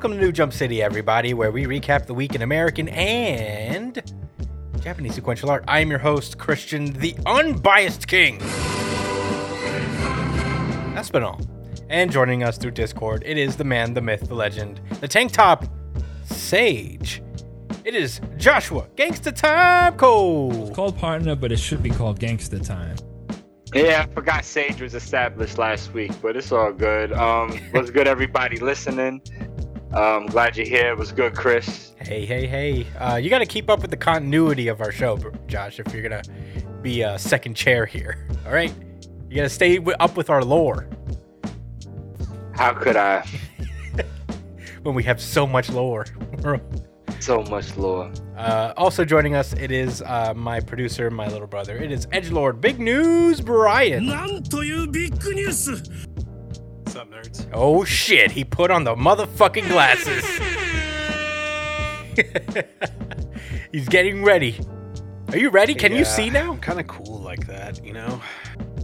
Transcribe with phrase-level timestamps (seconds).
[0.00, 4.02] Hey, welcome to New Jump City, everybody, where we recap the week in American and
[4.80, 5.62] Japanese sequential art.
[5.68, 8.38] I am your host, Christian, the unbiased king.
[10.96, 11.46] Espinal.
[11.90, 15.32] And joining us through Discord, it is the man, the myth, the legend, the tank
[15.32, 15.66] top
[16.24, 17.22] sage.
[17.84, 20.68] It is Joshua Gangsta Time Cole.
[20.68, 22.96] It's called partner, but it should be called gangster time.
[23.74, 27.12] Yeah, I forgot Sage was established last week, but it's all good.
[27.12, 29.20] Um, what's good, everybody listening?
[29.93, 30.95] Um, glad you're here.
[30.95, 31.93] What's good, Chris?
[31.99, 32.85] Hey, hey, hey.
[32.99, 35.93] Uh, you got to keep up with the continuity of our show, bro- Josh, if
[35.93, 36.29] you're going to
[36.81, 38.27] be a second chair here.
[38.45, 38.73] All right?
[39.29, 40.87] You got to stay wi- up with our lore
[42.53, 43.25] How could I?
[44.83, 46.05] when we have so much lore.
[47.19, 48.11] So much lore.
[48.37, 51.77] uh, also joining us, it is uh, my producer, my little brother.
[51.77, 54.05] It is Edgelord Big News Brian.
[54.07, 56.08] なんというビッグニュース What's
[57.00, 57.48] up, nerds?
[57.52, 60.24] Oh shit, he put on the motherfucking glasses.
[63.72, 64.58] He's getting ready.
[65.28, 65.74] Are you ready?
[65.74, 66.52] Can you see now?
[66.52, 68.20] I'm kind of cool like that, you know?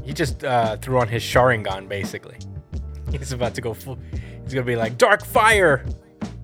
[0.03, 2.39] He just uh, threw on his Sharingan, basically.
[3.11, 3.99] He's about to go full.
[4.45, 5.85] He's gonna be like Dark Fire.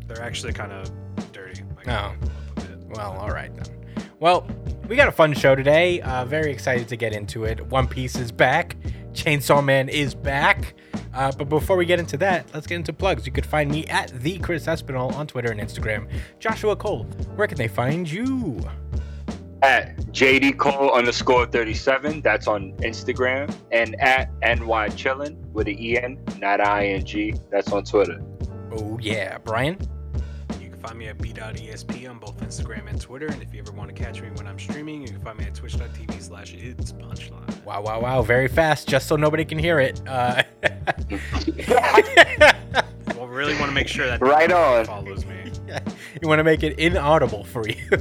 [0.07, 0.91] They're actually kind of
[1.33, 1.63] dirty.
[1.87, 2.13] No.
[2.21, 2.97] can clean them up a bit.
[2.97, 4.05] Well, all right then.
[4.21, 4.47] Well,
[4.89, 6.01] we got a fun show today.
[6.03, 7.65] Uh, very excited to get into it.
[7.69, 8.77] One Piece is back.
[9.15, 10.75] Chainsaw Man is back.
[11.15, 13.27] Uh, but before we get into that, let's get into plugs.
[13.27, 16.09] You could find me at the Chris Espinal on Twitter and Instagram.
[16.39, 17.05] Joshua Cole,
[17.37, 18.61] where can they find you?
[19.63, 23.55] At JD Cole underscore 37, that's on Instagram.
[23.71, 28.21] And at NY Chillin with an EN, not ING, that's on Twitter.
[28.73, 29.79] Oh yeah, Brian.
[30.83, 33.29] You can find me at b.esp on both Instagram and Twitter.
[33.29, 35.45] And if you ever want to catch me when I'm streaming, you can find me
[35.45, 37.65] at twitch.tv slash it's punchline.
[37.65, 38.23] Wow, wow, wow!
[38.23, 40.03] Very fast, just so nobody can hear it.
[40.09, 40.43] Uh,
[43.17, 44.85] Well, really want to make sure that Right on.
[44.87, 45.53] follows me.
[46.21, 47.77] you want to make it inaudible for you.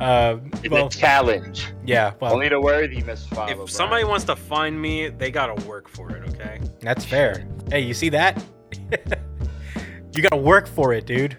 [0.00, 1.68] um, It's well, a challenge.
[1.86, 2.14] yeah.
[2.18, 3.62] Well, Only the worthy must follow.
[3.64, 6.60] If somebody wants to find me, they gotta work for it, okay?
[6.80, 7.46] That's fair.
[7.70, 8.42] Hey, you see that?
[10.12, 11.36] You gotta work for it, dude.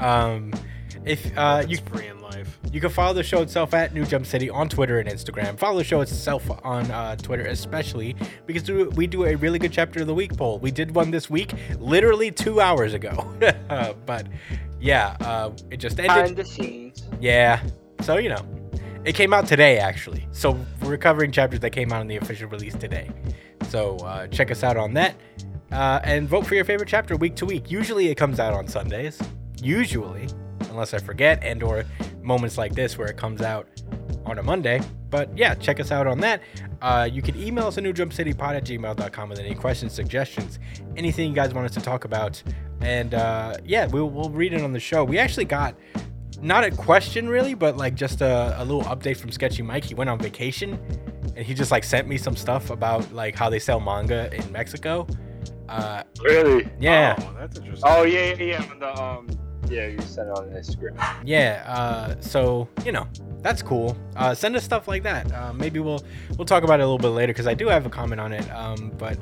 [0.00, 0.52] Um,
[1.04, 2.58] if uh, It's you free in life.
[2.72, 5.58] you can follow the show itself at New Jump City on Twitter and Instagram.
[5.58, 8.14] Follow the show itself on uh, Twitter, especially
[8.46, 10.58] because we- we do a really good chapter of the week poll.
[10.58, 13.26] We did one this week, literally two hours ago.
[13.70, 14.26] uh, but
[14.80, 16.14] yeah, uh, it just ended.
[16.14, 17.04] behind the scenes.
[17.20, 17.60] Yeah.
[18.02, 18.44] So, you know,
[19.04, 20.26] it came out today, actually.
[20.32, 23.10] So, we're covering chapters that came out in the official release today.
[23.68, 25.16] So, uh, check us out on that.
[25.70, 27.70] Uh, and vote for your favorite chapter week to week.
[27.70, 29.20] Usually, it comes out on Sundays.
[29.60, 30.28] Usually,
[30.70, 31.84] unless I forget, and or
[32.22, 33.68] moments like this where it comes out
[34.24, 34.80] on a Monday.
[35.10, 36.42] But yeah, check us out on that.
[36.80, 40.58] Uh, you can email us at newjumpcitypod at gmail.com with any questions, suggestions,
[40.96, 42.42] anything you guys want us to talk about.
[42.80, 45.04] And uh, yeah, we'll, we'll read it on the show.
[45.04, 45.74] We actually got
[46.40, 49.84] not a question really, but like just a, a little update from Sketchy Mike.
[49.84, 50.78] He went on vacation
[51.36, 54.52] and he just like sent me some stuff about like how they sell manga in
[54.52, 55.06] Mexico.
[55.68, 56.68] Uh, Really?
[56.80, 57.88] yeah, Oh, that's interesting.
[57.90, 58.70] Oh yeah, yeah, yeah.
[58.72, 59.28] On the um,
[59.68, 60.96] yeah, you sent it on Instagram.
[61.24, 61.62] yeah.
[61.66, 63.06] Uh, so you know
[63.42, 63.96] that's cool.
[64.16, 65.30] Uh, send us stuff like that.
[65.32, 66.02] Uh, maybe we'll
[66.36, 68.32] we'll talk about it a little bit later because I do have a comment on
[68.32, 68.48] it.
[68.50, 69.18] Um, but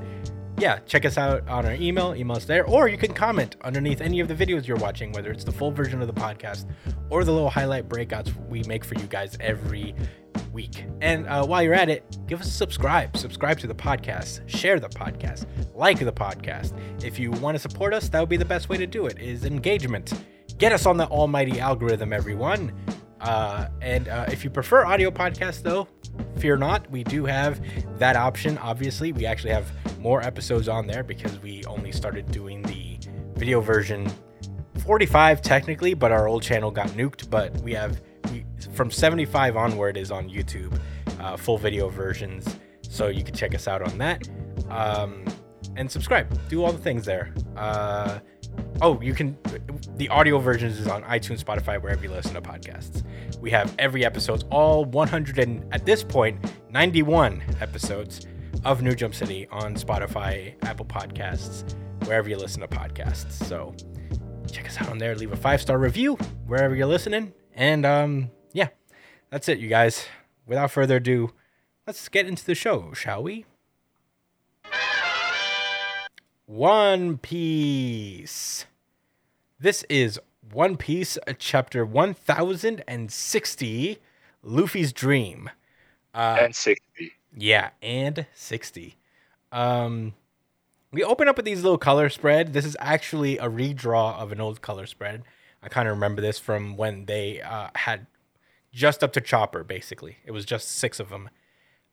[0.58, 2.14] yeah, check us out on our email.
[2.14, 5.30] Email us there, or you can comment underneath any of the videos you're watching, whether
[5.32, 6.64] it's the full version of the podcast
[7.10, 9.94] or the little highlight breakouts we make for you guys every
[10.56, 10.86] week.
[11.02, 13.14] And uh, while you're at it, give us a subscribe.
[13.14, 14.40] Subscribe to the podcast.
[14.48, 15.44] Share the podcast.
[15.74, 16.72] Like the podcast.
[17.04, 19.20] If you want to support us, that would be the best way to do it.
[19.20, 20.14] Is engagement.
[20.56, 22.72] Get us on the almighty algorithm, everyone.
[23.20, 25.86] Uh, and uh, if you prefer audio podcasts, though,
[26.38, 26.90] fear not.
[26.90, 27.60] We do have
[27.98, 28.56] that option.
[28.56, 29.70] Obviously, we actually have
[30.00, 32.98] more episodes on there because we only started doing the
[33.34, 34.10] video version
[34.78, 37.28] 45 technically, but our old channel got nuked.
[37.28, 38.00] But we have
[38.72, 40.78] from 75 onward is on YouTube,
[41.20, 42.58] uh, full video versions.
[42.82, 44.28] So you can check us out on that.
[44.70, 45.24] Um,
[45.76, 46.26] and subscribe.
[46.48, 47.34] Do all the things there.
[47.56, 48.20] Uh,
[48.80, 49.36] oh, you can.
[49.96, 53.02] The audio versions is on iTunes, Spotify, wherever you listen to podcasts.
[53.40, 56.38] We have every episode, all 100 and at this point
[56.70, 58.26] 91 episodes
[58.64, 61.74] of New Jump City on Spotify, Apple Podcasts,
[62.06, 63.32] wherever you listen to podcasts.
[63.32, 63.74] So
[64.50, 65.14] check us out on there.
[65.14, 66.14] Leave a five star review
[66.46, 67.32] wherever you're listening.
[67.54, 68.30] And um,
[69.30, 70.06] that's it, you guys.
[70.46, 71.32] Without further ado,
[71.86, 73.46] let's get into the show, shall we?
[76.46, 78.66] One Piece.
[79.58, 80.20] This is
[80.52, 83.98] One Piece, uh, chapter 1060,
[84.42, 85.50] Luffy's Dream.
[86.14, 87.12] Uh, and 60.
[87.36, 88.96] yeah, and 60.
[89.52, 90.14] Um
[90.92, 92.52] we open up with these little color spread.
[92.54, 95.24] This is actually a redraw of an old color spread.
[95.62, 98.06] I kind of remember this from when they uh, had
[98.76, 100.18] just up to Chopper, basically.
[100.26, 101.30] It was just six of them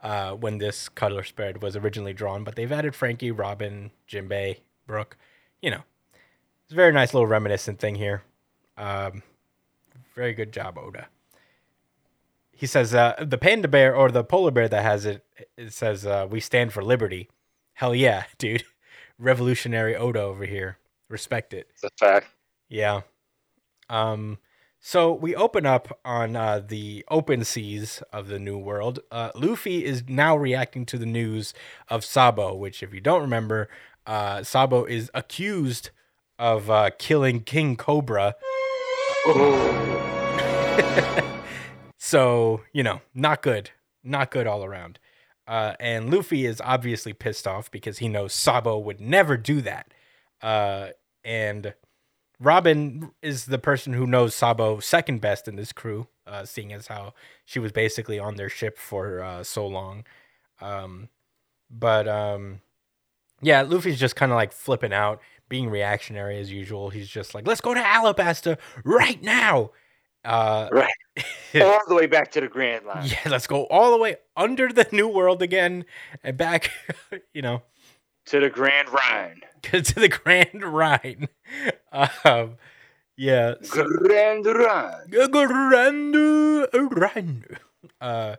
[0.01, 5.17] uh, when this color spread was originally drawn, but they've added Franky, Robin, Jinbei, Brook.
[5.61, 5.83] You know,
[6.63, 8.23] it's a very nice little reminiscent thing here.
[8.77, 9.23] Um,
[10.13, 11.07] very good job, Oda.
[12.51, 15.25] He says uh, the panda bear or the polar bear that has it,
[15.57, 17.29] it says uh, we stand for liberty.
[17.75, 18.65] Hell yeah, dude.
[19.17, 20.77] Revolutionary Oda over here.
[21.07, 21.69] Respect it.
[21.75, 22.27] It's a fact.
[22.67, 23.01] Yeah.
[23.89, 24.37] Um,
[24.85, 28.99] so we open up on uh, the open seas of the New World.
[29.09, 31.53] Uh, Luffy is now reacting to the news
[31.87, 33.69] of Sabo, which, if you don't remember,
[34.05, 35.91] uh, Sabo is accused
[36.37, 38.35] of uh, killing King Cobra.
[41.97, 43.69] so, you know, not good.
[44.03, 44.99] Not good all around.
[45.47, 49.93] Uh, and Luffy is obviously pissed off because he knows Sabo would never do that.
[50.41, 50.89] Uh,
[51.23, 51.73] and
[52.43, 56.87] Robin is the person who knows Sabo second best in this crew, uh, seeing as
[56.87, 57.13] how
[57.45, 60.03] she was basically on their ship for uh, so long.
[60.59, 61.09] Um,
[61.69, 62.61] but um,
[63.41, 66.89] yeah, Luffy's just kind of like flipping out, being reactionary as usual.
[66.89, 69.71] He's just like, "Let's go to Alabasta right now."
[70.25, 70.93] Uh, Right.
[71.61, 73.05] All the way back to the Grand Line.
[73.05, 75.85] yeah, let's go all the way under the New World again
[76.23, 76.71] and back.
[77.33, 77.61] you know,
[78.27, 79.41] To the Grand Rhine.
[79.63, 81.27] to the Grand Rhine.
[81.91, 82.55] Um,
[83.17, 83.55] yeah.
[83.61, 85.31] so- Grand Rhine.
[85.31, 86.15] Grand
[86.95, 87.45] Rhine.
[87.99, 88.35] Uh,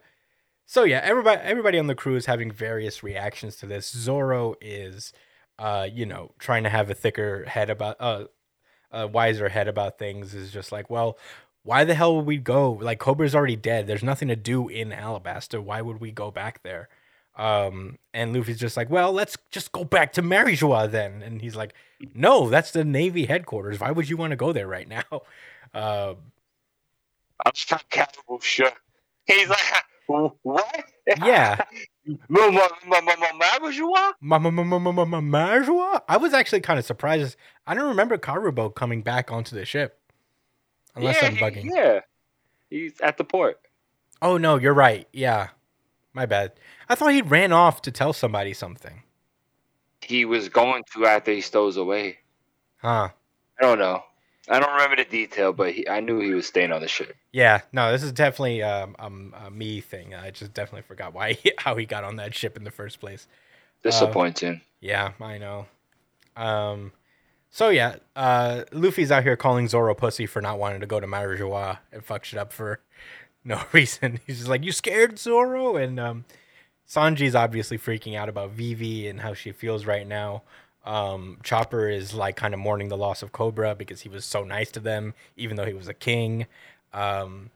[0.66, 3.90] so yeah, everybody everybody on the crew is having various reactions to this.
[3.90, 5.12] Zoro is,
[5.58, 8.24] uh, you know, trying to have a thicker head about uh,
[8.90, 10.34] a wiser head about things.
[10.34, 11.18] Is just like, well,
[11.62, 12.72] why the hell would we go?
[12.72, 13.86] Like Cobra's already dead.
[13.86, 15.62] There's nothing to do in Alabasta.
[15.62, 16.88] Why would we go back there?
[17.36, 21.20] Um, and Luffy's just like, well, let's just go back to Marijois then.
[21.22, 21.74] And he's like,
[22.14, 23.80] no, that's the Navy headquarters.
[23.80, 25.02] Why would you want to go there right now?
[25.76, 26.16] Um,
[27.44, 28.80] I'm just casual shook.
[29.26, 29.58] He's like,
[30.06, 30.84] what?
[31.24, 31.56] yeah.
[32.28, 34.12] Ma- ma- ma- ma- ma- Marijuana?
[34.20, 37.34] Ma- ma- ma- ma- ma- ma- ma- I was actually kind of surprised.
[37.66, 39.98] I don't remember Karubo coming back onto the ship.
[40.94, 41.70] Unless yeah, I'm he- bugging.
[41.74, 42.00] yeah.
[42.70, 43.58] He's at the port.
[44.22, 45.08] Oh, no, you're right.
[45.12, 45.48] Yeah.
[46.12, 46.52] My bad.
[46.88, 49.02] I thought he ran off to tell somebody something.
[50.00, 52.18] He was going to after he stows away.
[52.78, 53.08] Huh.
[53.58, 54.02] I don't know.
[54.48, 57.16] I don't remember the detail, but he, I knew he was staying on the ship.
[57.32, 60.14] Yeah, no, this is definitely um, um, a me thing.
[60.14, 63.26] I just definitely forgot why how he got on that ship in the first place.
[63.82, 64.60] Disappointing.
[64.80, 65.66] Yeah, I know.
[66.36, 66.92] Um,
[67.50, 71.06] so yeah, uh, Luffy's out here calling Zoro pussy for not wanting to go to
[71.06, 72.80] Marijois and fuck shit up for
[73.44, 74.20] no reason.
[74.26, 76.24] He's just like, "You scared, Zoro?" And um,
[76.88, 80.42] Sanji's obviously freaking out about Vivi and how she feels right now.
[80.84, 84.44] Um, Chopper is like kind of mourning the loss of Cobra because he was so
[84.44, 86.46] nice to them, even though he was a king.
[86.92, 87.50] Um,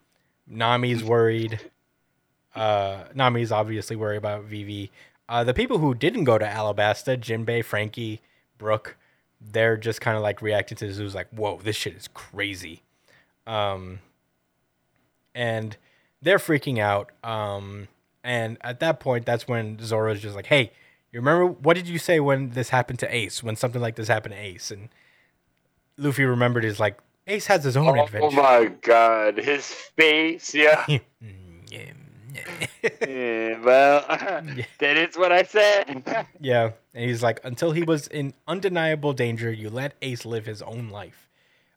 [0.50, 1.60] Nami's worried.
[2.54, 4.90] Uh, Nami's obviously worried about Vivi.
[5.28, 8.22] Uh, the people who didn't go to Alabasta, Jinbei, Franky,
[8.56, 8.96] Brook,
[9.40, 10.96] they're just kind of like reacting to this.
[10.96, 12.82] Who's like, whoa, this shit is crazy.
[13.46, 14.00] Um,
[15.34, 15.76] and
[16.22, 17.12] they're freaking out.
[17.22, 17.88] Um,
[18.28, 20.70] and at that point, that's when Zoro's just like, hey,
[21.10, 23.42] you remember what did you say when this happened to Ace?
[23.42, 24.70] When something like this happened to Ace?
[24.70, 24.90] And
[25.96, 28.26] Luffy remembered is like, Ace has his own Oh adventure.
[28.26, 30.84] Oh my god, his face, yeah.
[30.86, 30.98] Yeah,
[31.70, 31.92] yeah.
[33.00, 34.04] Yeah, well,
[34.78, 36.26] that is what I said.
[36.40, 40.60] Yeah, and he's like, until he was in undeniable danger, you let Ace live his
[40.60, 41.30] own life.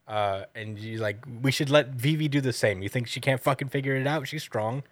[0.06, 2.82] Uh, and you like, we should let Vivi do the same.
[2.82, 4.28] You think she can't fucking figure it out?
[4.28, 4.84] She's strong.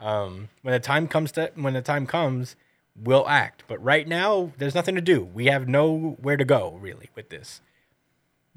[0.00, 2.56] Um, when the time comes to when the time comes,
[2.96, 3.64] we'll act.
[3.68, 5.22] But right now, there's nothing to do.
[5.22, 7.60] We have nowhere to go really with this.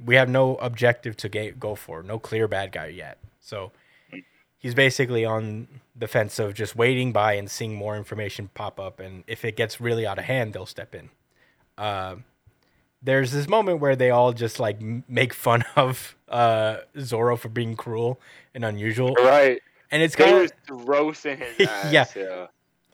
[0.04, 2.02] We have no objective to go for.
[2.02, 3.20] No clear bad guy yet.
[3.40, 3.72] So
[4.58, 9.00] he's basically on the fence of just waiting by and seeing more information pop up.
[9.00, 11.10] And if it gets really out of hand, they'll step in.
[11.78, 12.16] Uh,
[13.02, 17.76] there's this moment where they all just like make fun of uh, Zoro for being
[17.76, 18.20] cruel
[18.56, 19.62] and unusual, right.
[19.94, 21.92] And it's kind of roasting his ass.
[21.94, 22.06] Yeah.
[22.16, 22.48] yeah.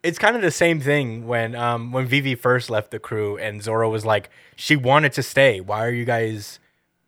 [0.04, 3.64] it's kind of the same thing when um when Vivi first left the crew and
[3.64, 5.62] Zoro was like she wanted to stay.
[5.62, 6.60] Why are you guys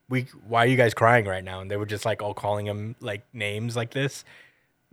[0.09, 1.59] we why are you guys crying right now?
[1.59, 4.23] And they were just like all calling him like names like this.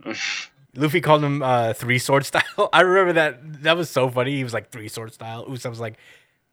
[0.75, 2.69] Luffy called him uh three sword style.
[2.73, 4.35] I remember that that was so funny.
[4.35, 5.45] He was like three sword style.
[5.45, 5.97] Usopp was like,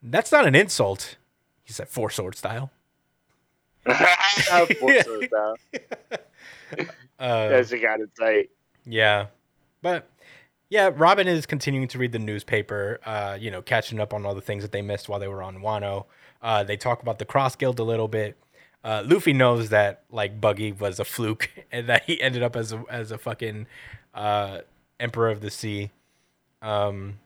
[0.01, 1.17] that's not an insult.
[1.63, 2.71] He said four sword style.
[4.79, 5.55] Force those down.
[7.19, 8.51] Uh, That's a got it tight.
[8.85, 9.27] Yeah.
[9.81, 10.07] But
[10.69, 14.35] yeah, Robin is continuing to read the newspaper, uh, you know, catching up on all
[14.35, 16.05] the things that they missed while they were on Wano.
[16.41, 18.37] Uh, they talk about the Cross Guild a little bit.
[18.83, 22.71] Uh, Luffy knows that like Buggy was a fluke and that he ended up as
[22.71, 23.65] a, as a fucking
[24.13, 24.59] uh,
[24.99, 25.89] Emperor of the Sea.
[26.61, 27.19] Um,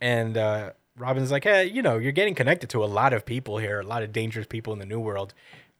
[0.00, 3.58] and uh, Robin's like, hey, you know, you're getting connected to a lot of people
[3.58, 5.34] here, a lot of dangerous people in the New World.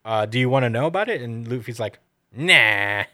[0.04, 1.22] Uh, do you want to know about it?
[1.22, 1.98] And Luffy's like,
[2.36, 3.04] nah.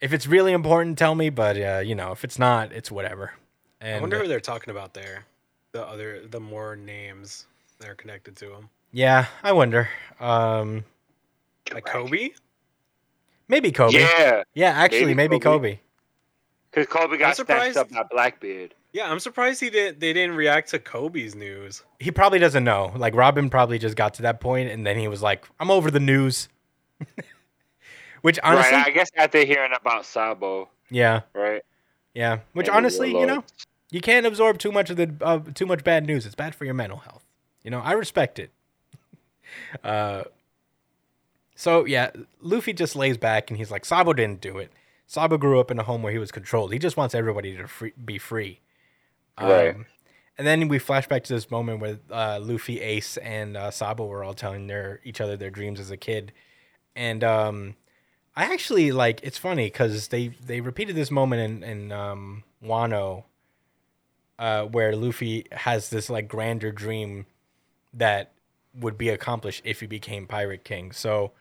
[0.00, 1.30] If it's really important, tell me.
[1.30, 3.32] But uh, you know, if it's not, it's whatever.
[3.80, 5.24] And I wonder who they're talking about there.
[5.72, 7.46] The other, the more names
[7.78, 9.88] that are connected to him, yeah, I wonder.
[10.18, 10.84] Um,
[11.72, 12.32] like Koby.
[13.48, 13.92] maybe Koby.
[13.92, 15.74] Yeah, Yeah, actually, maybe, maybe Koby.
[15.74, 15.78] Koby.
[16.72, 18.74] because Koby got surprised- snatched up by Blackbeard.
[18.92, 20.00] Yeah, I'm surprised he did.
[20.00, 21.84] They didn't react to Koby's news.
[22.00, 22.92] He probably doesn't know.
[22.96, 25.92] Like Robin probably just got to that point, and then he was like, "I'm over
[25.92, 26.48] the news."
[28.22, 31.62] Which honestly, right, I guess after hearing about Sabo, yeah, right?
[32.14, 32.40] yeah.
[32.52, 33.44] Which Maybe honestly, you know,
[33.90, 36.26] you can't absorb too much of the uh, too much bad news.
[36.26, 37.24] It's bad for your mental health.
[37.62, 38.50] You know, I respect it.
[39.84, 40.24] uh,
[41.54, 42.10] so yeah,
[42.40, 44.70] Luffy just lays back and he's like, Sabo didn't do it.
[45.06, 46.72] Sabo grew up in a home where he was controlled.
[46.72, 48.60] He just wants everybody to free, be free.
[49.40, 49.74] Right.
[49.74, 49.86] Um,
[50.38, 54.06] and then we flash back to this moment where uh, Luffy, Ace, and uh, Sabo
[54.06, 56.32] were all telling their each other their dreams as a kid,
[56.96, 57.74] and um,
[58.36, 59.20] I actually like.
[59.22, 63.24] It's funny because they they repeated this moment in in um, Wano,
[64.38, 67.26] uh, where Luffy has this like grander dream
[67.92, 68.32] that
[68.78, 70.92] would be accomplished if he became Pirate King.
[70.92, 71.32] So,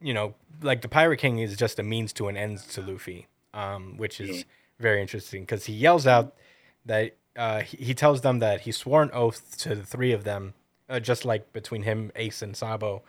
[0.00, 3.26] you know, like the Pirate King is just a means to an end to Luffy,
[3.54, 4.44] um, which is
[4.78, 6.34] very interesting because he yells out
[6.84, 10.24] that uh, he, he tells them that he swore an oath to the three of
[10.24, 10.54] them,
[10.88, 13.02] uh, just like between him, Ace, and Sabo.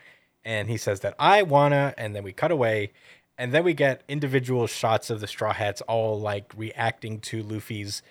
[0.46, 2.92] And he says that I wanna, and then we cut away,
[3.38, 8.02] and then we get individual shots of the Straw Hats all like reacting to Luffy's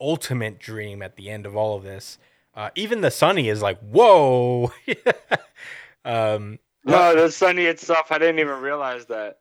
[0.00, 2.18] ultimate dream at the end of all of this.
[2.54, 4.72] Uh, even the Sunny is like, "Whoa!"
[6.04, 9.38] um, No, the Sunny itself, I didn't even realize that.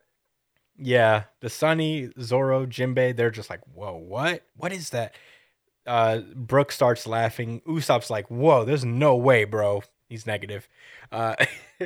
[0.81, 4.43] Yeah, the Sunny, Zoro, Jinbei, they're just like, whoa, what?
[4.55, 5.13] What is that?
[5.85, 7.61] Uh, Brook starts laughing.
[7.67, 9.83] Usopp's like, whoa, there's no way, bro.
[10.07, 10.69] He's negative.
[11.11, 11.35] Uh,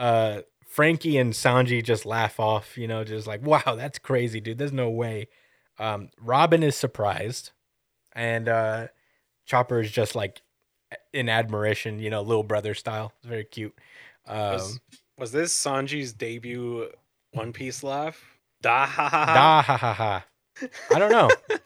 [0.00, 4.56] uh, Franky and Sanji just laugh off, you know, just like, wow, that's crazy, dude.
[4.58, 5.28] There's no way.
[5.78, 7.52] Um, Robin is surprised,
[8.14, 8.88] and uh,
[9.44, 10.40] Chopper is just like
[11.12, 13.12] in admiration, you know, little brother style.
[13.18, 13.74] It's very cute.
[14.26, 14.80] Um, Was,
[15.18, 16.88] was this Sanji's debut
[17.32, 18.22] One Piece laugh?
[18.62, 19.34] Da ha ha ha.
[19.34, 20.24] Da ha ha ha.
[20.94, 21.30] I don't know.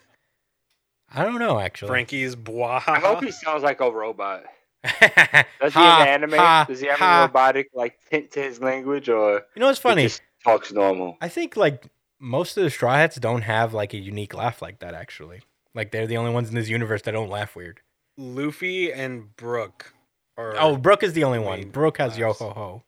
[1.14, 1.88] I don't know actually.
[1.88, 4.45] Franky's blah I hope he sounds like a robot.
[4.85, 4.93] Does
[5.61, 6.67] Does he in the anime?
[6.69, 10.03] Does he have a robotic like tint to his language, or You know what's funny?
[10.03, 11.17] he just talks normal?
[11.21, 11.87] I think like
[12.21, 14.95] most of the Straw Hats don't have like a unique laugh like that.
[14.95, 15.41] Actually,
[15.75, 17.81] like they're the only ones in this universe that don't laugh weird.
[18.19, 19.95] Luffy and Brook.
[20.37, 21.61] Are, Oh, Brook is the only one.
[21.61, 22.83] main Brook has yo ho ho.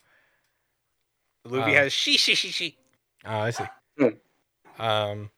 [1.45, 2.77] Luffy uh, has she she she she.
[3.25, 3.65] Oh, I see.
[3.99, 4.09] Hmm.
[4.79, 5.31] um,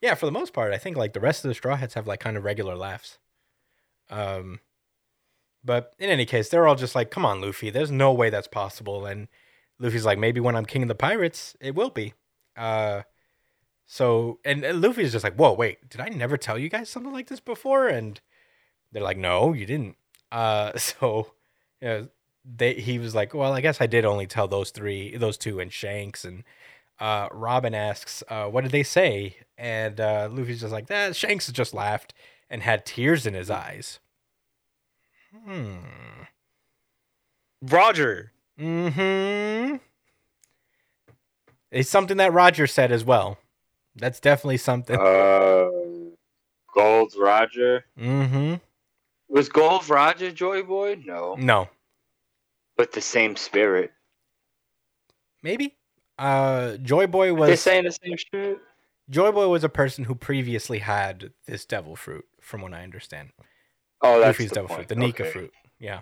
[0.00, 2.06] yeah, for the most part, I think like the rest of the Straw Hats have
[2.06, 3.18] like kind of regular laughs.
[4.10, 4.60] Um,
[5.64, 8.48] but in any case, they're all just like, "Come on, Luffy, there's no way that's
[8.48, 9.28] possible." And
[9.78, 12.14] Luffy's like, "Maybe when I'm king of the pirates, it will be."
[12.56, 13.02] Uh,
[13.86, 17.12] so and, and Luffy's just like, "Whoa, wait, did I never tell you guys something
[17.12, 18.20] like this before?" And
[18.92, 19.96] they're like, "No, you didn't."
[20.32, 21.32] Uh, so
[21.80, 22.08] you know,
[22.44, 25.60] they he was like, "Well, I guess I did only tell those three, those two,
[25.60, 26.44] and Shanks." And
[27.00, 31.50] uh, Robin asks, uh, "What did they say?" And uh, Luffy's just like, "That Shanks
[31.52, 32.14] just laughed
[32.50, 33.98] and had tears in his eyes."
[35.34, 35.76] Hmm.
[37.62, 38.32] Roger.
[38.58, 39.76] Mm-hmm.
[41.70, 43.38] It's something that Roger said as well.
[43.96, 44.96] That's definitely something.
[44.98, 45.70] Uh,
[46.72, 48.54] Gold Roger mm-hmm.
[49.28, 51.00] was Gold Roger Joy Boy?
[51.04, 51.68] No, No,
[52.76, 53.92] but the same spirit.
[55.42, 55.76] maybe.
[56.18, 57.46] Uh, Joy Boy was.
[57.46, 58.58] They're was saying the same shit.
[59.10, 63.30] Joy Boy was a person who previously had this devil fruit, from what I understand.
[64.04, 64.78] Oh, that's Luffy's the devil point.
[64.80, 65.32] fruit, the Nika Okay.
[65.32, 65.52] fruit.
[65.78, 66.00] Yeah.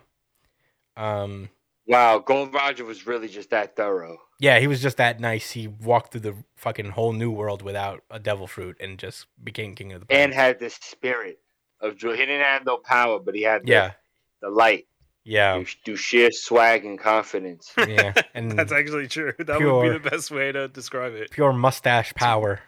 [0.97, 1.49] Um.
[1.87, 4.19] Wow, Gold Roger was really just that thorough.
[4.39, 5.53] Yeah, he was just that nice.
[5.53, 9.75] He walked through the fucking whole new world without a devil fruit and just became
[9.75, 10.15] king of the.
[10.15, 11.39] and had this spirit
[11.81, 12.13] of joy.
[12.13, 13.93] He didn't have no power, but he had the, yeah,
[14.41, 14.87] the light
[15.25, 17.73] yeah, through, through sheer swag and confidence.
[17.89, 19.33] yeah, and That's actually true.
[19.39, 21.31] That would be the best way to describe it.
[21.31, 22.61] pure mustache power.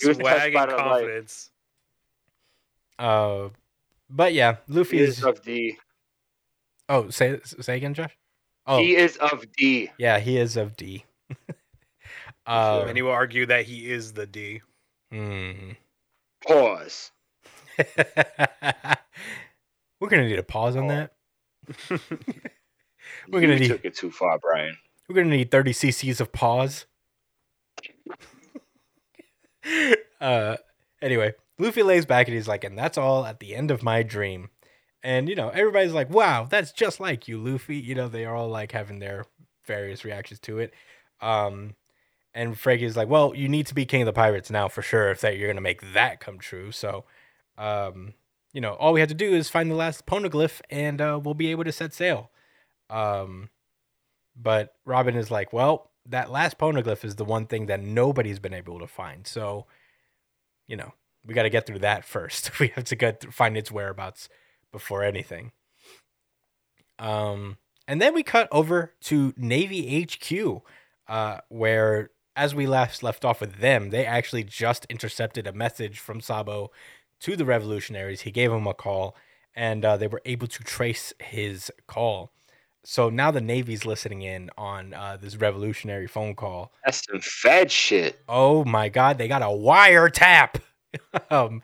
[0.00, 1.50] He was touched Swag and confidence.
[2.98, 3.48] Uh,
[4.12, 5.18] but yeah, Luffy He is.
[5.18, 5.76] is of D.
[6.88, 8.16] Oh, say say again, Josh.
[8.66, 9.90] Oh, He is of D.
[9.98, 11.04] yeah, he is of D.
[12.46, 14.60] uh, Many will argue that he is the D.
[15.10, 15.72] hmm.
[16.46, 17.10] Pause.
[20.00, 20.88] We're gonna need a pause on Oh.
[20.88, 21.12] that.
[23.28, 24.76] We're gonna you need- took it too far, Brian.
[25.08, 26.86] We're gonna need 30 cc's of pause.
[30.20, 30.56] uh,
[31.00, 34.02] anyway, Luffy lays back and he's like, and that's all at the end of my
[34.02, 34.50] dream.
[35.02, 37.76] And you know, everybody's like, wow, that's just like you, Luffy.
[37.76, 39.26] You know, they are all like having their
[39.64, 40.74] various reactions to it.
[41.20, 41.74] Um,
[42.34, 45.10] and Franky's like, well, you need to be king of the pirates now for sure
[45.10, 46.72] if that you're gonna make that come true.
[46.72, 47.04] So,
[47.56, 48.14] um,
[48.52, 51.34] you know, all we have to do is find the last poneglyph and uh, we'll
[51.34, 52.30] be able to set sail.
[52.90, 53.50] Um,
[54.36, 58.54] but Robin is like, well, that last poneglyph is the one thing that nobody's been
[58.54, 59.26] able to find.
[59.26, 59.66] So,
[60.66, 60.92] you know,
[61.26, 62.58] we got to get through that first.
[62.58, 64.28] we have to get through, find its whereabouts
[64.70, 65.52] before anything.
[66.98, 70.62] Um, and then we cut over to Navy HQ,
[71.08, 75.98] uh, where as we last left off with them, they actually just intercepted a message
[75.98, 76.70] from Sabo
[77.20, 78.22] to the revolutionaries.
[78.22, 79.16] He gave them a call,
[79.54, 82.32] and uh, they were able to trace his call.
[82.84, 86.72] So now the Navy's listening in on uh, this revolutionary phone call.
[86.84, 88.20] That's some fed shit.
[88.28, 90.60] Oh my God, they got a wiretap.
[91.30, 91.62] um,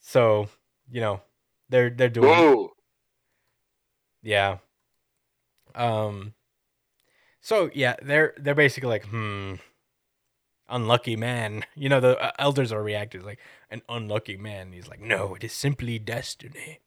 [0.00, 0.48] so
[0.90, 1.20] you know
[1.68, 2.70] they're they're doing Whoa.
[4.22, 4.58] yeah.
[5.74, 6.34] Um.
[7.40, 9.54] So yeah, they're they're basically like, hmm,
[10.68, 11.64] unlucky man.
[11.76, 13.40] You know the uh, elders are reacting like
[13.70, 14.72] an unlucky man.
[14.72, 16.78] He's like, no, it is simply destiny.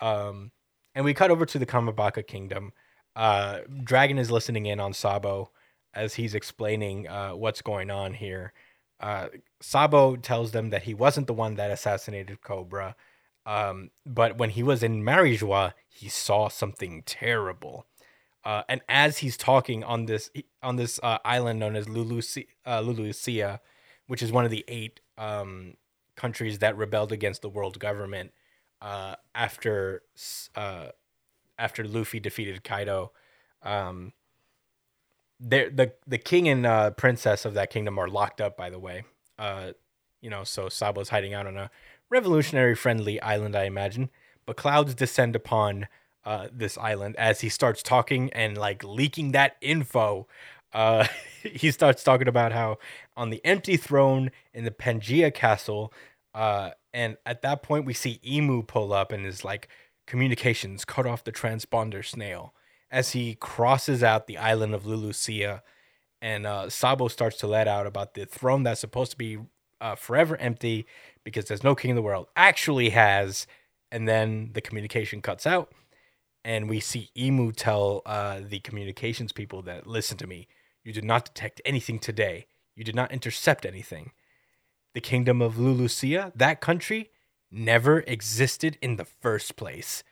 [0.00, 0.52] Um,
[0.94, 2.72] and we cut over to the Kamabaka Kingdom.
[3.14, 5.50] Uh, Dragon is listening in on Sabo
[5.94, 8.52] as he's explaining uh, what's going on here.
[9.02, 9.28] Uh,
[9.60, 12.94] Sabo tells them that he wasn't the one that assassinated Cobra.
[13.44, 17.86] Um, but when he was in Marijois, he saw something terrible.
[18.44, 20.30] Uh, and as he's talking on this
[20.62, 23.60] on this uh, island known as Lulucia, uh, Lulucia,
[24.06, 25.74] which is one of the eight um,
[26.16, 28.32] countries that rebelled against the world government
[28.80, 30.02] uh, after
[30.56, 30.88] uh,
[31.58, 33.12] after Luffy defeated Kaido,
[33.62, 34.12] um,
[35.48, 38.56] the the king and uh, princess of that kingdom are locked up.
[38.56, 39.04] By the way,
[39.38, 39.72] uh,
[40.20, 41.70] you know, so Sabo's hiding out on a
[42.10, 44.10] revolutionary friendly island, I imagine.
[44.46, 45.88] But clouds descend upon
[46.24, 50.26] uh, this island as he starts talking and like leaking that info.
[50.72, 51.06] Uh,
[51.42, 52.78] he starts talking about how
[53.16, 55.92] on the empty throne in the Pangea castle,
[56.34, 59.68] uh, and at that point we see Imu pull up and is like,
[60.06, 62.52] communications cut off the transponder snail
[62.92, 65.62] as he crosses out the island of Lulucia.
[66.20, 69.38] And uh, Sabo starts to let out about the throne that's supposed to be
[69.80, 70.86] uh, forever empty
[71.24, 73.48] because there's no king in the world actually has.
[73.90, 75.72] And then the communication cuts out
[76.44, 80.48] and we see Imu tell uh, the communications people that listen to me,
[80.84, 82.46] you did not detect anything today.
[82.74, 84.12] You did not intercept anything.
[84.94, 87.10] The kingdom of Lulucia, that country,
[87.50, 90.02] never existed in the first place.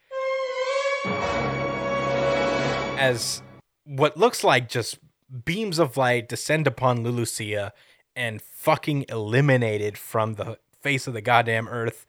[3.01, 3.43] As
[3.85, 4.99] what looks like just
[5.45, 7.71] beams of light descend upon Lulucia
[8.15, 12.07] and fucking eliminated from the face of the goddamn earth.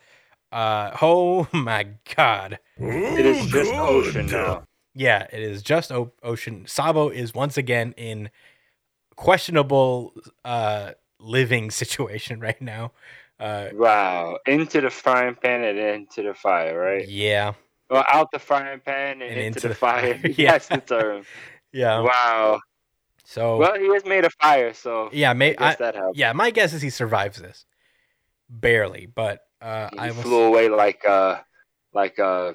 [0.52, 2.60] Uh, oh my god.
[2.78, 4.64] It is just ocean now.
[4.94, 6.66] Yeah, it is just o- ocean.
[6.68, 8.30] Sabo is once again in
[9.16, 12.92] questionable uh living situation right now.
[13.40, 14.40] Uh Wow.
[14.46, 17.08] Into the frying pan and into the fire, right?
[17.08, 17.54] yeah.
[17.92, 20.18] Well, out the frying pan and, And into, the, fire.
[20.38, 20.54] Yeah.
[20.54, 21.26] That's the term.
[21.74, 22.00] Yeah.
[22.00, 22.62] Wow.
[23.26, 26.18] So Well, he is made of fire, so yeah, I may, I, that helps.
[26.18, 27.66] yeah, my guess is he survives this.
[28.50, 31.40] Barely, but uh He I was flew away like uh
[31.94, 32.54] like uh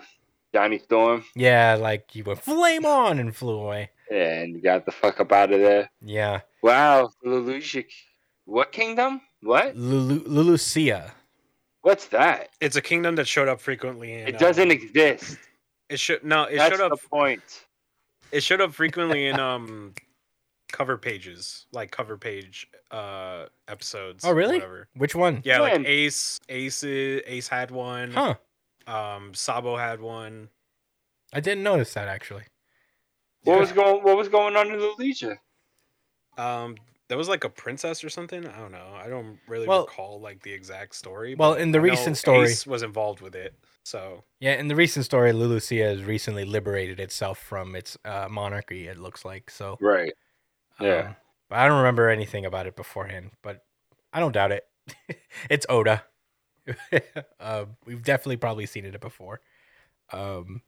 [0.55, 1.25] Johnny Storm.
[1.35, 3.91] yeah, like he went flame on and flew away.
[4.11, 5.91] Yeah, and got the fuck up out of there.
[6.03, 6.41] Yeah.
[6.63, 7.85] Wow, Lelouch.
[8.45, 9.21] What kingdom?
[9.43, 9.77] What?
[9.77, 11.13] Lulu Lulucia.
[11.87, 12.49] What's that?
[12.61, 14.13] It's a kingdom that showed up frequently.
[14.13, 15.39] In, It doesn't um, exist.
[15.89, 16.43] It should no.
[16.43, 17.01] It That's showed up.
[17.01, 17.65] the point.
[18.33, 19.95] It showed up frequently in um
[20.73, 24.25] cover pages, like cover page uh episodes.
[24.25, 24.57] Oh, really?
[24.57, 24.89] Whatever.
[24.97, 25.43] Which one?
[25.45, 25.83] Yeah, When?
[25.83, 28.11] like Ace, Ace, Ace had one.
[28.11, 28.35] Huh.
[28.89, 30.49] Um, Sabo had one.
[31.33, 32.43] I didn't notice that actually.
[33.45, 34.03] What was going?
[34.03, 35.39] What was going on in the Legion?
[36.37, 36.75] Um,
[37.09, 38.47] there was like a princess or something.
[38.47, 38.89] I don't know.
[38.95, 41.35] I don't really Well- recall like the exact story.
[41.35, 43.55] Well, in the I recent story- Ace was involved with it.
[43.85, 48.89] So Yeah, in the recent story, Lulucia has recently liberated itself from its uh, monarchy.
[48.89, 49.77] It looks like so.
[49.81, 50.13] Right.
[50.81, 50.99] Yeah.
[51.09, 51.17] Um,
[51.49, 53.31] but I don't remember anything about it beforehand.
[53.43, 53.65] But
[54.13, 54.65] I don't doubt it.
[55.51, 56.05] it's Oda.
[57.41, 59.41] uh, we've definitely probably seen it before.
[60.13, 60.63] Um,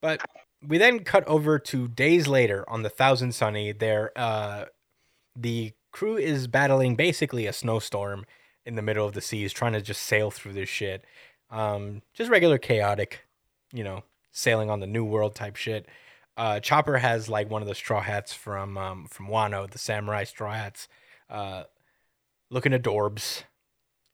[0.00, 0.20] but
[0.62, 3.72] we then cut over to days later on the Thousand Sunny.
[3.72, 4.66] There, uh,
[5.36, 8.24] the crew is battling basically a snowstorm,
[8.66, 11.04] in the middle of the seas trying to just sail through this shit.
[11.48, 13.20] Um, just regular chaotic,
[13.72, 15.86] you know, sailing on the new world type shit.
[16.36, 20.24] Uh, Chopper has like one of the straw hats from um, from Wano, the samurai
[20.24, 20.88] straw hats,
[21.30, 21.62] uh,
[22.50, 23.44] looking adorbs,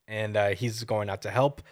[0.06, 1.62] and uh, he's going out to help.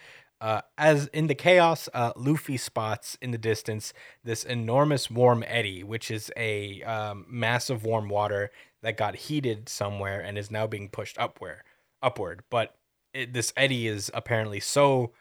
[0.41, 5.83] Uh, as in the chaos, uh, Luffy spots in the distance this enormous warm eddy,
[5.83, 8.49] which is a um, of warm water
[8.81, 11.61] that got heated somewhere and is now being pushed upward.
[12.03, 12.75] Upward, but
[13.13, 15.13] it, this eddy is apparently so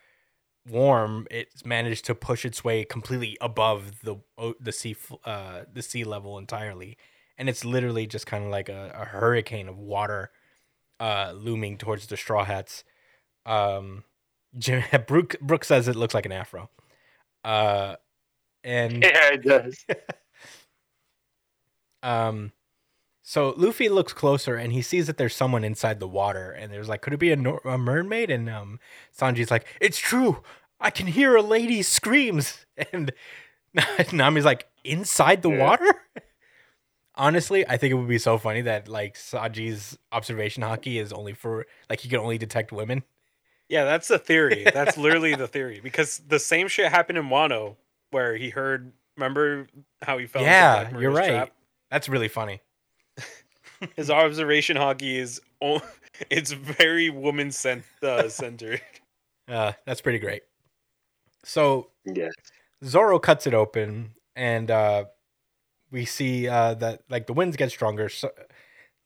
[0.68, 4.16] warm it's managed to push its way completely above the
[4.60, 6.96] the sea uh, the sea level entirely,
[7.36, 10.30] and it's literally just kind of like a, a hurricane of water
[11.00, 12.84] uh, looming towards the straw hats.
[13.46, 14.04] Um,
[14.56, 16.70] Jim, Brook Brook says it looks like an afro.
[17.44, 17.96] Uh,
[18.64, 19.84] and Yeah, it does.
[22.02, 22.52] um,
[23.22, 26.88] so Luffy looks closer and he sees that there's someone inside the water, and there's
[26.88, 28.30] like, could it be a, nor- a mermaid?
[28.30, 28.80] And um,
[29.16, 30.42] Sanji's like, it's true.
[30.80, 33.12] I can hear a lady's screams, and
[34.12, 35.58] Nami's like, inside the Yeah.
[35.64, 35.94] water.
[37.16, 41.34] Honestly, I think it would be so funny that like Sanji's observation haki is only
[41.34, 43.02] for like he can only detect women.
[43.68, 44.64] Yeah, that's the theory.
[44.72, 47.76] That's literally the theory because the same shit happened in Wano
[48.10, 48.92] where he heard.
[49.16, 49.66] Remember
[50.02, 50.42] how he fell?
[50.42, 51.28] yeah, you're right.
[51.28, 51.50] trap?
[51.90, 52.62] That's really funny.
[53.96, 55.82] His observation haki is o-
[56.30, 58.80] it's very woman cent- uh, centered.
[59.48, 60.42] Uh, that's pretty great.
[61.42, 62.32] So Yes.
[62.84, 65.06] Zoro cuts it open, and uh,
[65.90, 68.08] we see uh, that like the winds get stronger.
[68.08, 68.30] So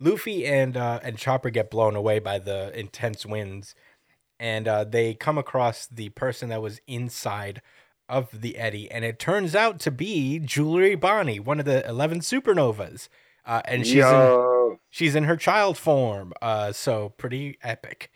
[0.00, 3.74] Luffy and uh, and Chopper get blown away by the intense winds,
[4.38, 7.62] and uh, they come across the person that was inside
[8.06, 12.20] of the eddy, and it turns out to be Jewelry Bonnie, one of the eleven
[12.20, 13.08] supernovas,
[13.46, 14.02] uh, and she's in,
[14.90, 16.32] She's in her child form.
[16.40, 18.10] Uh, so pretty epic.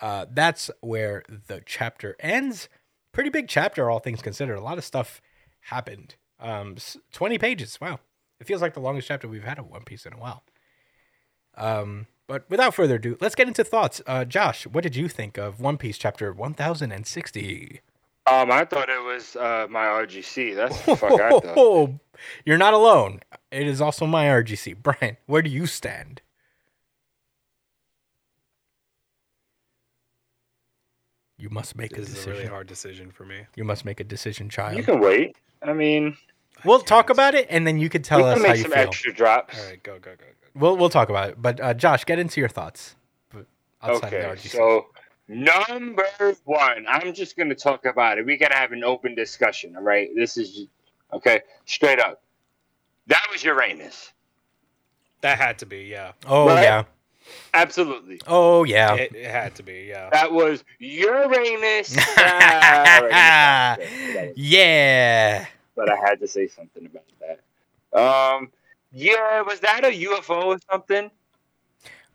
[0.00, 2.68] Uh, that's where the chapter ends.
[3.12, 4.56] Pretty big chapter, all things considered.
[4.56, 5.20] A lot of stuff
[5.62, 6.16] happened.
[6.38, 6.76] Um,
[7.12, 7.78] twenty pages.
[7.80, 8.00] Wow,
[8.40, 10.42] it feels like the longest chapter we've had of One Piece in a while.
[11.56, 14.00] Um, but without further ado, let's get into thoughts.
[14.06, 17.80] Uh, Josh, what did you think of One Piece chapter one thousand and sixty?
[18.26, 20.54] Um, I thought it was uh my RGC.
[20.54, 21.44] That's the fuck I thought.
[21.56, 21.98] Oh,
[22.44, 23.20] you're not alone.
[23.50, 24.76] It is also my RGC.
[24.82, 26.22] Brian, where do you stand?
[31.38, 33.46] You must make a This is a really hard decision for me.
[33.56, 34.76] You must make a decision, child.
[34.76, 35.36] You can wait.
[35.62, 36.16] I mean,
[36.64, 38.62] we'll talk about it, and then you can tell we us can how make you
[38.64, 38.80] some feel.
[38.82, 39.58] extra drops.
[39.58, 40.48] All right, go go go go.
[40.54, 41.40] We'll we'll talk about it.
[41.40, 42.96] But uh, Josh, get into your thoughts.
[43.82, 44.48] Outside Okay, the RGC.
[44.50, 44.86] so
[45.28, 46.04] number
[46.44, 48.26] one, I'm just gonna talk about it.
[48.26, 49.74] We gotta have an open discussion.
[49.76, 50.66] All right, this is
[51.12, 52.22] okay, straight up.
[53.06, 54.12] That was Uranus.
[55.22, 56.12] That had to be, yeah.
[56.26, 56.62] oh right?
[56.62, 56.84] yeah,
[57.52, 58.20] Absolutely.
[58.26, 58.94] oh yeah.
[58.94, 60.08] It, it had to be, yeah.
[60.10, 61.96] That was Uranus.
[62.18, 65.38] Ah, already yeah.
[65.38, 65.46] yeah.
[65.76, 67.40] but I had to say something about that.
[67.98, 68.50] Um,
[68.92, 71.10] yeah, was that a UFO or something?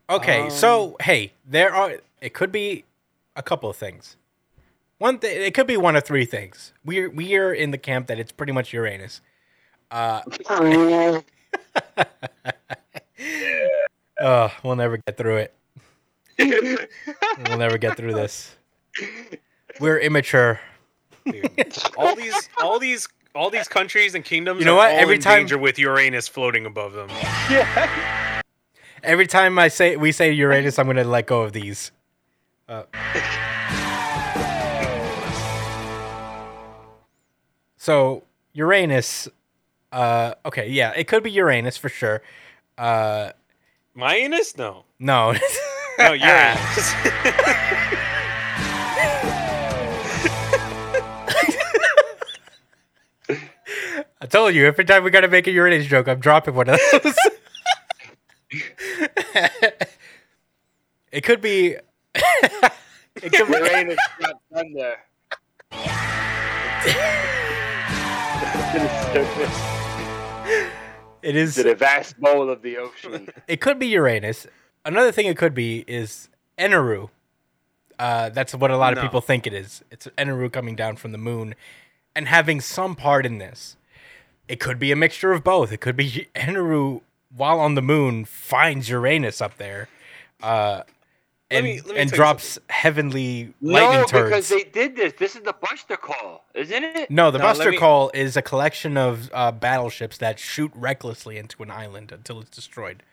[0.10, 1.96] Okay, Um, so hey, there are.
[2.22, 2.86] It could be
[3.36, 4.18] a couple of things.
[4.98, 6.72] One thing, it could be one of three things.
[6.86, 9.22] We're we are in the camp that it's pretty much Uranus.
[9.92, 10.22] Uh,
[14.22, 15.54] oh, we'll never get through it.
[16.38, 18.56] We'll never get through this.
[19.80, 20.60] We're immature.
[21.26, 21.50] Dude.
[21.98, 24.92] all these all these all these countries and kingdoms You know are what?
[24.92, 27.10] Every time- danger with Uranus floating above them.
[27.50, 28.42] Yeah.
[29.04, 31.92] Every time I say we say Uranus, I'm gonna let go of these.
[32.68, 32.84] Uh,
[37.86, 39.28] so Uranus,
[39.92, 42.24] uh, okay, yeah, it could be Uranus for sure.
[42.80, 43.30] Uh,
[43.94, 44.58] Minus?
[44.58, 44.86] No.
[44.98, 45.34] no,
[46.00, 46.94] No, Uranus.
[54.20, 56.80] I told you every time we gotta make a Uranus joke, I'm dropping one of
[56.92, 57.16] those.
[61.12, 61.76] it could be.
[62.16, 63.54] it could be.
[63.54, 64.96] Uranus got thunder.
[65.72, 67.65] to, the
[69.14, 69.62] surface,
[71.22, 71.56] It is.
[71.56, 73.30] to the vast bowl of the ocean.
[73.48, 74.48] It could be Uranus.
[74.84, 77.10] Another thing it could be is Eneru.
[77.98, 79.02] Uh, that's what a lot of No.
[79.04, 79.84] people think it is.
[79.90, 81.56] It's Eneru coming down from the moon
[82.16, 83.78] and having some part in this.
[84.48, 85.72] It could be a mixture of both.
[85.72, 87.02] It could be Eneru
[87.36, 89.88] while on the moon finds Uranus up there,
[90.44, 90.84] uh,
[91.52, 94.30] Let and me- let me and tell you drops heavenly lightning no, turds.
[94.30, 95.14] because they did this.
[95.14, 97.12] This is the Buster Call, isn't it?
[97.12, 101.38] no, the No, Buster me- Call is a collection of uh, battleships that shoot recklessly
[101.38, 103.04] into an island until it's destroyed.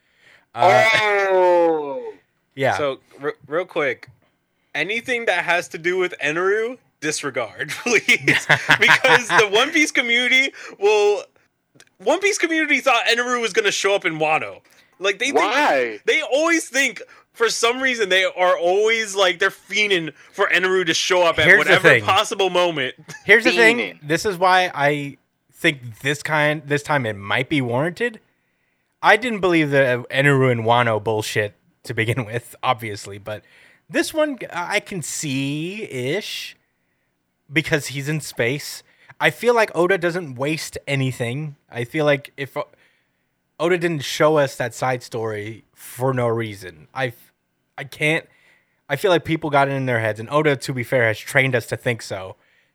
[0.55, 2.14] Uh, oh,
[2.55, 2.77] yeah.
[2.79, 4.09] So, re- real quick,
[4.75, 8.07] anything that has to do with Eneru, disregard, please,
[8.81, 11.25] because the One Piece community will.
[11.99, 14.61] One Piece community thought Eneru was gonna show up in Wano.
[14.99, 16.01] Like they think Why?
[16.07, 17.01] they always think
[17.33, 21.47] for some reason they are always like they're fiending for Eneru to show up at
[21.47, 22.95] Here's whatever possible moment.
[23.25, 23.99] Here's the thing.
[24.03, 25.18] This is why I
[25.53, 28.21] think this kind this time it might be warranted.
[29.03, 33.42] I didn't believe the Eneru and Wano bullshit to begin with, obviously, but
[33.88, 36.57] this one I can see ish
[37.53, 38.83] because he's in space.
[39.21, 41.57] I feel like Oda doesn't waste anything.
[41.71, 42.57] I feel like if
[43.62, 47.12] Oda didn't show us that side story for no reason, I
[47.79, 48.27] I can't.
[48.88, 51.18] I feel like people got it in their heads, and Oda, to be fair, has
[51.18, 52.35] trained us to think so.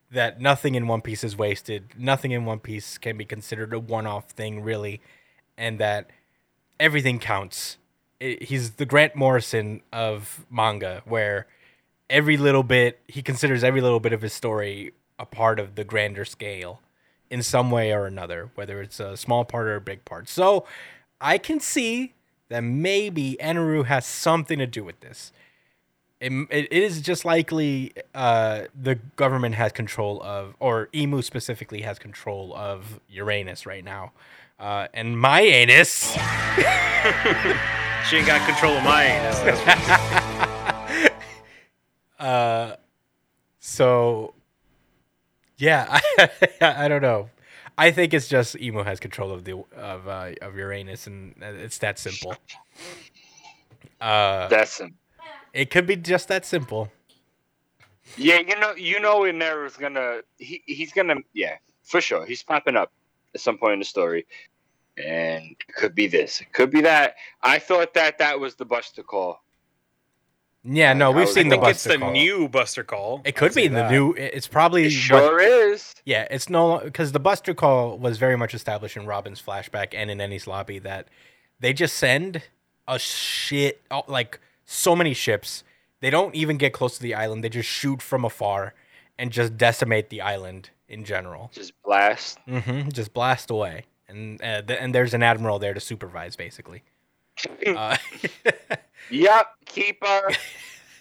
[0.09, 1.89] That nothing in One Piece is wasted.
[1.97, 5.01] Nothing in One Piece can be considered a one-off thing, really,
[5.57, 6.09] and that
[6.79, 7.77] everything counts.
[8.21, 11.47] I- he's the Grant Morrison of manga, where
[12.09, 15.83] every little bit he considers every little bit of his story a part of the
[15.83, 16.81] grander scale
[17.29, 20.29] in some way or another, whether it's a small part or a big part.
[20.29, 20.65] So
[21.19, 22.13] I can see
[22.49, 25.31] that maybe Eneru has something to do with this.
[26.19, 31.99] It, it is just likely uh, the government has control of, or Imu specifically has
[31.99, 34.13] control of Uranus right now.
[34.59, 36.17] Uh, and my anus.
[38.09, 39.39] She ain't got control of my anus.
[42.19, 42.75] Uh,
[43.59, 44.33] so
[45.57, 45.99] yeah,
[46.61, 47.29] I, I don't know.
[47.77, 51.77] I think it's just Imu has control of the of uh, of Uranus, and it's
[51.79, 52.35] that simple.
[54.01, 54.95] Uh, That's him.
[55.53, 56.89] it could be just that simple.
[58.15, 62.25] Yeah, you know, you know, in there is gonna he he's gonna yeah for sure.
[62.25, 62.91] He's popping up
[63.35, 64.25] at some point in the story,
[64.97, 67.15] and it could be this, it could be that.
[67.43, 69.43] I thought that that was the Buster call.
[70.63, 72.11] Yeah, no, we've seen I the think it's the Call.
[72.11, 73.21] new Buster Call.
[73.23, 73.91] It could I'll be the that.
[73.91, 74.13] new.
[74.13, 75.93] It's probably It sure is.
[76.03, 80.11] Yeah, it's no because the Buster Call was very much established in Robin's flashback and
[80.11, 81.07] in Enies Lobby that
[81.59, 82.41] they just send
[82.87, 85.63] a shit oh, like so many ships.
[86.01, 87.43] They don't even get close to the island.
[87.43, 88.73] They just shoot from afar
[89.17, 91.49] and just decimate the island in general.
[91.53, 92.39] Just blast.
[92.47, 96.83] Mm-hmm, Just blast away, and uh, th- and there's an admiral there to supervise, basically.
[97.65, 97.95] Uh,
[99.09, 100.29] Yep, keeper.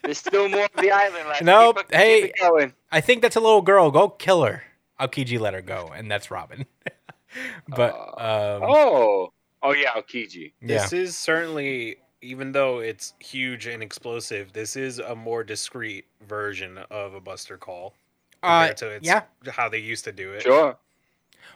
[0.02, 1.42] There's still more of the island left.
[1.42, 2.20] Nope, Keep it- hey.
[2.22, 2.72] keep it going.
[2.92, 3.90] I think that's a little girl.
[3.90, 4.62] Go kill her.
[5.00, 6.64] Aokiji let her go, and that's Robin.
[7.68, 10.52] but um, Oh, oh yeah, Aokiji.
[10.60, 10.66] yeah.
[10.82, 16.78] This is certainly, even though it's huge and explosive, this is a more discreet version
[16.90, 17.94] of a Buster Call
[18.42, 19.22] Uh, to its, yeah.
[19.50, 20.42] how they used to do it.
[20.42, 20.76] Sure.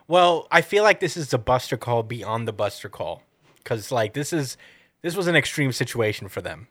[0.09, 3.23] Well, I feel like this is the Buster Call beyond the Buster Call,
[3.57, 4.57] because like this is
[5.03, 6.69] this was an extreme situation for them.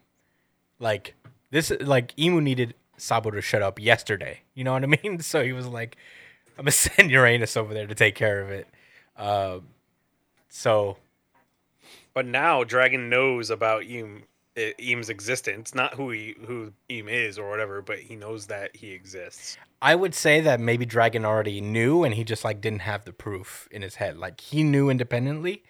[0.78, 1.14] Like
[1.50, 4.40] this, like Imu needed Sabo to shut up yesterday.
[4.54, 5.18] You know what I mean?
[5.22, 5.96] So he was like,
[6.58, 8.68] "I'm gonna send Uranus over there to take care of it."
[9.16, 9.60] Uh,
[10.48, 10.96] so
[12.14, 14.24] But now Dragon knows about Eam,
[14.56, 18.76] eh, Eam's existence, not who he who Eam is or whatever, but he knows that
[18.76, 19.58] he exists.
[19.82, 23.12] I would say that maybe Dragon already knew, and he just like didn't have the
[23.12, 24.18] proof in his head.
[24.18, 25.66] Like he knew independently, uh,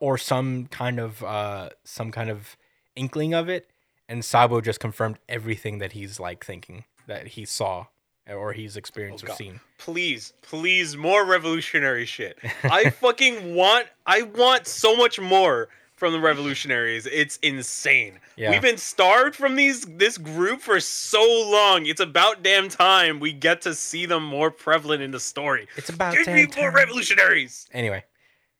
[0.00, 2.56] or some kind of uh, some kind of
[2.96, 3.70] inkling of it,
[4.08, 7.86] and Sabo just confirmed everything that he's like thinking that he saw
[8.30, 9.60] or he's experienced Oh, or seen.
[9.78, 12.38] Please, please, more revolutionary shit.
[12.64, 17.06] I fucking want I want so much more from the revolutionaries.
[17.06, 18.20] It's insane.
[18.36, 18.50] Yeah.
[18.50, 21.20] We've been starved from these this group for so
[21.50, 21.86] long.
[21.86, 25.66] It's about damn time we get to see them more prevalent in the story.
[25.76, 27.66] It's about Give me damn more revolutionaries.
[27.72, 28.04] Anyway,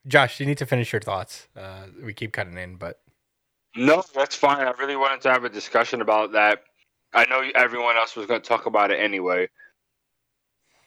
[0.09, 1.49] Josh, you need to finish your thoughts.
[1.57, 3.01] Uh, we keep cutting in, but
[3.77, 4.67] No, that's fine.
[4.67, 6.65] I really wanted to have a discussion about that.
[7.13, 9.49] I know everyone else was going to talk about it anyway.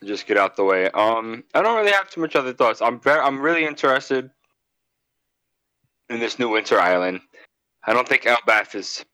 [0.03, 0.89] Just get out the way.
[0.89, 2.81] Um, I don't really have too much other thoughts.
[2.81, 4.31] I'm very, I'm really interested
[6.09, 7.21] in this new winter island.
[7.85, 9.05] I don't think Elbaph is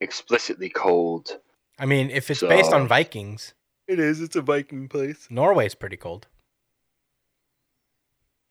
[0.00, 1.38] explicitly cold.
[1.78, 3.54] I mean, if it's based on Vikings,
[3.86, 4.20] It is.
[4.20, 5.28] It's a Viking place.
[5.30, 6.26] Norway's pretty cold.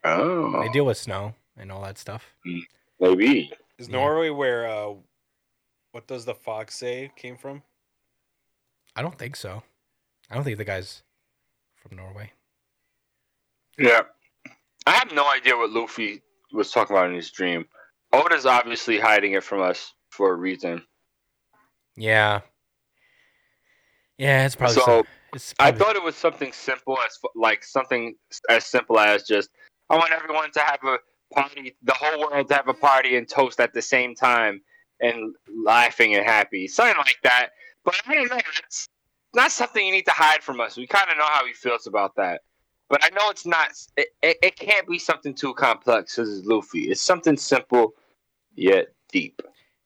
[0.04, 2.34] Oh, They deal with snow and all that stuff.
[3.00, 3.52] maybe.
[3.78, 3.94] Is Yeah.
[3.98, 4.94] Norway where uh
[5.92, 7.64] what does the fox say came from?
[8.96, 9.64] I don't think so.
[10.30, 11.04] I don't think the guy's
[11.76, 12.32] from Norway.
[13.78, 14.02] Yeah.
[14.88, 17.66] I have no idea what Luffy was talking about in his dream.
[18.14, 20.84] Oda's obviously hiding it from us for a reason.
[21.96, 22.42] Yeah.
[24.18, 25.04] Yeah, it's probably So, so.
[25.34, 28.16] It's I thought it was something simple as like something
[28.50, 29.50] as simple as just
[29.92, 31.00] I want everyone to have a
[31.34, 34.62] party, the whole world to have a party and toast at the same time
[35.02, 37.50] and laughing and happy, something like that.
[37.84, 38.38] But I don't know.
[38.66, 38.88] It's
[39.34, 40.78] not something you need to hide from us.
[40.78, 42.42] We kind of know how he feels about that.
[42.90, 43.72] But I know it's not.
[43.98, 46.90] It, it, it can't be something too complex because it's Luffy.
[46.90, 47.94] It's something simple
[48.56, 49.42] yet deep.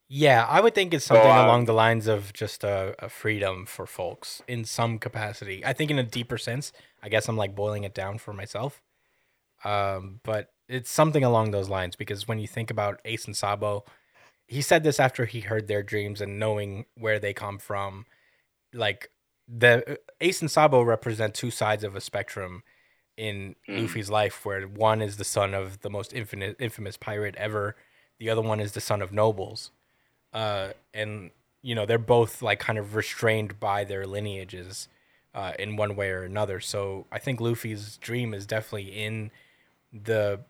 [0.07, 3.65] Yeah, I would think it's something uh, along the lines of just a, a freedom
[3.65, 5.65] for folks in some capacity.
[5.65, 6.71] I think in a deeper sense.
[7.01, 8.83] I guess I'm like boiling it down for myself.
[9.65, 13.83] Um, but it's something along those lines because when you think about Ace and Sabo,
[14.47, 18.05] he said this after he heard their dreams and knowing where they come from.
[18.73, 19.09] Like
[19.47, 22.63] the Ace and Sabo represent two sides of a spectrum
[23.17, 23.83] in Mm.
[23.83, 27.75] Luffy's life, where one is the son of the most infinite, infamous pirate ever,
[28.19, 29.71] the other one is the son of nobles,
[30.33, 34.87] uh, and you know they're both like kind of restrained by their lineages
[35.33, 36.59] uh, in one way or another.
[36.59, 39.31] So I think Luffy's dream is definitely in
[40.03, 40.41] the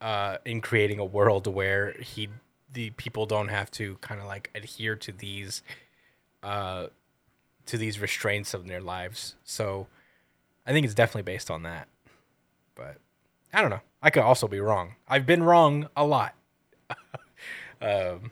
[0.00, 2.28] uh, in creating a world where he
[2.72, 5.62] the people don't have to kind of like adhere to these
[6.42, 6.86] uh,
[7.66, 9.36] to these restraints of their lives.
[9.44, 9.88] So
[10.66, 11.88] I think it's definitely based on that.
[12.74, 12.98] But
[13.52, 13.80] I don't know.
[14.02, 14.94] I could also be wrong.
[15.08, 16.34] I've been wrong a lot.
[17.82, 18.30] um,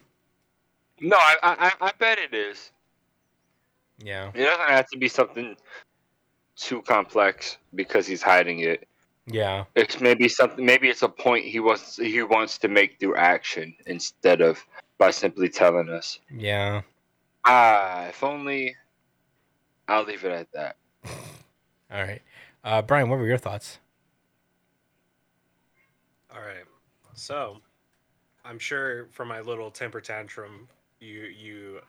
[1.01, 2.73] No, I, I I bet it is.
[3.99, 4.33] yeah.
[4.35, 5.57] It doesn't have to be something
[6.57, 8.89] too complex because he's hiding it.
[9.27, 9.65] Yeah.
[9.75, 10.65] It's maybe something.
[10.65, 14.65] Maybe it's a point he wants he wants to make through action instead of
[14.99, 16.21] by simply telling us.
[16.31, 16.83] Yeah.
[17.45, 18.77] Ah, if only.
[19.89, 20.77] I'll leave it at that.
[21.91, 22.23] All right.
[22.65, 23.79] Uh, Brian, what were your thoughts?
[26.35, 26.65] All right.
[27.15, 27.59] So,
[28.45, 30.69] I'm sure from my little temper tantrum,
[31.01, 31.81] you you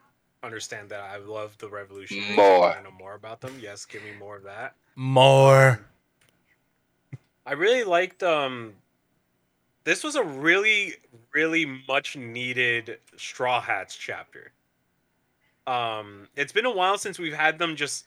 [0.44, 2.38] understand that I love the revolutionaries.
[2.38, 2.76] More.
[2.76, 3.58] I know more about them.
[3.60, 4.76] Yes, give me more of that.
[4.96, 5.86] More.
[7.48, 8.74] I really liked um
[9.86, 10.96] this was a really
[11.34, 14.52] really much needed Straw Hats chapter.
[15.66, 18.06] Um it's been a while since we've had them just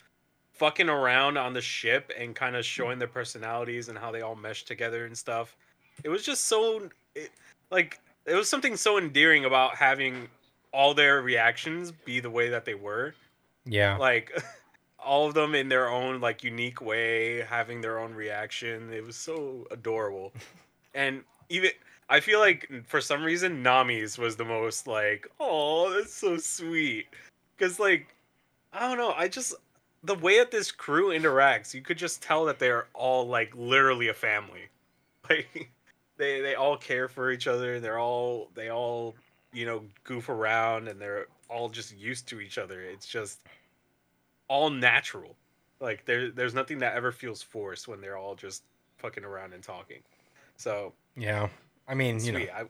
[0.52, 4.36] fucking around on the ship and kind of showing their personalities and how they all
[4.36, 5.56] mesh together and stuff.
[6.04, 7.30] It was just so it,
[7.70, 10.28] like it was something so endearing about having
[10.72, 13.14] all their reactions be the way that they were
[13.64, 13.96] Yeah.
[13.96, 14.30] like
[15.04, 18.92] all of them in their own like unique way having their own reaction.
[18.92, 20.32] It was so adorable.
[20.94, 21.70] And even
[22.08, 27.06] i feel like for some reason nami's was the most like oh that's so sweet.
[27.56, 28.14] Because like
[28.72, 29.54] i don't know i just
[30.02, 34.08] the way that this crew interacts you could just tell that they're all like literally
[34.08, 34.62] a family.
[35.28, 35.70] Like
[36.16, 39.14] they they all care for each other and they're all they all
[39.52, 42.80] you know goof around and they're all just used to each other.
[42.80, 43.40] It's just
[44.50, 45.36] all natural
[45.78, 48.64] like there there's nothing that ever feels forced when they're all just
[48.98, 50.02] fucking around and talking
[50.56, 51.48] so Yeah.
[51.88, 52.64] I mean, you know, I, I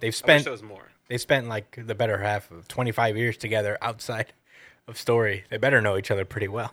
[0.00, 4.32] they've spent there more they spent like the better half of 25 years together outside
[4.88, 5.44] of story.
[5.50, 6.72] They better know each other pretty well.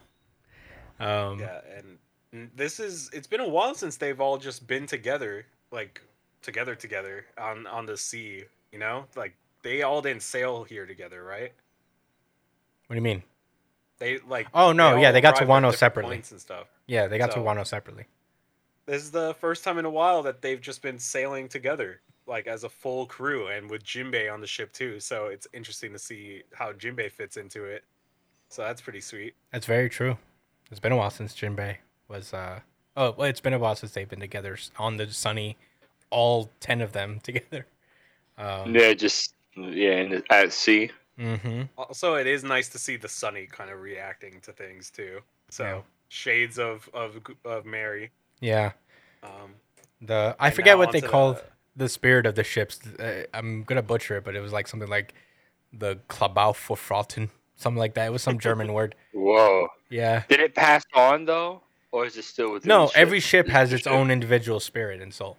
[0.99, 5.45] Um, yeah and this is it's been a while since they've all just been together
[5.71, 6.01] like
[6.41, 9.33] together together on on the sea you know like
[9.63, 11.53] they all didn't sail here together right
[12.87, 13.23] What do you mean?
[13.99, 16.15] They like Oh, no, yeah, they got to arrived Wano separately.
[16.17, 18.05] points and stuff Yeah, they got So- to Wano separately.
[18.85, 22.45] this is the first time in a while that they've just been sailing together like
[22.47, 25.99] as a full crew and with Jinbei on the ship too so it's interesting to
[25.99, 27.83] see how Jinbei fits into it
[28.49, 30.17] so that's pretty sweet That's very true.
[30.71, 32.33] It's been a while since Jinbei was.
[32.33, 32.59] uh
[32.95, 35.55] Oh, well, it's been a while since they've been together on the sunny,
[36.09, 37.65] all ten of them together.
[38.37, 40.91] Um, Yeah, just yeah, and at sea.
[41.19, 41.61] Mm-hmm.
[41.77, 45.63] also it is nice to see the Sunny kind of reacting to things too so
[45.63, 45.81] Yeah.
[46.09, 48.71] shades of of of Mary Yeah.
[49.23, 49.55] um
[50.01, 51.43] The I forget what they onto called the-
[51.85, 52.79] the spirit of the ships.
[52.99, 55.13] Uh, I'm gonna butcher it, but it was like something like
[55.71, 58.07] the Klabaufrotten, something like that.
[58.07, 58.95] It was some German word.
[59.13, 59.67] Whoa!
[59.89, 60.23] Yeah.
[60.27, 61.61] Did it pass on though,
[61.91, 62.67] or is it still within?
[62.69, 62.97] No, the ship?
[62.97, 65.37] every ship has its own individual spirit and soul.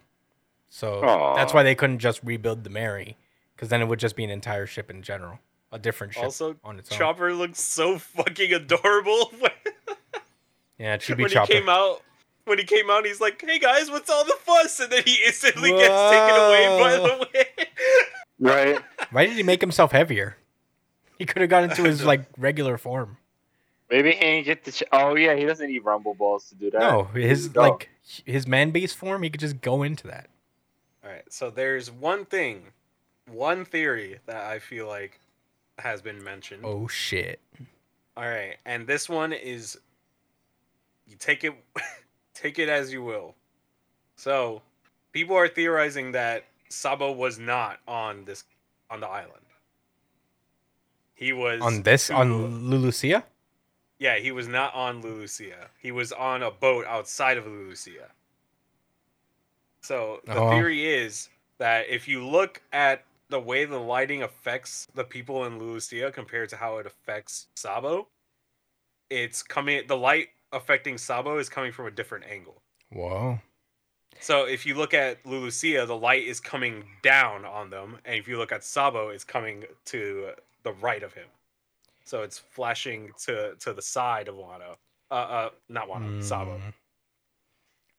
[0.69, 1.01] So
[1.35, 3.17] that's why they couldn't just rebuild the Mary,
[3.55, 5.39] because then it would just be an entire ship in general,
[5.71, 6.97] a different ship also on its own.
[6.97, 9.31] Chopper looks so fucking adorable
[10.79, 11.53] yeah, it should be when Chopper.
[11.53, 12.01] he came out
[12.45, 15.17] when he came out he's like hey guys what's all the fuss and then he
[15.25, 17.45] instantly gets taken away by the way
[18.39, 18.79] right?
[19.11, 20.37] Why did he make himself heavier?
[21.17, 23.17] He could have gone into his like regular form.
[23.91, 24.71] Maybe he ain't get the.
[24.71, 26.79] Ch- oh yeah, he doesn't need rumble balls to do that.
[26.79, 27.61] No, his No.
[27.61, 27.89] like
[28.25, 30.29] his man base form, he could just go into that.
[31.03, 32.67] all right so there's one thing
[33.29, 35.19] one theory that i feel like
[35.81, 37.39] has been mentioned Oh shit.
[38.17, 39.77] all right and this one is
[41.07, 41.53] you take it
[42.33, 43.35] take it as you will
[44.15, 44.61] so
[45.11, 48.43] people are theorizing that sabo was not on this
[48.89, 49.45] on the island
[51.15, 52.27] He was On this on
[52.69, 53.23] Lulusia?
[53.99, 55.67] Yeah, he was not on Lulusia.
[55.77, 58.07] He was on a boat outside of Lulusia.
[59.81, 60.49] So the Oh.
[60.51, 61.27] theory is
[61.57, 66.49] that if you look at the way the lighting affects the people in Lulusia compared
[66.49, 68.07] to how it affects Sabo,
[69.09, 72.61] it's coming the light affecting Sabo is coming from a different angle.
[72.91, 73.39] Whoa.
[74.19, 78.27] So if you look at Lulucia, the light is coming down on them, and if
[78.27, 80.31] you look at Sabo, it's coming to
[80.63, 81.27] the right of him.
[82.03, 84.75] So it's flashing to to the side of Wano.
[85.11, 86.59] Uh, uh, not Wano, Sabo.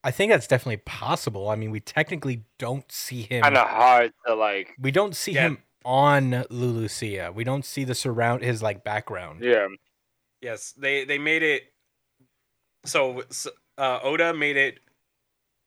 [0.03, 1.49] I think that's definitely possible.
[1.49, 3.43] I mean, we technically don't see him.
[3.43, 4.71] Kind of hard to like.
[4.79, 5.41] We don't see Yeah.
[5.49, 7.33] him on Lulusia.
[7.33, 9.43] We don't see the surround his like background.
[9.43, 9.67] Yeah.
[10.41, 11.71] Yes, they they made it.
[12.85, 13.47] So s-
[13.77, 14.79] uh, Oda made it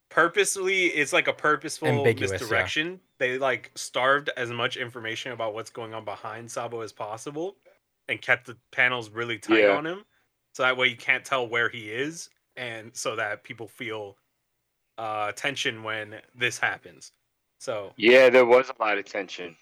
[0.09, 0.87] purposely.
[0.87, 2.37] It's like a purposeful Ambiguous, yeah.
[2.37, 2.99] misdirection.
[3.19, 7.55] They like starved as much information about what's going on behind Sabo as possible,
[8.09, 9.77] and kept the panels really tight Yeah.
[9.77, 10.03] on him,
[10.53, 14.17] so that way you can't tell where he is, and so that people feel
[14.97, 17.11] uh, tension when this happens.
[17.59, 19.55] So Yeah, there was a lot of tension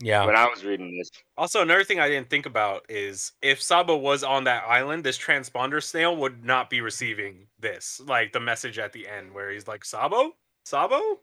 [0.00, 0.24] Yeah.
[0.26, 1.10] when I was reading this.
[1.36, 5.18] Also, another thing I didn't think about is if Sabo was on that island, this
[5.18, 9.68] transponder snail would not be receiving this, like the message at the end where he's
[9.68, 10.34] like, Sabo?
[10.64, 11.20] Sabo?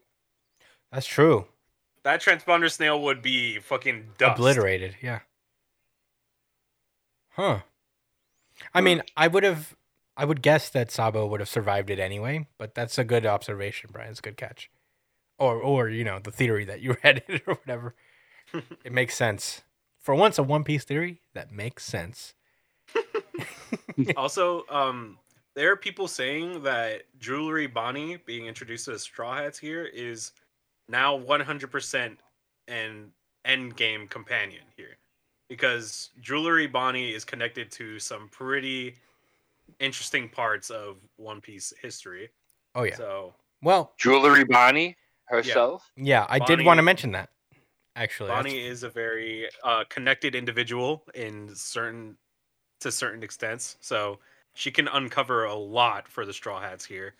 [0.92, 1.46] That's true.
[2.04, 4.38] That transponder snail would be fucking dust.
[4.38, 4.96] Obliterated.
[5.02, 5.20] Yeah.
[7.30, 7.60] Huh.
[8.72, 9.74] I mean, I would have.
[10.16, 13.90] I would guess that Sabo would have survived it anyway, but that's a good observation,
[13.92, 14.10] Brian.
[14.10, 14.70] It's a good catch.
[15.38, 17.94] Or, or you know, the theory that you read it or whatever.
[18.84, 19.62] it makes sense.
[19.98, 22.34] For once, a One Piece theory that makes sense.
[24.16, 25.18] also, um,
[25.54, 30.32] there are people saying that Jewelry Bonnie being introduced to the Straw Hats here is
[30.88, 32.16] now 100%
[32.68, 33.10] an
[33.44, 34.96] end game companion here.
[35.48, 38.96] Because Jewelry Bonnie is connected to some pretty
[39.84, 42.30] interesting parts of One Piece history.
[42.74, 42.96] Oh yeah.
[42.96, 45.90] So Well, Jewelry Bonnie herself.
[45.96, 47.30] yeah, I did want to mention that.
[47.96, 52.16] Actually, that's- Bonnie is a very uh, connected individual in certain
[52.80, 53.76] to certain extents.
[53.80, 54.18] So
[54.54, 57.14] she can uncover a lot for the Straw Hats here.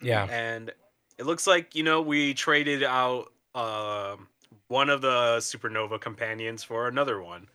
[0.00, 0.72] yeah, and
[1.18, 4.28] it looks like you know we traded out um
[4.68, 7.48] one of the supernova companions for another one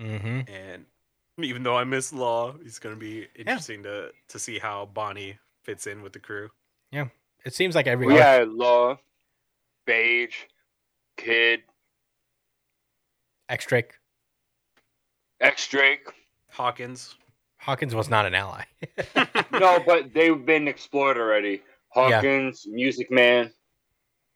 [0.00, 0.40] mm-hmm.
[0.50, 0.86] and
[1.42, 5.38] even though i miss law it's going to be interesting to to see how bonnie
[5.62, 6.48] fits in with the crew
[6.90, 7.08] Yeah,
[7.44, 8.98] It seems like every We had Law,
[9.86, 10.32] Bege,
[11.16, 11.60] Kid,
[13.48, 13.92] X Drake
[15.40, 16.06] X Drake.
[16.50, 17.16] hawkins
[17.60, 18.62] Hawkins was not an ally.
[19.52, 21.62] No, but they've been explored already.
[21.88, 23.50] Hawkins, Music Man,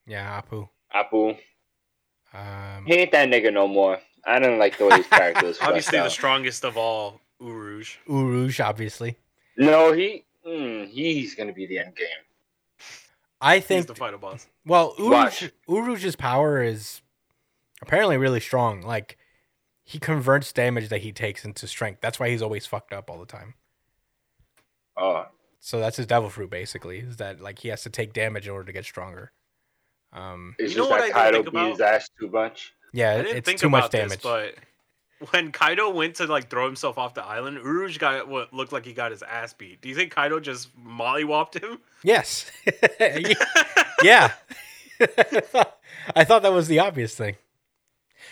[0.06, 0.68] yeah, Apoo.
[0.92, 1.36] Apple.
[2.34, 4.00] Um, He ain't that nigga no more.
[4.24, 5.56] I didn't like the way his character was.
[5.58, 6.12] fleshed obviously the out.
[6.12, 9.16] strongest of all uruj Uruj, obviously.
[9.56, 10.24] No, he.
[10.46, 12.06] Mm, he's gonna be the end game.
[13.40, 15.40] I think he's think the final boss Well, Watch.
[15.68, 17.00] Uruj, Uruj's power is
[17.80, 18.82] apparently really strong.
[18.82, 19.18] Like
[19.84, 22.00] he converts damage that he takes into strength.
[22.00, 23.54] That's why he's always fucked up all the time.
[24.96, 25.26] Oh,
[25.60, 26.98] So that's his devil fruit basically.
[26.98, 29.32] Is that like he has to take damage in order to get stronger.
[30.12, 31.94] Um is You know just what that I didn't think beat his about?
[31.94, 32.74] ass too much.
[32.92, 34.10] Yeah, it's too much damage.
[34.10, 34.54] this but
[35.30, 38.84] when Kaido went to like throw himself off the island, Uruj got what looked like
[38.84, 39.80] he got his ass beat.
[39.80, 41.78] Do you think Kaido just mollywopped him?
[42.02, 42.50] yes.
[44.02, 44.32] yeah.
[46.16, 47.36] I thought that was the obvious thing.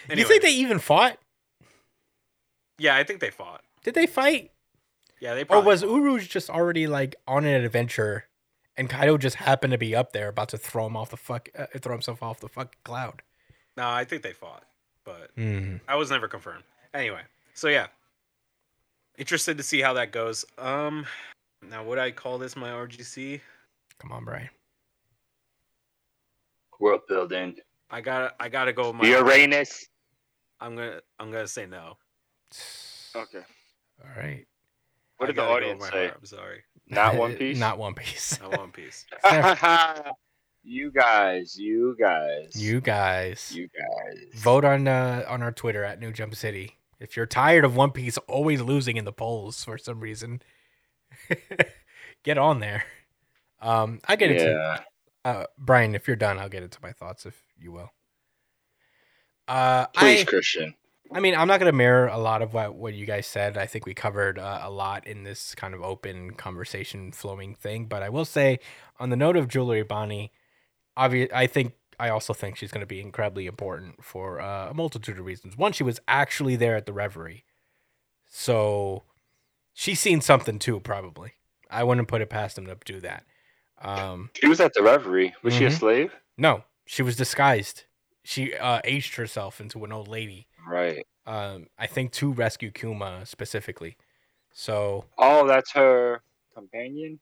[0.08, 1.18] Do you think they even fought?
[2.78, 3.62] Yeah, I think they fought.
[3.84, 4.50] Did they fight?
[5.20, 5.90] Yeah, they Or was fought.
[5.90, 8.24] Uruj just already like on an adventure,
[8.76, 11.48] and Kaido just happened to be up there about to throw him off the fuck,
[11.56, 13.22] uh, throw himself off the fucking cloud?
[13.80, 14.64] No, I think they fought,
[15.06, 15.80] but Mm.
[15.88, 16.64] I was never confirmed.
[16.92, 17.22] Anyway,
[17.54, 17.86] so yeah,
[19.16, 20.44] interested to see how that goes.
[20.58, 21.06] Um,
[21.62, 23.40] now would I call this my RGC?
[23.98, 24.50] Come on, Brian.
[26.78, 27.56] World building.
[27.88, 28.88] I got to I gotta go.
[28.88, 29.86] With my, The Uranus.
[30.60, 31.96] I'm gonna I'm gonna say no.
[33.16, 33.38] Okay.
[34.04, 34.46] All right.
[35.16, 36.04] What I did the gotta go with audience say?
[36.04, 37.58] heart, I'm sorry, Not One Piece?
[37.58, 38.38] Not One Piece.
[38.42, 39.06] not One Piece.
[40.62, 44.18] you guys, you guys, you guys you guys.
[44.40, 47.90] vote on uh, on our Twitter at New Jump City if you're tired of One
[47.92, 50.42] Piece always losing in the polls for some reason.
[52.24, 52.84] get on there.
[53.60, 54.78] Um, I get into Yeah.
[55.24, 55.94] uh, Brian.
[55.94, 57.90] If you're done, I'll get into my thoughts if you will.
[59.48, 60.74] Uh, Please, I, Christian.
[61.12, 63.58] I mean, I'm not going to mirror a lot of what, what you guys said.
[63.58, 67.86] I think we covered uh, a lot in this kind of open conversation flowing thing.
[67.86, 68.60] But I will say,
[69.00, 70.30] on the note of Jewelry Bonnie,
[70.96, 74.74] obvious, I think I also think she's going to be incredibly important for uh, a
[74.74, 75.56] multitude of reasons.
[75.56, 77.44] One, she was actually there at the Reverie.
[78.28, 79.02] So
[79.74, 81.34] she's seen something too, probably.
[81.70, 83.24] I wouldn't put it past him to do that.
[83.82, 85.34] Um, She was at the reverie.
[85.42, 85.78] Was she a Mhm.
[85.78, 86.14] slave?
[86.36, 87.84] no, she was disguised.
[88.24, 90.48] She uh, aged herself into an old lady.
[90.66, 91.06] Right.
[91.26, 93.96] Um, I think to rescue Kuma specifically.
[94.52, 96.22] So Oh, that's her
[96.54, 97.20] companion.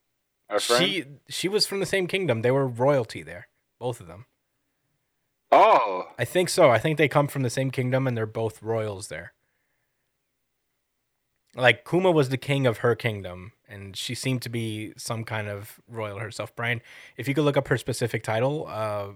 [0.49, 0.85] Her friend.
[0.85, 2.43] she she was from the same kingdom.
[2.43, 3.49] They were royalty there,
[3.79, 4.27] both of them.
[5.51, 6.71] Oh, I think so.
[6.71, 9.33] I think they come from the same kingdom and they're both royals there.
[11.55, 15.49] Like Kuma was the king of her kingdom and she seemed to be some kind
[15.49, 16.55] of royal herself.
[16.55, 16.83] Brian,
[17.17, 19.09] if you could look up her specific title, uh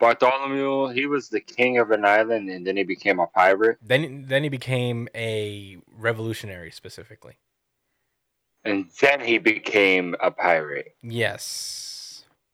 [0.00, 0.88] Bartholomew.
[0.94, 4.42] He was the king of an island, and then he became a pirate, then then
[4.42, 7.38] he became a revolutionary specifically.
[8.64, 11.89] and then he became a pirate Yes.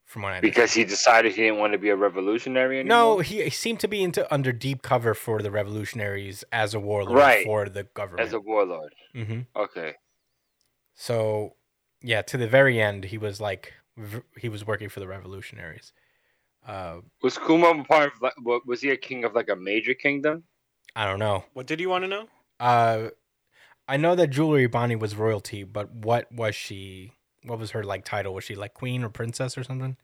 [0.07, 0.53] From what I understand.
[0.55, 2.97] because he decided he didn't want to be a revolutionary anymore.
[2.97, 6.79] No, he, he seemed to be into under deep cover for the revolutionaries as a
[6.79, 7.43] warlord Right.
[7.45, 8.25] for the government.
[8.27, 8.93] as a warlord.
[9.13, 9.95] hmm Okay.
[10.95, 11.55] So,
[12.01, 13.73] yeah, to the very end, he was like
[14.39, 15.91] he was working for the revolutionaries.
[16.65, 18.21] Uh, Was Kuma part of?
[18.21, 18.33] like,
[18.65, 20.43] Was he a king of like a major kingdom?
[20.95, 21.43] I don't know.
[21.53, 22.27] What did you want to know?
[22.59, 23.09] Uh,
[23.87, 27.13] I know that Jewelry Bonnie was royalty, but what was she?
[27.47, 28.33] What was her like title?
[28.33, 29.97] Was she like queen or princess or something?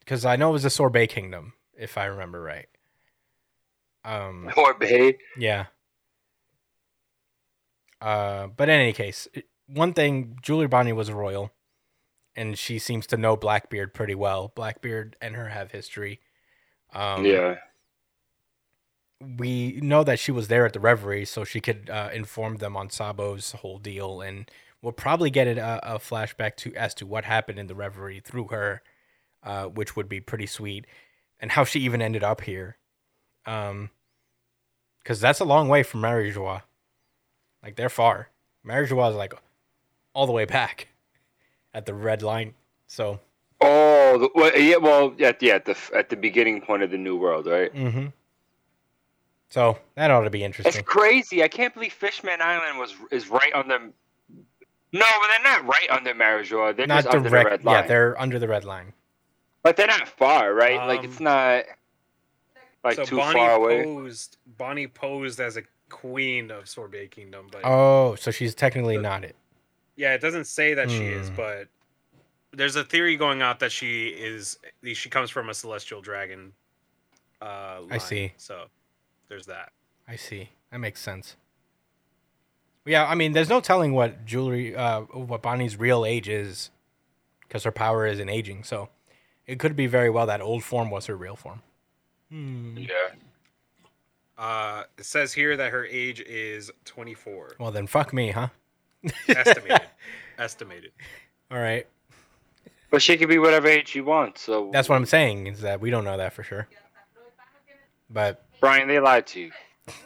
[0.00, 2.66] Because I know it was the Sorbet Kingdom, if I remember right.
[4.04, 5.16] Um, Or Bay?
[5.38, 5.66] Yeah.
[8.00, 9.26] Uh, but in any case,
[9.66, 11.52] one thing, Jewelry Bonnie was royal,
[12.36, 14.52] and she seems to know Blackbeard pretty well.
[14.54, 16.20] Blackbeard and her have history.
[16.92, 17.56] Um, yeah.
[19.38, 22.76] We know that she was there at the Reverie, so she could uh, inform them
[22.76, 24.50] on Sabo's whole deal, and
[24.84, 28.48] we'll probably get a, a flashback to as to what happened in the Reverie through
[28.48, 28.82] her,
[29.42, 30.86] uh, which would be pretty sweet,
[31.40, 32.76] and how she even ended up here.
[33.46, 33.90] Um,
[35.02, 36.62] because that's a long way from Marijois.
[37.62, 38.28] Like they're far.
[38.64, 39.34] Marijois is like
[40.12, 40.88] all the way back
[41.74, 42.54] at the red line.
[42.86, 43.20] So,
[43.60, 44.76] Oh, the, well, yeah.
[44.76, 47.74] Well, at the at the at the beginning point of the new world, right?
[47.74, 48.06] mm-hmm.
[49.48, 50.78] so that ought to be interesting.
[50.78, 51.42] It's crazy.
[51.42, 53.92] I can't believe Fishman Island was is right on the.
[54.94, 56.76] No, but they're not right under Marijois.
[56.76, 57.50] They're Not just under the direct.
[57.50, 57.74] red line.
[57.82, 58.92] Yeah, they're under the red line.
[59.62, 60.76] but they're not far, right?
[60.86, 61.64] like Um, it's not
[62.84, 63.82] like so too Bonnie far away.
[63.84, 64.36] posed.
[64.58, 69.24] Bonnie posed as a queen of Sorbet Kingdom, but Oh, so she's technically The- not
[69.24, 69.36] it.
[69.96, 71.36] yeah, it doesn't say that she is, Hmm.
[71.36, 71.68] but
[72.52, 74.58] there's a theory going out that she is.
[74.92, 76.52] She comes from a celestial dragon.
[77.42, 78.32] Uh, line, see.
[78.36, 78.66] So
[79.28, 79.72] there's that.
[80.06, 80.50] I see.
[80.70, 81.36] That makes sense.
[82.86, 86.70] Yeah, I mean, there's no telling what jewelry, uh, what Bonnie's real age is,
[87.40, 88.64] because her power isn't aging.
[88.64, 88.90] So,
[89.46, 91.62] it could be very well that old form was her real form.
[92.30, 92.76] Hmm.
[92.78, 92.88] Yeah.
[94.36, 98.48] Uh, it says here that her age is 24, Well, then fuck me, huh?
[99.28, 99.80] estimated.
[100.38, 100.90] estimated.
[101.50, 101.86] All right.
[102.90, 104.42] But she can be whatever age she wants.
[104.42, 106.68] So That's what I'm saying is that we don't know that for sure.
[108.10, 109.50] But Brian, they lied to you.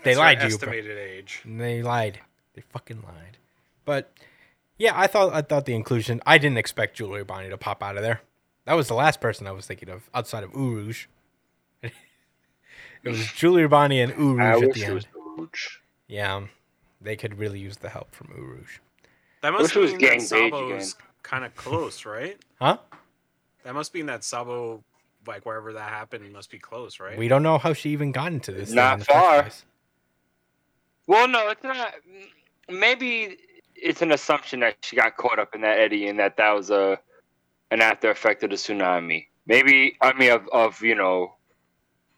[0.02, 0.58] they That's lied to you.
[0.58, 0.68] bro.
[0.68, 1.42] Estimated age.
[1.44, 2.20] They lied.
[2.58, 3.36] They fucking lied.
[3.84, 4.12] But
[4.78, 6.20] yeah, I thought I thought the inclusion.
[6.26, 8.20] I didn't expect Jewelry Bonnie to pop out of there.
[8.64, 11.06] That was the last person I was thinking of outside of Uruj.
[11.82, 11.92] it
[13.04, 15.14] was Jewelry Bonnie and I Uruj at wish the it was end.
[15.38, 15.76] Rouge.
[16.08, 16.46] Yeah,
[17.00, 18.80] they could really use the help from Uruj.
[19.42, 22.36] That must it was mean that Sabo's kind of close, right?
[22.60, 22.78] Huh?
[23.62, 24.82] That must mean that Sabo,
[25.28, 27.16] like wherever that happened, must be close, right?
[27.16, 28.72] We don't know how she even got into this.
[28.72, 29.48] Not in far.
[31.06, 31.94] Well, no, it's not.
[32.68, 33.38] Maybe
[33.74, 36.70] it's an assumption that she got caught up in that eddy and that that was
[36.70, 36.98] a
[37.70, 39.26] an after effect of the tsunami.
[39.46, 41.34] Maybe I mean of of you know,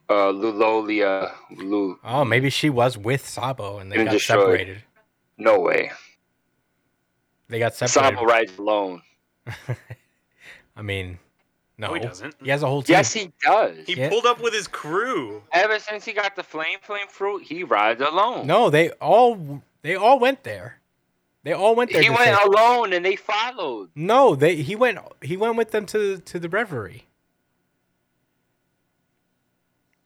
[0.09, 1.32] uh, Lulolia.
[1.57, 1.98] Lu.
[2.05, 4.40] Oh, maybe she was with Sabo and they got destroyed.
[4.40, 4.84] separated.
[5.38, 5.92] No way.
[7.48, 8.16] They got separated.
[8.16, 9.03] Sabo rides alone.
[10.76, 11.18] I mean,
[11.80, 12.34] no, No, he doesn't.
[12.42, 12.94] He has a whole team.
[12.94, 13.76] Yes, he does.
[13.86, 14.10] He Yeah.
[14.10, 15.42] pulled up with his crew.
[15.52, 18.46] Ever since he got the flame flame fruit, he rides alone.
[18.46, 20.78] No, they all they all went there.
[21.42, 22.02] They all went there.
[22.02, 23.90] he went save- alone and they followed.
[23.94, 27.06] No, they he went he went with them to to the reverie.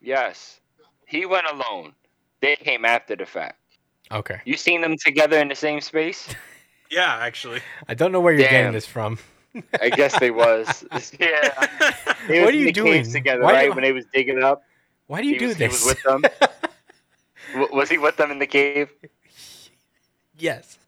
[0.01, 0.61] Yes,
[1.07, 1.95] he went alone.
[2.41, 3.59] They came after the fact.
[4.13, 4.41] Okay.
[4.45, 6.29] You seen them together in the same space?
[6.91, 7.61] Yeah, actually.
[7.89, 9.19] I don't know where you're getting this from.
[9.81, 10.85] I guess they was.
[11.21, 11.67] yeah.
[12.29, 13.11] They What was are in you the doing?
[13.11, 13.65] together, Why right?
[13.67, 14.63] you- When they was digging up,
[15.07, 16.23] Why do you He do was- he was with them?
[17.55, 18.91] W- was he with them in the cave?
[20.39, 20.79] yes.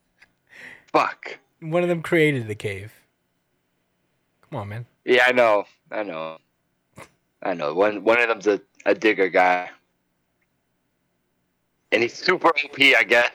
[0.92, 1.38] Fuck.
[1.60, 2.92] One of them created the cave.
[4.50, 4.86] Come on, man.
[5.04, 5.64] Yeah, I know.
[5.90, 6.38] I know.
[7.42, 7.74] I know.
[7.74, 9.70] One one of them's a, a digger guy.
[11.92, 13.30] and he's super OP, I guess.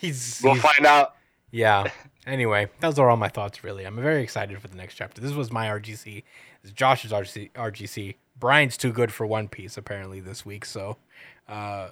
[0.00, 1.14] he's, we'll he's- find out.
[1.50, 1.90] yeah.
[2.26, 3.64] Anyway, those are all my thoughts.
[3.64, 5.20] Really, I'm very excited for the next chapter.
[5.20, 6.22] This was my RGC.
[6.62, 7.50] This is Josh's RGC.
[7.52, 8.14] RGC.
[8.38, 10.96] Brian's too good for One Piece apparently this week, so
[11.48, 11.88] uh,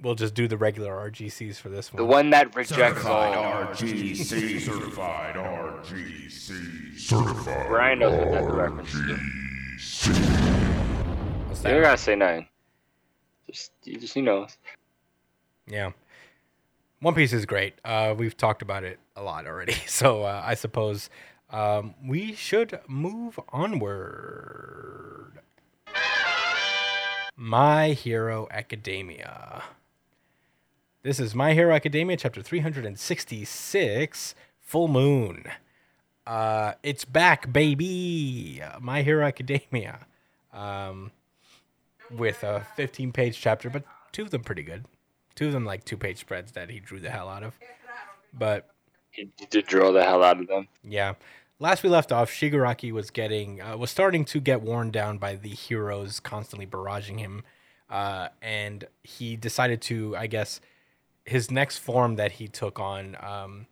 [0.00, 1.98] we'll just do the regular RGCs for this one.
[1.98, 2.16] The one.
[2.16, 3.64] one that rejects Certified all.
[3.66, 4.60] RGC.
[4.60, 6.98] Certified RGC.
[6.98, 8.98] Certified Brian knows what that's a reference to.
[10.08, 11.80] You don't that?
[11.82, 12.46] gotta say nothing.
[13.46, 14.56] Just, you just, he knows.
[15.66, 15.92] Yeah.
[17.02, 17.76] One Piece is great.
[17.82, 19.74] Uh, we've talked about it a lot already.
[19.86, 21.08] So uh, I suppose
[21.48, 25.40] um, we should move onward.
[27.34, 29.62] My Hero Academia.
[31.02, 35.44] This is My Hero Academia, chapter 366 Full Moon.
[36.26, 38.60] Uh, it's back, baby.
[38.78, 40.06] My Hero Academia.
[40.52, 41.12] Um,
[42.10, 44.84] with a 15 page chapter, but two of them pretty good.
[45.40, 47.58] Two of them like two page spreads that he drew the hell out of.
[48.38, 48.68] But
[49.10, 50.68] He, he did draw the hell out of them.
[50.84, 51.14] yeah,
[51.58, 55.36] last we left off, Shigaraki was getting uh, was starting to get worn down by
[55.36, 57.42] the heroes constantly barraging him,
[57.88, 60.60] uh, and he decided to, I guess,
[61.24, 63.66] his next form that he took on um,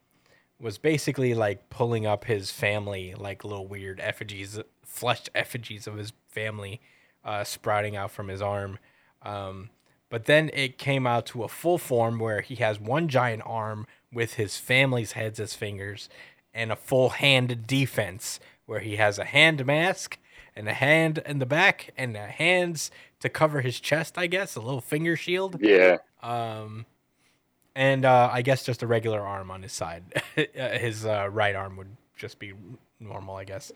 [0.58, 6.14] was basically like pulling up his family, like little weird effigies, fleshed effigies of his
[6.28, 6.80] family,
[7.26, 8.78] uh, sprouting out from his arm.
[9.20, 9.68] Um,
[10.10, 13.86] but then it came out to a full form where he has one giant arm
[14.12, 16.08] with his family's heads as fingers
[16.54, 20.18] and a full hand defense where he has a hand mask
[20.56, 22.90] and a hand in the back and a hands
[23.20, 25.58] to cover his chest, I guess, a little finger shield.
[25.60, 25.98] Yeah.
[26.22, 26.86] Um,
[27.74, 30.02] and uh, I guess just a regular arm on his side.
[30.34, 32.52] his uh, right arm would just be
[32.98, 33.70] normal, I guess.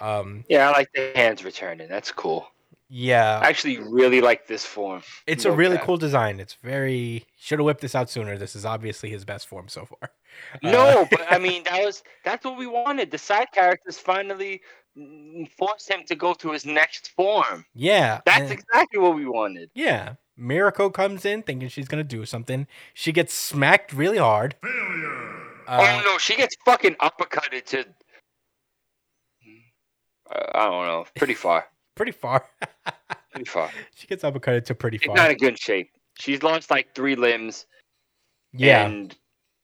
[0.00, 1.88] Um, Yeah, I like the hands returning.
[1.88, 2.48] That's cool.
[2.88, 5.02] Yeah, I actually really like this form.
[5.26, 5.84] It's a really cap.
[5.86, 6.40] cool design.
[6.40, 8.38] It's very should have whipped this out sooner.
[8.38, 10.10] This is obviously his best form so far.
[10.54, 13.10] Uh, No, but I mean that was that's what we wanted.
[13.10, 14.62] The side characters finally
[15.56, 17.64] forced him to go to his next form.
[17.74, 19.70] yeah, That's and- exactly what we wanted.
[19.74, 20.14] yeah.
[20.40, 22.68] Mirako comes in thinking she's gonna do something.
[22.94, 24.54] She gets smacked really hard.
[24.62, 24.68] Uh,
[25.68, 27.80] oh no, she gets fucking uppercutted to.
[30.30, 31.66] Uh, I don't know, pretty far,
[31.98, 32.46] pretty far.
[33.32, 33.70] pretty far.
[33.94, 35.16] she gets uppercutted to pretty She's far.
[35.16, 35.90] not in good shape.
[36.18, 37.66] She's lost like three limbs.
[38.54, 39.14] yeah, and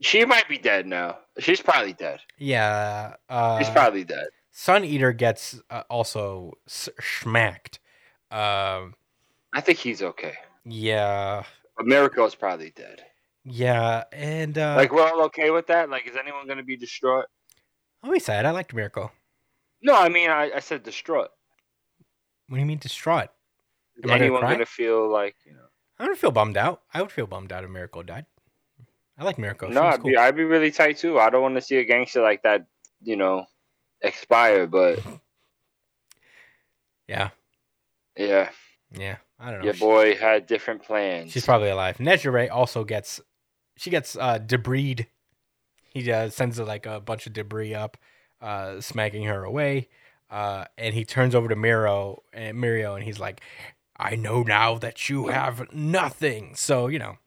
[0.03, 1.19] she might be dead now.
[1.39, 2.21] She's probably dead.
[2.39, 3.15] yeah.
[3.29, 4.27] Uh, She's probably dead.
[4.53, 7.81] Sun Eater gets uh, also smacked.
[8.31, 8.95] Um,
[9.53, 10.35] I think he's okay.
[10.65, 11.43] yeah,
[11.77, 13.03] But Miracle's probably dead.
[13.45, 15.91] yeah, and uh, Like we're all okay with that.
[15.91, 17.27] Like, is anyone gonna be distraught?
[18.03, 18.45] I'll be sad.
[18.47, 19.11] I liked Miracle.
[19.83, 21.31] No, I mean I, I said distraught.
[22.49, 23.29] What do you mean distraught?
[23.97, 25.67] Is Am I gonna anyone gonna feel like you know?
[25.99, 26.83] I would feel bummed out.
[26.93, 28.27] I would feel bummed out if Miracle died.
[29.17, 29.71] I like Miracle.
[29.71, 30.11] No, I'd cool.
[30.11, 31.19] be I'd be really tight too.
[31.19, 32.67] I don't want to see a gangster like that,
[33.03, 33.47] you know,
[34.03, 34.67] expire.
[34.67, 34.99] But
[37.09, 37.31] Yeah,
[38.17, 38.51] yeah,
[38.93, 39.17] yeah.
[39.39, 39.65] I don't know.
[39.67, 41.33] your She- boy had different plans.
[41.33, 41.99] she's probably alive.
[41.99, 43.21] Nejire also gets,
[43.77, 45.07] she gets uh debris.
[45.91, 47.97] He uh, sends like a bunch of debris up,
[48.41, 49.89] uh, smacking her away.
[50.31, 53.41] Uh, and he turns over to Miro and Mirio, and he's like,
[53.97, 57.19] "I know now that you have nothing." So you know,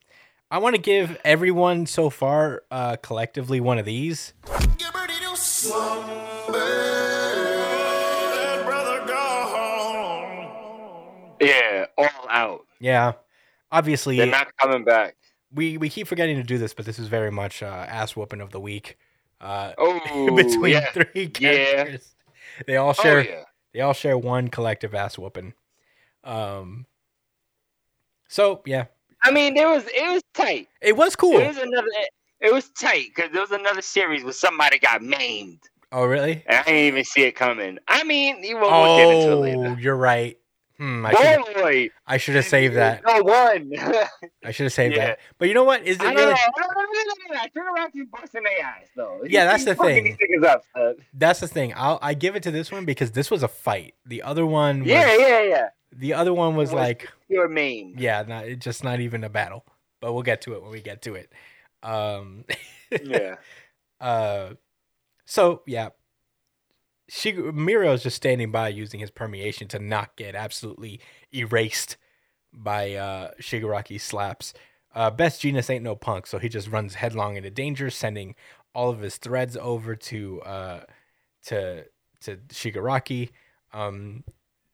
[0.50, 4.34] I want to give everyone so far, uh, collectively one of these.
[11.40, 12.66] yeah, all out.
[12.80, 13.12] Yeah,
[13.70, 15.16] obviously, They're not coming back.
[15.52, 18.40] we we keep forgetting to do this, but this is very much uh, ass whooping
[18.40, 18.98] of the week.
[19.40, 20.90] Uh, Oh, between yeah.
[20.92, 21.96] three Yeah.
[22.66, 23.42] They all Oh share yeah.
[23.72, 25.54] they all share one collective ass whooping.
[26.24, 26.86] Um,
[28.28, 28.86] so yeah,
[29.22, 30.68] I mean, it was it was tight.
[30.82, 31.38] it was cool.
[31.38, 31.86] It was another.
[32.40, 35.60] It was tight because there was another series where somebody got maimed,
[35.92, 36.44] oh really?
[36.46, 37.78] and I didn't even see it coming.
[37.88, 39.80] I mean, you won't we'll get into it Oh, later.
[39.80, 40.36] you're right.
[40.78, 43.02] Hmm, I should Boy, I should have saved that.
[43.06, 43.72] No one.
[44.44, 45.06] I should have saved Yeah.
[45.06, 45.18] that.
[45.38, 45.84] But you know what?
[45.84, 46.30] Is it I really?
[46.32, 47.38] no.
[47.54, 49.20] Turn around, you busting their eyes though.
[49.26, 50.16] Yeah, that's the thing.
[50.46, 50.62] Up.
[51.12, 51.72] That's the thing.
[51.76, 53.94] I'll I give it to this one because this was a fight.
[54.06, 55.68] The other one, was, Yeah, yeah, yeah.
[55.92, 57.94] The other one was Was- like You're main.
[57.98, 59.64] Yeah, not it's just not even a battle.
[60.00, 61.32] But we'll get to it when we get to it.
[61.82, 62.44] Um
[63.02, 63.34] Yeah.
[64.00, 64.50] uh
[65.26, 65.88] so yeah.
[67.08, 71.00] She Miro's just standing by using his permeation to not get absolutely
[71.34, 71.96] erased
[72.52, 74.52] by uh Shigaraki slaps.
[74.94, 78.34] Uh Best Jeanist ain't no punk, so he just runs headlong into danger, sending
[78.74, 80.80] all of his threads over to uh
[81.46, 81.84] to
[82.20, 83.30] to Shigaraki.
[83.72, 84.24] Um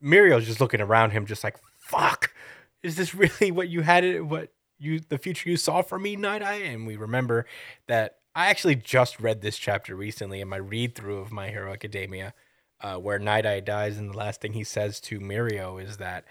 [0.02, 2.32] Mirio's just looking around him just like fuck.
[2.82, 6.16] Is this really what you had it what you the future you saw for me,
[6.16, 6.62] Night Eye?
[6.62, 7.46] And we remember
[7.86, 11.72] that I actually just read this chapter recently in my read through of My Hero
[11.72, 12.34] Academia,
[12.80, 16.24] uh, where Night Eye dies, and the last thing he says to Mirio is that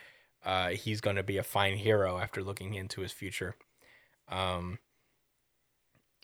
[0.46, 3.56] uh, he's going to be a fine hero after looking into his future.
[4.28, 4.80] Um,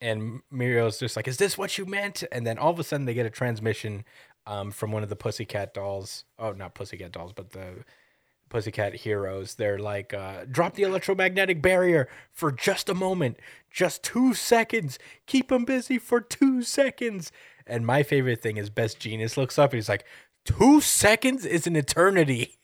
[0.02, 3.06] and Mirio's just like, "Is this what you meant?" And then all of a sudden,
[3.06, 4.04] they get a transmission
[4.46, 6.26] um, from one of the Pussycat dolls.
[6.38, 7.86] Oh, not Pussycat dolls, but the
[8.50, 9.56] Pussycat heroes.
[9.56, 13.38] They're like, uh, "Drop the electromagnetic barrier for just a moment,
[13.72, 15.00] just two seconds.
[15.26, 17.32] Keep them busy for two seconds."
[17.68, 20.06] And my favorite thing is Best Jeanist looks up and he's like,
[20.46, 22.58] two seconds is an eternity."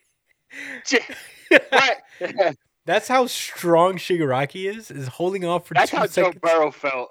[2.86, 4.92] That's how strong Shigaraki is.
[4.92, 6.40] Is holding off for That's two how Joe seconds.
[6.42, 7.10] Burrow felt.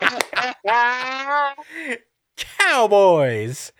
[2.36, 3.72] Cowboys.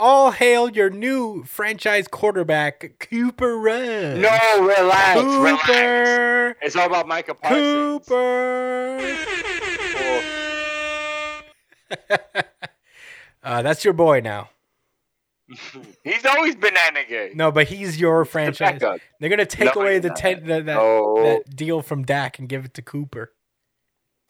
[0.00, 4.16] All hail your new franchise quarterback, Cooper Rush.
[4.18, 6.58] no, relax, relax.
[6.62, 8.06] It's all about Micah Parsons.
[8.06, 8.98] Cooper.
[11.92, 12.42] Oh,
[13.42, 14.50] Uh, that's your boy now.
[16.04, 17.32] he's always been banana gay.
[17.34, 18.80] No, but he's your franchise.
[18.80, 19.00] backup.
[19.18, 21.22] They're gonna take No, away the ten, that, that, No.
[21.22, 23.32] that deal from Dak and give it to Cooper.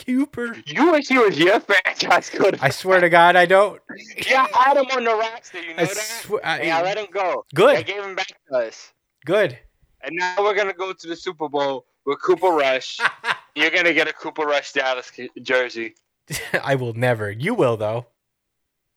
[0.04, 0.56] Cooper.
[0.66, 2.62] You wish he was your franchise quarterback.
[2.62, 3.80] I swear to God, I don't.
[4.28, 5.60] Yeah, I had him on the roster.
[5.60, 5.96] You know I that?
[5.96, 6.40] swear.
[6.46, 7.44] I- yeah, I let him go.
[7.54, 7.76] Good.
[7.76, 8.92] They gave him back to us.
[9.26, 9.58] Good.
[10.02, 12.98] And now we're gonna go to the Super Bowl with Cooper Rush.
[13.54, 15.10] You're gonna get a Cooper Rush Dallas
[15.42, 15.94] jersey.
[16.62, 17.30] I will never.
[17.30, 18.06] You will though.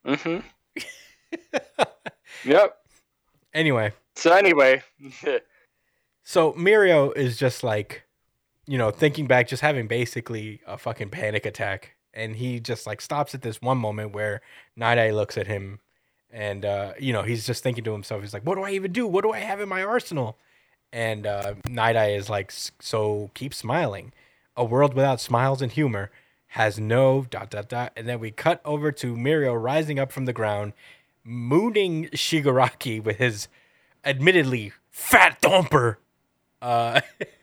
[0.07, 0.39] Mm-hmm.
[2.45, 2.77] Yep.
[3.53, 4.81] Anyway, So anyway,
[6.23, 8.03] so Mirio is just like,
[8.65, 13.01] you know, thinking back, just having basically a fucking panic attack, and he just like
[13.01, 14.41] stops at this one moment where
[14.75, 15.79] Night Eye looks at him,
[16.31, 18.91] and uh, you know, he's just thinking to himself, he's like, "What do I even
[18.91, 19.05] do?
[19.07, 20.37] What do I have in my arsenal?"
[20.91, 24.13] And uh, Night Eye is like, "So keep smiling.
[24.55, 26.11] A world without smiles and humor
[26.47, 30.25] has no dot dot dot." And then we cut over to Mirio rising up from
[30.25, 30.73] the ground,
[31.23, 33.47] mooning Shigaraki with his
[34.05, 35.97] admittedly fat dumper.
[36.61, 37.01] Uh,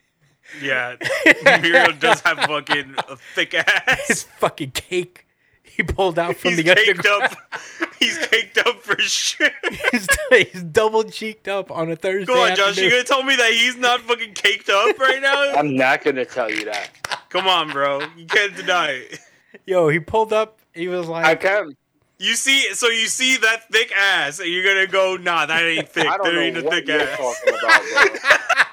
[0.63, 0.97] Yeah,
[1.27, 4.23] Mirio does have fucking a thick his ass.
[4.39, 5.27] fucking cake
[5.63, 6.77] he pulled out from the game.
[6.77, 7.37] He's the caked underground.
[7.53, 7.95] up.
[7.99, 9.49] He's caked up for sure.
[9.93, 10.09] he's,
[10.53, 12.25] he's double cheeked up on a Thursday.
[12.33, 12.71] Go on, Josh.
[12.71, 12.85] afternoon.
[12.85, 15.53] You gonna tell me that he's not fucking caked up right now?
[15.53, 16.91] I'm not gonna tell you that.
[17.29, 18.01] Come on, bro.
[18.17, 19.19] You can't deny it.
[19.67, 20.59] Yo, he pulled up.
[20.75, 21.77] He was like, I can't.
[22.19, 25.89] You see, so you see that thick ass, and you're gonna go, nah, that ain't
[25.89, 26.07] thick.
[26.07, 27.17] I don't There know ain't a what thick you're ass.
[27.17, 28.63] talking about, bro.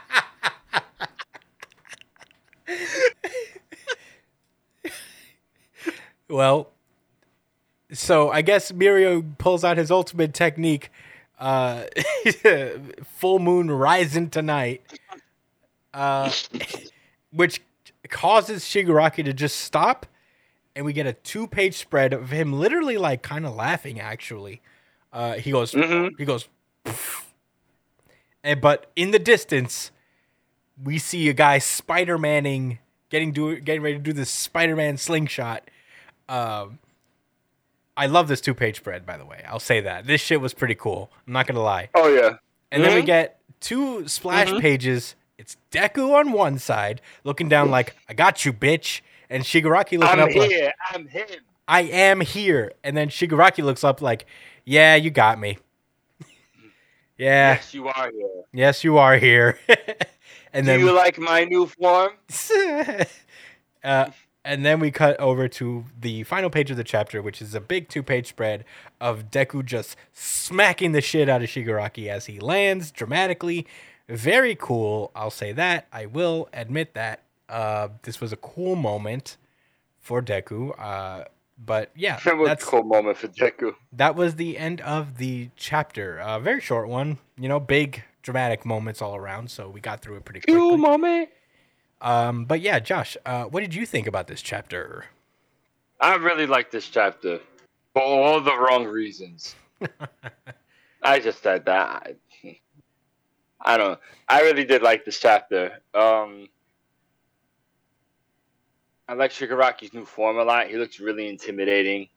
[6.30, 6.70] well,
[7.92, 10.90] so I guess Mirio pulls out his ultimate technique,
[11.40, 11.84] uh,
[13.04, 14.82] full moon rising tonight,
[15.94, 16.32] uh,
[17.32, 17.62] which
[18.10, 20.06] causes Shigaraki to just stop,
[20.76, 24.00] and we get a two-page spread of him literally like kind of laughing.
[24.00, 24.62] Actually,
[25.14, 26.12] uh, he goes, Mhm.
[26.18, 26.48] he goes,
[28.44, 29.92] and but in the distance,
[30.84, 35.70] we see a guy Spider Manning getting do getting ready to do this Spider-Man slingshot.
[36.30, 36.80] Um,
[37.96, 39.44] I love this two-page spread, by the way.
[39.48, 41.10] I'll say that this shit was pretty cool.
[41.26, 41.90] I'm not gonna lie.
[41.96, 42.38] Oh yeah.
[42.72, 43.06] And then we Mhm.
[43.06, 44.60] get two splash Mhm.
[44.62, 45.16] pages.
[45.38, 50.20] It's Deku on one side, looking down like "I got you, bitch," and Shigaraki looking
[50.20, 50.74] I'm up like here.
[50.92, 51.26] I'm him.
[51.68, 54.26] "I am here." And then Shigaraki looks up like,
[54.66, 55.58] "Yeah, you got me."
[57.18, 58.44] yeah, Yes, you are here.
[58.54, 59.58] yes, you are here.
[60.58, 62.12] and Do then you like my new form?
[63.84, 64.10] uh,
[64.44, 67.60] and then we cut over to the final page of the chapter, which is a
[67.62, 68.64] big two-page spread
[69.02, 73.68] of Deku just smacking the shit out of Shigaraki as he lands dramatically.
[74.08, 75.12] Very cool.
[75.16, 75.88] I'll say that.
[75.92, 77.22] I will admit that.
[77.50, 79.38] Uh, this was a cool moment
[80.00, 80.74] for Deku.
[80.80, 81.26] Uh,
[81.64, 83.76] but yeah, That was a cool moment for Deku.
[83.94, 86.20] that was the end of the chapter.
[86.20, 87.18] A very short one.
[87.38, 89.50] You know, big dramatic moments all around.
[89.50, 90.60] So we got through it pretty quickly.
[90.60, 91.30] Cool moment.
[92.02, 95.06] Um, but yeah, Josh, uh, what did you think about this chapter?
[96.02, 97.40] I really like this chapter
[97.94, 99.56] for all the wrong reasons.
[101.04, 101.88] I just said that.
[102.44, 102.60] I,
[103.62, 103.98] I don't.
[104.28, 105.80] I really did like this chapter.
[105.94, 106.50] Um,
[109.08, 110.68] I like Shigaraki's new form a lot.
[110.68, 112.10] He looks really intimidating,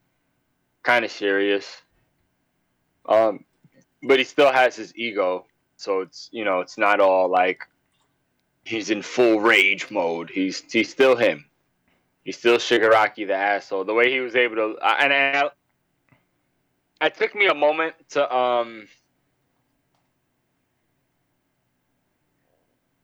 [0.83, 1.83] kind of serious.
[3.07, 3.45] Um,
[4.03, 5.47] but he still has his ego,
[5.81, 7.67] so it's you know it's not all like
[8.65, 10.31] he's in full rage mode.
[10.31, 11.47] He's he's still him.
[12.25, 13.85] He's still Shigaraki the asshole.
[13.85, 15.13] The way he was able to, I- and
[17.03, 18.87] I, it took me a moment to um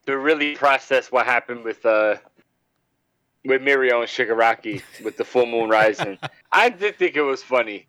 [0.05, 2.17] to really process what happened with uh
[3.45, 6.19] with Mirio and Shigaraki with the full moon rising.
[6.53, 7.87] I did think it was funny.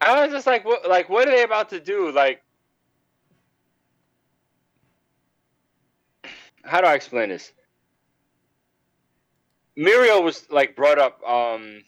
[0.00, 0.88] I was just like, what?
[0.88, 2.10] Like, what are they about to do?
[2.12, 2.42] Like,
[6.70, 7.52] how do I explain this?
[9.76, 11.20] Mirio was like brought up.
[11.28, 11.82] Um,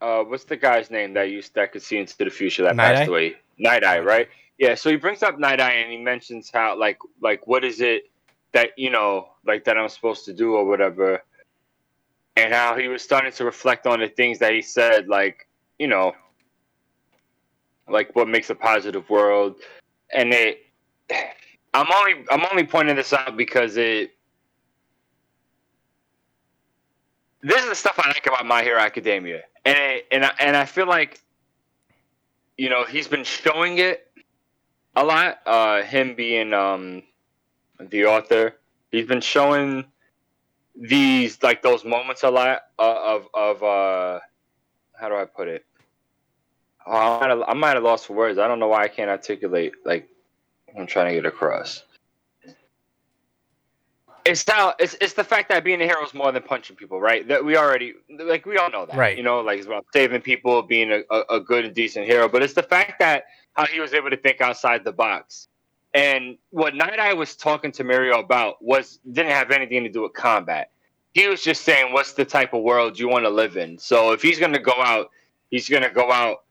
[0.00, 2.94] uh, what's the guy's name that used that could see into the future that Night
[2.94, 3.04] passed Eye?
[3.04, 3.36] away?
[3.58, 4.28] Night Eye, right?
[4.56, 4.76] Yeah.
[4.76, 8.04] So he brings up Night Eye and he mentions how like like what is it
[8.52, 11.22] that you know like that I'm supposed to do or whatever,
[12.36, 15.46] and how he was starting to reflect on the things that he said, like
[15.78, 16.14] you know,
[17.90, 19.56] like what makes a positive world,
[20.10, 20.60] and it.
[21.74, 24.12] I'm only I'm only pointing this out because it.
[27.40, 30.56] This is the stuff I like about My Hero Academia, and it, and I, and
[30.56, 31.20] I feel like,
[32.56, 34.10] you know, he's been showing it
[34.96, 35.38] a lot.
[35.46, 37.02] Uh, him being um,
[37.78, 38.56] the author,
[38.90, 39.84] he's been showing
[40.74, 44.20] these like those moments a lot uh, of of uh,
[44.98, 45.64] how do I put it?
[46.86, 48.38] Oh, I might have, lost for words.
[48.38, 50.08] I don't know why I can't articulate like
[50.78, 51.82] I'm trying to get across.
[54.24, 57.00] It's how it's it's the fact that being a hero is more than punching people,
[57.00, 57.26] right?
[57.28, 59.16] That we already like we all know that, Right.
[59.16, 62.28] You know, like it's about saving people, being a, a, a good and decent hero.
[62.28, 63.24] But it's the fact that
[63.54, 65.48] how he was able to think outside the box.
[65.94, 70.02] And what Night Eye was talking to Mirio about was didn't have anything to do
[70.02, 70.70] with combat.
[71.14, 74.12] He was just saying, "What's the type of world you want to live in?" So
[74.12, 75.10] if he's gonna go out,
[75.50, 76.44] he's gonna go out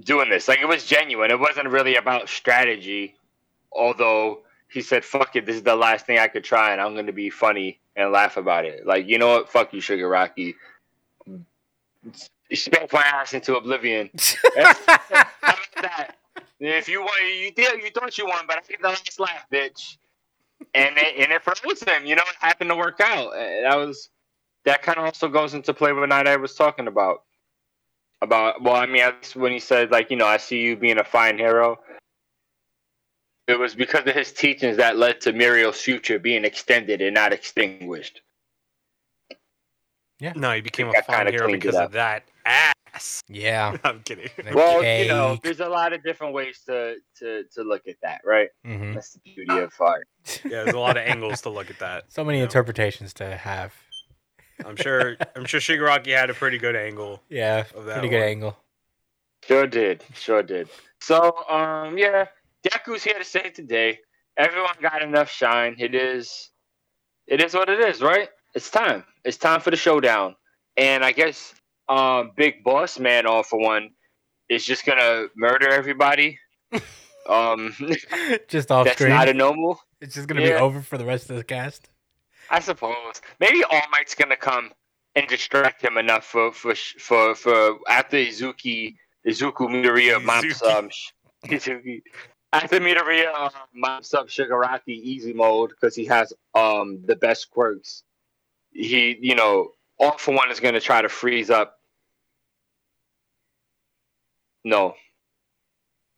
[0.00, 0.48] doing this.
[0.48, 1.30] Like it was genuine.
[1.30, 3.15] It wasn't really about strategy,
[3.76, 6.94] although he said, "Fuck it, this is the last thing I could try, and I'm
[6.94, 9.50] going to be funny and laugh about it." Like you know what?
[9.50, 10.54] Fuck you, Shigaraki.
[12.52, 14.10] Spank my ass into oblivion.
[15.82, 16.16] That?
[16.58, 19.44] If you want, you did, you thought you won, but I get the last laugh,
[19.52, 19.98] bitch.
[20.74, 22.06] And it, and it froze him.
[22.06, 23.32] You know, it happened to work out.
[23.32, 24.08] That was
[24.64, 27.22] that kind of also goes into play with what Night Eye was talking about.
[28.22, 30.98] About well, I mean, that's when he said like, you know, I see you being
[30.98, 31.78] a fine hero.
[33.48, 37.32] It was because of his teachings that led to Mirio's future being extended and not
[37.32, 38.20] extinguished.
[40.18, 40.32] Yeah.
[40.34, 43.22] No, he became a That fine hero because of that ass.
[43.28, 43.76] yeah.
[43.84, 44.30] I'm kidding.
[44.52, 48.22] Well, you know, there's a lot of different ways to to to look at that,
[48.24, 48.48] right?
[48.64, 50.08] hmm That's the beauty of art.
[50.44, 52.04] Yeah, there's a lot of angles to look at that.
[52.08, 52.44] So many Yeah.
[52.44, 53.74] interpretations to have.
[54.64, 55.16] I'm sure.
[55.36, 57.22] I'm sure Shigaraki had a pretty good angle.
[57.28, 58.56] Yeah, Of that pretty good angle.
[59.46, 60.02] Sure did.
[60.14, 60.68] Sure did.
[61.00, 62.26] So, um, yeah,
[62.68, 63.98] Deku's here to save the day.
[64.36, 65.76] Everyone got enough shine.
[65.78, 66.50] It is,
[67.26, 68.28] it is what it is, right?
[68.54, 69.04] It's time.
[69.24, 70.34] It's time for the showdown.
[70.76, 71.54] And I guess,
[71.88, 73.90] um, Big Boss Man, all for one,
[74.48, 76.38] is just gonna murder everybody.
[77.28, 77.74] um,
[78.48, 79.10] Just off that's screen.
[79.10, 79.80] not a normal.
[80.00, 81.88] it's just gonna be over for the rest of the cast.
[82.50, 84.70] I suppose maybe All Might's gonna come
[85.14, 88.94] and distract him enough for for for for after Izuki
[89.26, 90.90] Izuku Midoriya mops um
[91.46, 92.02] Izuki
[92.62, 98.02] after Midoriya uh, mops up Shigaraki easy mode because he has um the best quirks.
[98.72, 101.78] He you know All for One is gonna try to freeze up.
[104.64, 104.94] No.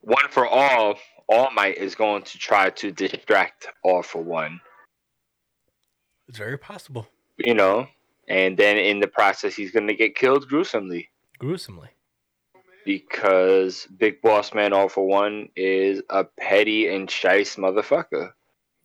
[0.00, 0.98] One for All.
[1.28, 4.60] All Might is going to try to distract All for One
[6.28, 7.06] It's very possible.
[7.36, 7.86] you know,
[8.28, 11.88] and then in the process, he's going to get killed gruesomely Gruesomely.
[12.88, 18.32] Because Big Boss Man, all for one, is a petty and shice motherfucker.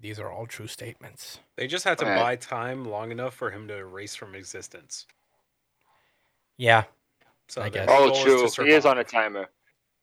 [0.01, 1.39] These are all true statements.
[1.55, 2.19] They just had to Right.
[2.19, 5.05] buy time long enough for him to erase from existence.
[6.57, 6.83] Yeah,
[7.47, 7.87] So I guess.
[7.89, 8.65] Oh, goal is true.
[8.65, 9.47] He is on a timer.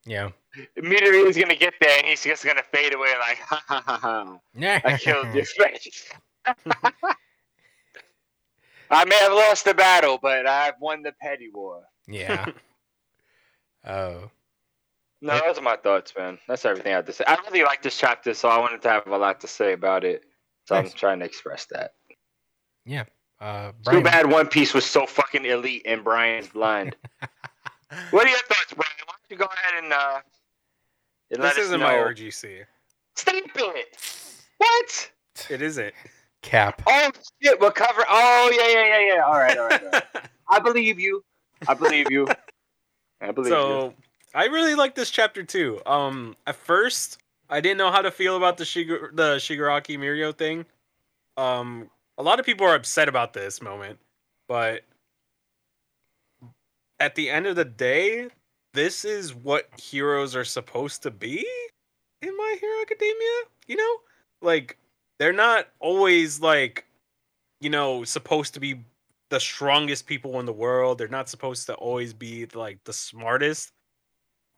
[0.07, 0.31] yeah.
[0.79, 3.63] Midoriya is going to get there, and he's just going to fade away like, ha
[3.69, 4.39] ha ha ha.
[4.85, 6.11] I killed your face.
[8.91, 11.83] I may have lost the battle, but I've won the petty war.
[12.09, 12.47] yeah.
[13.87, 14.31] Oh.
[15.23, 16.39] No, those are my thoughts, man.
[16.49, 17.25] That's everything I have to say.
[17.27, 20.03] I really like this chapter, so I wanted to have a lot to say about
[20.05, 20.25] it.
[20.67, 21.95] So I'm trying to express that.
[22.87, 23.05] Yeah.
[23.41, 26.95] Uh, Too bad One Piece was so fucking elite and Brian's blind.
[28.11, 28.93] what are your thoughts, Brian?
[29.07, 30.21] Why don't you go ahead and uh
[31.31, 31.87] and let This isn't know.
[31.87, 32.65] my RGC.
[33.15, 33.97] Stop it!
[34.59, 35.11] What?
[35.49, 35.95] It isn't.
[36.43, 36.83] Cap.
[36.87, 37.11] Oh
[37.43, 39.25] shit, we're cover oh yeah, yeah, yeah, yeah.
[39.25, 40.05] Alright, alright, alright.
[40.49, 41.25] I believe you.
[41.67, 42.27] I believe you.
[43.21, 43.59] I believe you.
[43.59, 43.95] so
[44.35, 45.81] I really like this chapter too.
[45.87, 47.19] Um, at first
[47.49, 50.67] I didn't know how to feel about the Shigar- the Shigaraki Mirio thing.
[51.37, 53.99] Um, a lot of people are upset about this moment,
[54.47, 54.83] but
[56.99, 58.29] at the end of the day,
[58.75, 61.45] this is what heroes are supposed to be
[62.23, 63.43] in My Hero Academia.
[63.67, 63.97] You know,
[64.43, 64.77] like
[65.19, 66.87] they're not always like
[67.61, 68.81] you know supposed to be
[69.31, 70.99] the strongest people in the world.
[70.99, 73.73] They're not supposed to always be like the smartest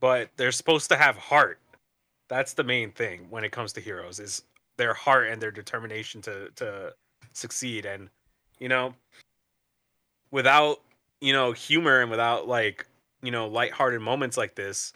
[0.03, 1.61] but they're supposed to have heart.
[2.29, 4.43] That's the main thing when it comes to heroes is
[4.77, 6.93] their heart and their determination to to
[7.33, 7.87] succeed.
[7.87, 8.11] And
[8.59, 8.95] you know
[10.33, 10.81] without
[11.21, 12.87] you know humor and without like
[13.23, 14.93] you know lighthearted moments like this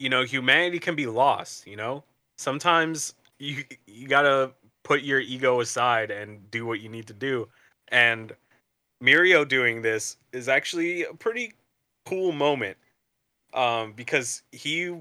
[0.00, 2.02] you know humanity can be lost you know?
[2.36, 4.50] Sometimes you you gotta
[4.82, 7.48] put your ego aside and do what you need to do
[7.88, 8.32] and
[9.02, 11.52] mirio doing this is actually a pretty
[12.06, 12.76] cool moment
[13.52, 14.94] um because he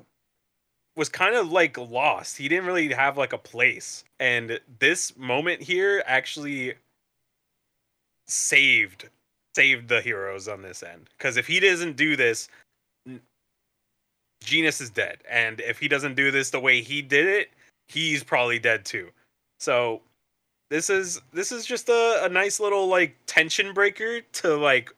[0.95, 2.38] was kind of like lost.
[2.38, 4.03] He didn't really have like a place.
[4.19, 6.75] And this moment here actually
[8.27, 9.09] saved
[9.55, 11.09] saved the heroes on this end.
[11.17, 12.47] Because if he doesn't do this
[14.43, 17.49] Jeanist is dead, and if he doesn't do this the way he did it,
[17.88, 19.09] he's probably dead too.
[19.59, 20.01] So
[20.74, 24.91] this is this is just a, a nice little like tension breaker to like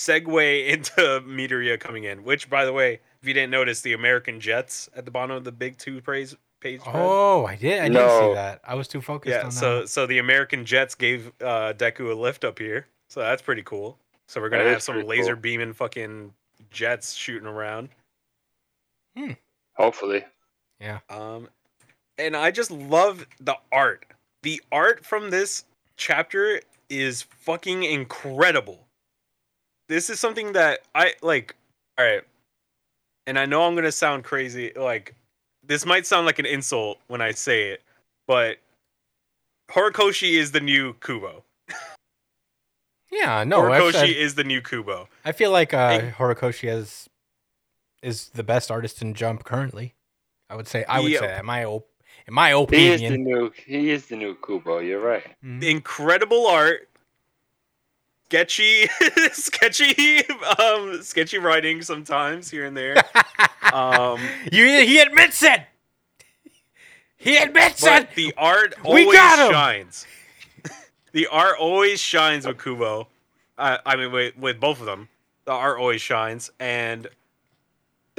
[0.00, 2.24] segue into Meteoria coming in.
[2.24, 5.44] Which, by the way, if you didn't notice, the American Jets at the bottom of
[5.44, 6.80] the big two praise page.
[6.80, 6.96] spread.
[6.96, 7.80] Oh, I did.
[7.80, 8.60] I didn't see that.
[8.64, 9.44] I was too focused yeah.
[9.44, 9.88] on So that.
[9.90, 13.96] so the American Jets gave uh, Deku a lift up here, so that's pretty cool.
[14.26, 15.42] So we're gonna That have some laser cool.
[15.42, 16.34] beaming fucking
[16.72, 17.90] jets shooting around.
[19.16, 19.32] Hmm.
[19.74, 20.24] Hopefully.
[20.80, 20.98] Yeah.
[21.08, 21.48] Um,
[22.18, 24.04] and I just love the art.
[24.42, 25.64] The art from this
[25.96, 28.86] chapter is fucking incredible.
[29.88, 31.54] This is something that I like.
[31.98, 32.22] All right,
[33.26, 34.72] and I know I'm gonna sound crazy.
[34.74, 35.14] Like,
[35.66, 37.82] this might sound like an insult when I say it,
[38.26, 38.58] but
[39.70, 41.44] Horikoshi is the new Kubo.
[43.12, 45.08] Yeah, no, I, Horikoshi I, is the new Kubo.
[45.24, 46.14] I feel like uh, Hey.
[46.16, 47.08] Horikoshi has
[48.04, 49.94] is the best artist in Jump currently.
[50.48, 50.84] I would say.
[50.84, 51.18] I would Yeah.
[51.18, 51.44] say that.
[51.44, 51.89] My op-
[52.26, 55.24] in my opinion, He is the new he is the new Kubo, you're right.
[55.44, 55.62] Mhm.
[55.62, 56.88] incredible art
[58.28, 58.86] sketchy
[59.32, 60.24] sketchy
[60.60, 62.94] um sketchy writing sometimes here and there
[63.72, 64.20] um
[64.52, 65.62] you, he admits it.
[67.16, 68.14] He admits but it.
[68.14, 69.52] the art We always got him!
[69.52, 70.06] shines
[71.12, 73.08] the art always shines with kubo
[73.58, 75.08] uh, i mean with, with both of them
[75.44, 77.08] the art always shines and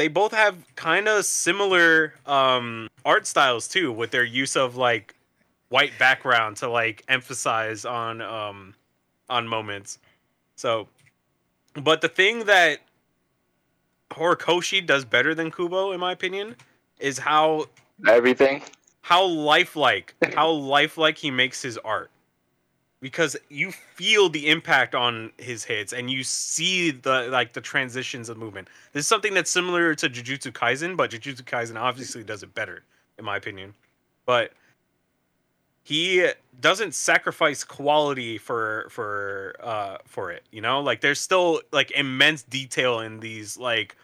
[0.01, 5.13] they both have kind of similar um art styles too with their use of like
[5.69, 8.73] white background to like emphasize on um
[9.29, 9.99] on moments
[10.55, 10.87] so
[11.83, 12.79] but the thing that
[14.09, 16.55] horikoshi does better than kubo in my opinion
[16.99, 17.67] is how
[18.07, 18.63] Everything.
[19.01, 22.09] how lifelike how lifelike he makes his art
[23.01, 28.29] because you feel the impact on his hits and you see the like the transitions
[28.29, 28.67] of movement.
[28.93, 32.83] This is something that's similar to jujutsu kaisen but jujutsu kaisen obviously does it better
[33.17, 33.73] in my opinion.
[34.25, 34.53] But
[35.83, 36.29] he
[36.59, 40.79] doesn't sacrifice quality for for uh for it you know?
[40.79, 43.95] Like there's still like immense detail in these like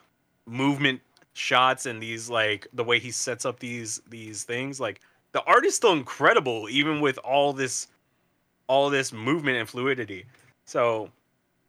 [0.48, 1.02] movement
[1.34, 4.80] shots and these like the way he sets up these these things.
[4.80, 5.02] Like
[5.34, 7.88] the art is still incredible even with all this
[8.68, 10.26] all this movement and fluidity
[10.66, 11.10] so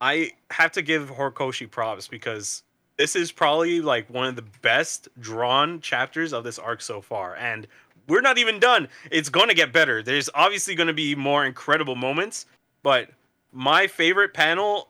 [0.01, 2.63] i have to give horikoshi props because
[2.97, 7.37] this is probably like one of the best drawn chapters of this arc so far
[7.37, 7.67] and
[8.09, 11.45] we're not even done it's going to get better there's obviously going to be more
[11.45, 12.47] incredible moments
[12.83, 13.11] but
[13.53, 14.89] my favorite panel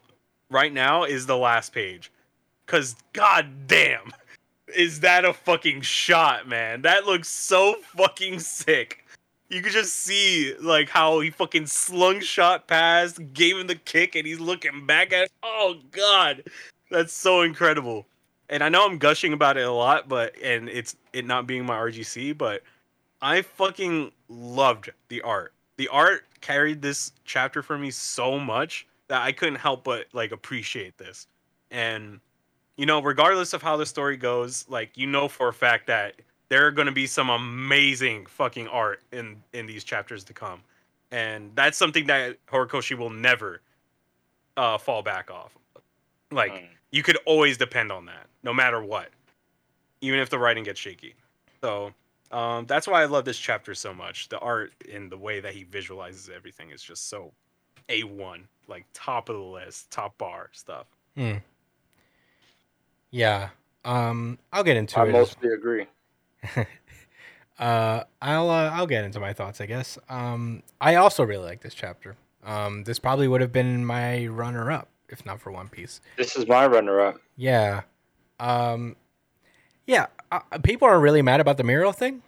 [0.51, 2.11] right now is the last page
[2.67, 4.13] because god damn
[4.75, 6.83] is that a fucking shot, man?
[6.83, 9.05] That looks so fucking sick.
[9.49, 14.15] You could just see like how he fucking slung shot past, gave him the kick,
[14.15, 15.31] and he's looking back at.
[15.43, 16.45] Oh god,
[16.91, 18.07] that's so incredible.
[18.51, 21.65] And I know I'm gushing about it a lot, but and it's it not being
[21.65, 22.63] my RGC, but
[23.23, 25.53] I fucking loved the art.
[25.77, 30.33] The art carried this chapter for me so much that I couldn't help but like
[30.33, 31.27] appreciate this.
[31.71, 32.21] And
[32.77, 36.15] you know, regardless of how the story goes, like you know for a fact that
[36.49, 40.61] there are going to be some amazing fucking art in in these chapters to come,
[41.11, 43.61] and that's something that Horikoshi will never
[44.57, 45.57] uh, fall back off.
[46.31, 46.69] Like Mm.
[46.91, 49.11] you could always depend on that, no matter what,
[50.01, 51.15] even if the writing gets shaky.
[51.63, 51.93] So
[52.33, 54.29] um, that's why I love this chapter so much.
[54.29, 57.33] The art and the way that he visualizes everything is just so
[57.89, 60.87] a one, like top of the list, top bar stuff.
[61.17, 61.37] Hmm.
[63.11, 63.49] Yeah.
[63.85, 65.09] Um, I'll get into I it.
[65.09, 65.87] i mostly agree.
[67.59, 69.99] uh, I'll uh, I'll get into my thoughts, I guess.
[70.09, 72.17] Um, I also really like this chapter.
[72.45, 76.01] Um, this probably would have been my runner-up if not for One Piece.
[76.17, 77.21] This is my runner up.
[77.37, 77.83] Yeah.
[78.39, 78.97] Um,
[79.87, 80.07] yeah.
[80.31, 82.23] Uh, people are really mad about the Mirio thing.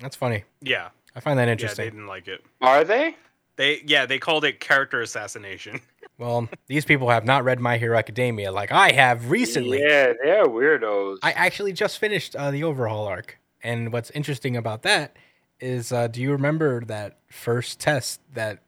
[0.00, 0.44] That's funny.
[0.60, 1.84] Yeah, I find that interesting.
[1.84, 2.44] Yeah, they didn't like it.
[2.60, 3.16] Are they?
[3.56, 5.80] They yeah, they called it character assassination.
[6.18, 9.80] well, these people have not read My Hero Academia like I have recently.
[9.80, 11.18] Yeah, they're weirdos.
[11.22, 15.16] I actually just finished uh, the overhaul arc, and what's interesting about that
[15.60, 18.60] is, uh, do you remember that first test that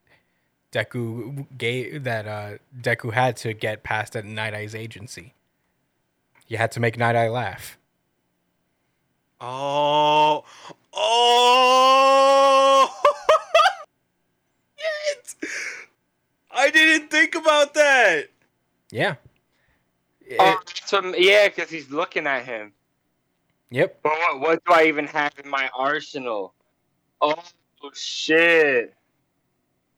[0.73, 5.35] Deku gave that uh, Deku had to get past at Night Eye's agency?
[6.47, 7.79] You had to make Night Eye laugh.
[9.41, 10.45] Oh,
[10.93, 12.91] oh!
[14.77, 15.35] Shit!
[16.59, 18.29] I didn't think about that.
[18.91, 19.15] Yeah.
[19.21, 22.73] oh, It- that's what, yeah, because he's looking at him.
[23.71, 23.99] yep.
[24.03, 26.55] But what, what do I even have in my arsenal?
[27.21, 27.43] Oh
[27.95, 28.95] shit!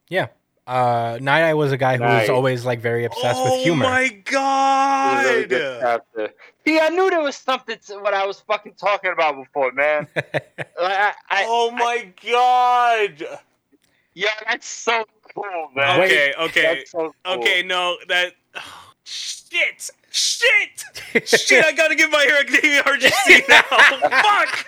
[0.09, 0.29] Yeah.
[0.67, 3.85] Uh, Night Eye was a guy who was always like very obsessed oh with humor.
[3.85, 5.25] my god!
[5.25, 6.33] Really good.
[6.65, 10.07] See, I knew there was something to what I was fucking talking about before, man.
[10.17, 10.35] Like,
[10.79, 13.27] I, I, oh my god!
[14.15, 15.05] yeah, that's so
[15.35, 16.01] cool, man.
[16.01, 17.35] Okay, okay, That's so cool.
[17.35, 17.63] okay.
[17.63, 18.33] No, that
[19.05, 20.85] shit, shit,
[21.27, 21.65] shit!
[21.65, 23.63] I gotta give my Hero Academia RGC now.
[24.23, 24.67] Fuck!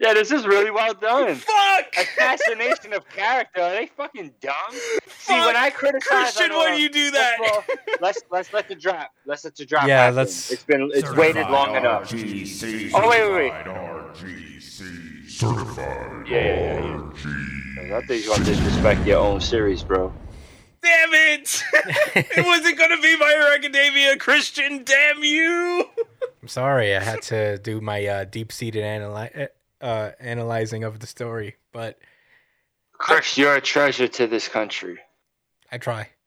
[0.00, 1.36] Yeah, this is really well done.
[1.36, 1.94] Fuck!
[1.96, 3.60] Assassination of character.
[3.62, 4.54] Are they fucking dumb?
[4.72, 7.38] See, when I criticize, Christian, I why do you do that?
[7.38, 7.62] go-
[8.00, 9.12] Let's let's let the drop.
[9.26, 9.86] Let's let the drop.
[9.86, 10.16] Yeah, happen.
[10.16, 12.10] let's- It's been it's waited long enough.
[12.10, 13.52] RGC Oh, wait, wait, wait.
[13.52, 16.96] certified RGC certified Yeah, yeah, yeah, yeah.
[16.96, 17.51] RG.
[17.90, 20.12] I think you're gonna disrespect your own series, bro.
[20.82, 21.62] Damn it!
[22.14, 24.84] it wasn't gonna be my Hero Academia, Christian.
[24.84, 25.84] Damn you!
[26.40, 29.48] I'm sorry, I had to do my uh, deep-seated analy-
[29.80, 31.98] uh, analyzing of the story, but
[32.92, 34.98] Chris, you're a treasure to this country.
[35.70, 36.10] I try.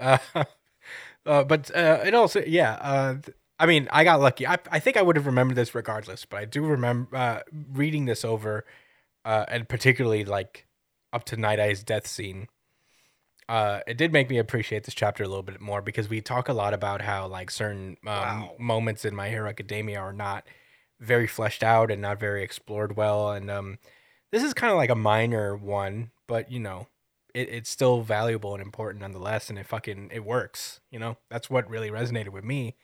[0.00, 0.18] Uh,
[1.26, 2.74] uh, but uh, it also, yeah.
[2.80, 4.46] Uh, th- I mean, I got lucky.
[4.46, 7.40] I, I think I would have remembered this regardless, but I do remember uh,
[7.72, 8.64] reading this over,
[9.24, 10.67] uh, and particularly like
[11.12, 12.48] up to Night Eye's death scene.
[13.48, 16.48] Uh, it did make me appreciate this chapter a little bit more because we talk
[16.48, 18.52] a lot about how like certain um, Wow.
[18.58, 20.46] moments in My Hero Academia are not
[21.00, 23.78] very fleshed out and not very explored well, and um,
[24.32, 26.88] this is kind of like a minor one, but you know,
[27.34, 31.50] it, it's still valuable and important nonetheless and it fucking it works you know that's
[31.50, 32.74] what really resonated with me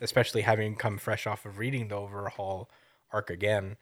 [0.00, 2.68] especially having come fresh off of reading the overhaul
[3.12, 3.76] arc again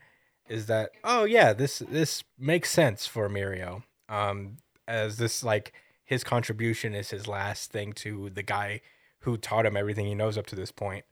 [0.48, 3.82] is that oh yeah this this makes sense for mirio
[4.12, 5.72] um as this like
[6.04, 8.80] his contribution is his last thing to the guy
[9.20, 11.04] who taught him everything he knows up to this point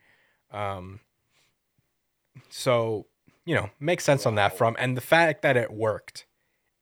[0.52, 1.00] um
[2.48, 3.06] so
[3.44, 4.56] you know makes sense on that Wow.
[4.58, 6.26] from and the fact that it worked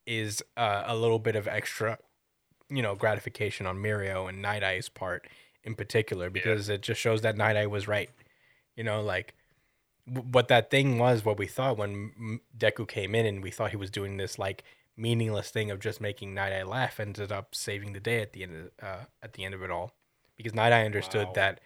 [0.07, 1.99] is uh, a little bit of extra,
[2.71, 5.29] you know, gratification on Mirio and Night Eye's part
[5.63, 8.09] in particular because it just shows that Night Eye was right.
[8.75, 9.35] You know, like
[10.07, 13.71] w- what that thing was, what we thought when Deku came in and we thought
[13.73, 14.65] he was doing this like
[14.99, 18.45] meaningless thing of just making Night Eye laugh, ended up saving the day at the
[18.45, 19.95] end of uh, at the end of it all,
[20.37, 21.35] because Night Eye understood Wow.
[21.35, 21.61] that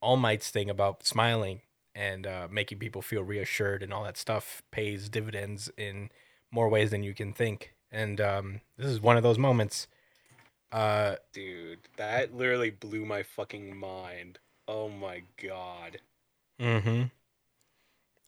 [0.00, 1.62] All Might's thing about smiling
[1.94, 6.10] and uh, making people feel reassured and all that stuff pays dividends in
[6.52, 7.74] more ways than you can think.
[7.90, 9.88] And um, this is one of those moments.
[10.72, 14.38] Uh, Dude, that literally blew my fucking mind.
[14.68, 16.00] Oh my god.
[16.60, 17.02] mm-hmm.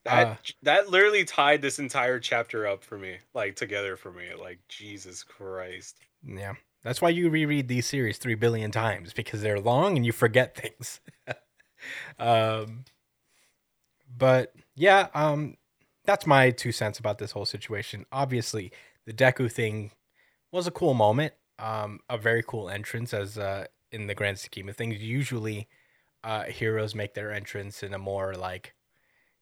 [0.09, 4.29] That Uh, that literally tied this entire chapter up for me, like together for me.
[4.39, 5.97] Like Jesus Christ.
[6.25, 10.13] Yeah, that's why you reread these series three billion times because they're long and you
[10.13, 11.01] forget things.
[12.19, 12.85] um,
[14.17, 15.57] but yeah, um,
[16.05, 18.07] that's my two cents about this whole situation.
[18.11, 18.73] Obviously,
[19.05, 19.91] the Deku thing
[20.51, 24.69] was a cool moment, um, a very cool entrance as uh, in the grand scheme
[24.69, 25.03] of things.
[25.03, 25.69] Usually,
[26.25, 28.75] uh, heroes make their entrance in a more like,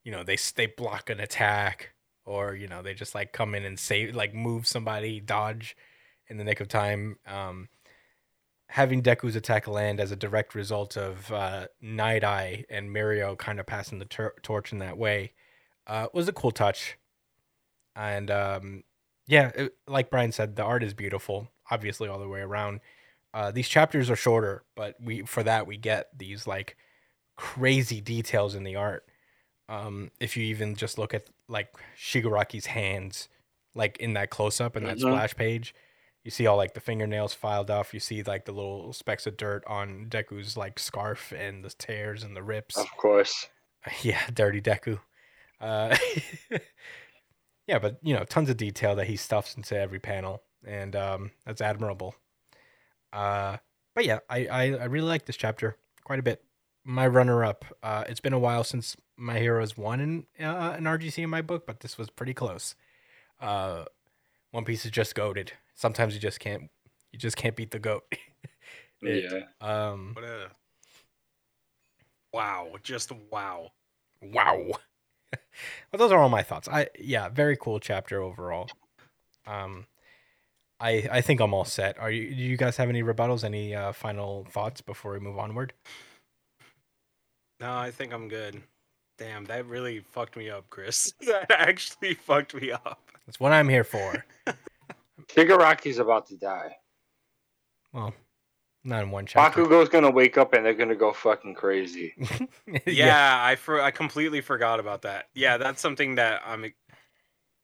[0.07, 1.91] you know, they they block an attack
[2.25, 5.77] or you know they just like come in and save like move somebody, dodge
[6.29, 7.17] in the nick of time.
[7.27, 7.69] Um,
[8.69, 13.59] having Deku's attack land as a direct result of uh, Night Eye and Mirio kind
[13.59, 15.33] of passing the tor- torch in that way
[15.89, 16.97] uh, was a cool touch.
[17.97, 18.85] And um,
[19.27, 22.79] yeah, it, like Brian said, the art is beautiful, obviously all the way around.
[23.35, 26.77] Uh, these chapters are shorter, but we for that we get these like
[27.35, 29.05] crazy details in the art.
[29.69, 33.29] Um, if you even just look at like Shigaraki's hands,
[33.75, 35.01] like in that close up and that Mhm.
[35.03, 35.75] splash page,
[36.25, 37.93] you see all like the fingernails filed off.
[37.95, 42.23] You see like the little specks of dirt on Deku's like scarf and the tears
[42.23, 42.77] and the rips.
[42.77, 43.49] Of course.
[44.03, 44.99] Yeah, dirty Deku.
[45.61, 45.97] Uh,
[47.67, 51.31] yeah, but you know, tons of detail that he stuffs into every panel, and um,
[51.45, 52.15] that's admirable.
[53.13, 53.59] Uh,
[53.95, 56.43] but yeah, I, I I really like this chapter quite a bit.
[56.85, 57.65] My runner up.
[57.83, 61.43] Uh, it's been a while since my heroes won in uh, an RGC in my
[61.43, 62.75] book, but this was pretty close.
[63.41, 63.85] Uh,
[64.53, 65.53] One Piece is just goaded.
[65.75, 66.71] Sometimes you just can't.
[67.13, 68.05] You just can't beat the goat.
[69.03, 69.41] It- Yeah.
[69.61, 70.13] Um.
[70.15, 70.51] What a
[72.33, 72.69] wow!
[72.83, 73.71] Just wow.
[74.23, 74.57] Wow.
[75.33, 76.69] well, those are all my thoughts.
[76.69, 78.69] I yeah, very cool chapter overall.
[79.47, 79.87] Um,
[80.81, 81.99] I I think I'm all set.
[81.99, 82.31] Are you?
[82.35, 83.45] Do you guys have any rebuttals?
[83.45, 85.73] Any uh, final thoughts before we move onward?
[87.61, 88.63] No, I think I'm good.
[89.19, 91.13] Damn, that really fucked me up, Chris.
[91.27, 93.01] That actually fucked me up.
[93.27, 94.25] That's what I'm here for.
[95.29, 96.77] Shigaraki's about to die.
[97.93, 98.15] Well,
[98.85, 99.65] not in one chapter.
[99.65, 102.15] Bakugo's gonna wake up and they're gonna go fucking crazy.
[102.87, 105.27] Yeah, I for I completely forgot about that.
[105.35, 106.73] Yeah, that's something that I'm.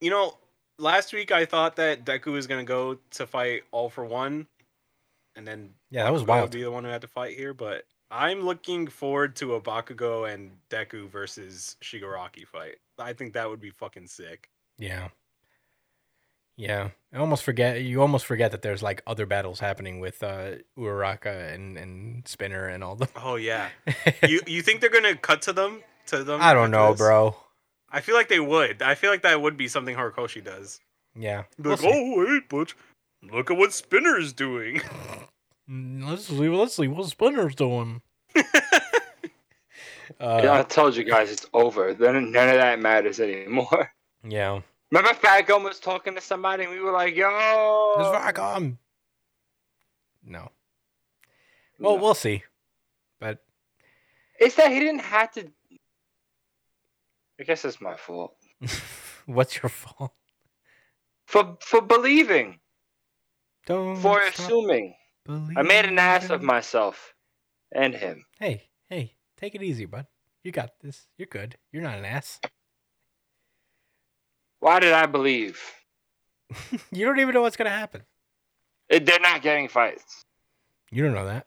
[0.01, 0.37] You know,
[0.79, 4.49] last week I thought that Deku was gonna go to fight All for One,
[5.37, 6.43] and then Yeah, that was Bakugo wild.
[6.43, 9.61] Would be the one who had to fight here, but I'm looking forward to a
[9.61, 12.77] Bakugo and Deku versus Shigaraki fight.
[12.99, 14.51] I think that would be fucking sick.
[14.79, 15.09] Yeah.
[16.59, 16.91] Yeah.
[17.15, 21.55] I almost forget you almost forget that there's like other battles happening with uh Uraraka
[21.55, 23.09] and, and Spinner and all them.
[23.17, 23.71] Oh yeah,
[24.29, 26.41] you you think they're gonna cut to them to them?
[26.43, 26.99] I don't know, this?
[26.99, 27.35] bro.
[27.91, 28.83] I feel like they would.
[28.83, 30.81] I feel like that would be something Horikoshi does.
[31.15, 31.45] Yeah.
[31.61, 32.75] Be We'll oh wait, but
[33.23, 34.83] look at what Spinner's doing.
[35.69, 38.03] Let's see let's see what Spinner's doing.
[38.37, 38.41] uh,
[40.21, 41.95] yeah, I told you guys it's over.
[41.95, 43.93] Then none of that matters anymore.
[44.29, 44.61] yeah.
[44.91, 47.95] Remember Fat was talking to somebody and we were like, yo.
[47.99, 48.79] It's yo.
[50.25, 50.51] No.
[51.79, 52.03] Well, No.
[52.03, 52.43] we'll see.
[53.19, 53.39] But
[54.39, 55.51] It's that he didn't have to.
[57.41, 58.37] I guess it's my fault.
[59.27, 60.13] what's your fault?
[61.27, 62.61] For for believing.
[63.67, 64.95] Don't For stop assuming.
[65.29, 67.15] I made an ass of myself.
[67.75, 68.27] And him.
[68.39, 70.07] Hey, hey, take it easy, bud.
[70.45, 71.07] You got this.
[71.17, 71.57] You're good.
[71.73, 72.39] You're not an ass.
[74.61, 75.59] Why did I believe?
[76.93, 78.03] you don't even know what's gonna happen.
[78.89, 80.23] It- They're not getting fights.
[80.91, 81.47] You don't know that.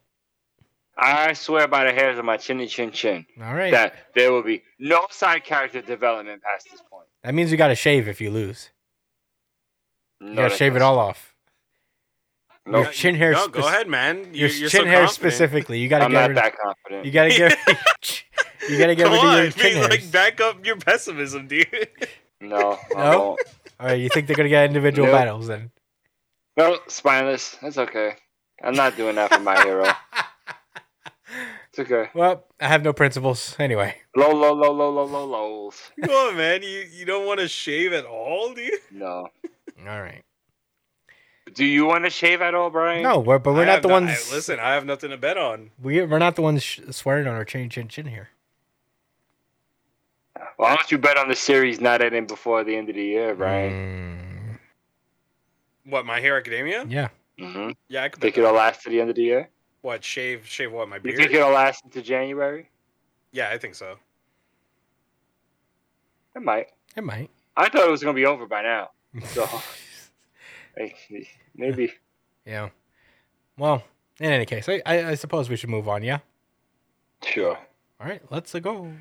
[0.98, 3.72] I swear by the hairs of my chinny chin chin All right.
[3.72, 7.06] that there will be no side character development past this point.
[7.24, 8.72] That means you gotta shave if you lose.
[10.22, 11.35] You No, gotta shave it all off.
[12.68, 13.32] No, Your chin hair.
[13.34, 14.18] No, go ahead, man.
[14.34, 15.12] Your You're, you're chin so hair confident.
[15.34, 15.80] specifically.
[15.80, 16.38] You gotta I'm get not rid.
[16.38, 17.06] that confident.
[17.06, 17.58] You gotta get.
[18.70, 19.90] you gotta get Come rid of your chin be hairs.
[19.90, 21.68] like back up your pessimism, dude.
[22.42, 23.38] No, No?
[23.80, 23.94] All right.
[24.00, 25.16] You think they're gonna get individual Nope.
[25.16, 25.72] battles then?
[26.58, 27.56] No, spineless.
[27.62, 28.14] That's okay.
[28.64, 29.86] I'm not doing that for my hero.
[31.70, 32.10] It's okay.
[32.14, 33.96] well, I have no principles anyway.
[34.16, 35.82] Low, low, low, low, low, low, lows.
[36.02, 36.62] Come on, man.
[36.64, 38.72] You you don't want to shave at all, dude.
[38.92, 39.28] No.
[39.88, 40.24] All right.
[41.54, 43.04] Do you want to shave at all, Brian?
[43.04, 44.10] No, we're, but we're I not the no- ones.
[44.10, 45.72] I- listen, I have nothing to bet on.
[45.82, 48.30] We we're not the ones sh- swearing on our chin chin chin here.
[50.58, 53.36] Why don't you bet on the series not ending before the end of the year,
[53.36, 54.58] Brian?
[54.58, 54.60] Mm,
[55.92, 56.86] What, My hair Academia?
[56.88, 57.10] yeah.
[57.40, 57.72] Mm-hmm.
[57.90, 59.50] Yeah, I could bet Think it'll last to the end of the year?
[59.82, 61.14] What, shave shave what, my beard.
[61.16, 62.70] You think it'll last into January?
[63.32, 63.98] Yeah, I think so.
[66.36, 66.70] It might.
[66.96, 67.30] It might.
[67.56, 68.90] I thought it was gonna be over by now.
[69.28, 69.52] So like,
[71.56, 71.94] maybe.
[72.46, 72.70] yeah.
[73.58, 73.84] Well,
[74.20, 76.04] in any case, I, I, I suppose we should move on.
[76.04, 76.20] Yeah.
[77.24, 77.58] Sure.
[78.00, 78.92] All right, let's go.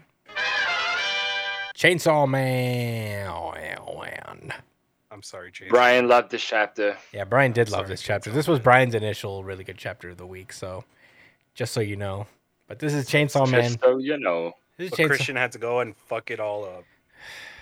[1.77, 3.27] Chainsaw Man.
[3.27, 3.53] Oh,
[3.87, 4.53] oh man.
[5.11, 5.69] I'm sorry, Chase.
[5.71, 6.97] Brian loved this chapter.
[7.13, 8.31] Yeah, Brian did love Sorry, this chapter.
[8.31, 10.53] Chainsaw This was Brian's initial really good chapter of the week.
[10.53, 10.85] So,
[11.55, 12.27] just so you know,
[12.69, 13.63] but this is Chainsaw Man.
[13.63, 14.53] Just so you know.
[14.77, 15.07] This is But Chainsaw.
[15.09, 16.85] Christian had to go and fuck it all up.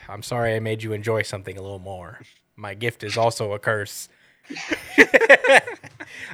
[0.08, 2.20] I'm sorry I made you enjoy something a little more.
[2.56, 4.08] My gift is also a curse.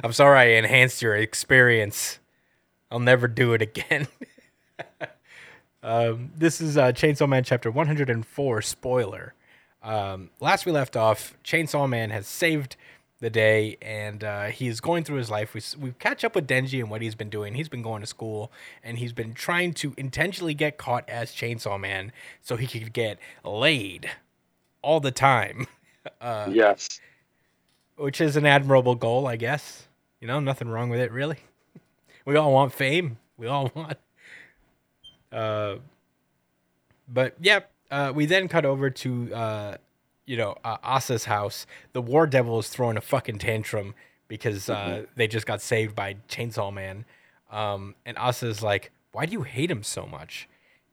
[0.03, 2.19] I'm sorry I enhanced your experience.
[2.91, 4.07] I'll never do it again.
[5.83, 9.33] um, this is uh, Chainsaw Man chapter 104 spoiler.
[9.81, 12.75] Um, last we left off, Chainsaw Man has saved
[13.19, 15.53] the day and uh, he's going through his life.
[15.53, 17.53] We, we catch up with Denji and what he's been doing.
[17.53, 18.51] He's been going to school
[18.83, 23.19] and he's been trying to intentionally get caught as Chainsaw Man so he could get
[23.43, 24.09] laid
[24.81, 25.67] all the time,
[26.21, 26.99] uh, yes.
[27.97, 29.87] which is an admirable goal, I guess.
[30.19, 31.37] You know, nothing wrong with it, really.
[32.25, 33.17] We all want fame.
[33.37, 33.97] We all want.
[35.31, 35.77] Uh,
[37.07, 39.77] but yeah, uh, we then cut over to uh,
[40.25, 41.65] you know uh, Asa's house.
[41.93, 43.95] The War Devil is throwing a fucking tantrum
[44.27, 47.05] because uh, they just got saved by Chainsaw Man.
[47.51, 50.47] Um, and Asa's like, "Why do you hate him so much?"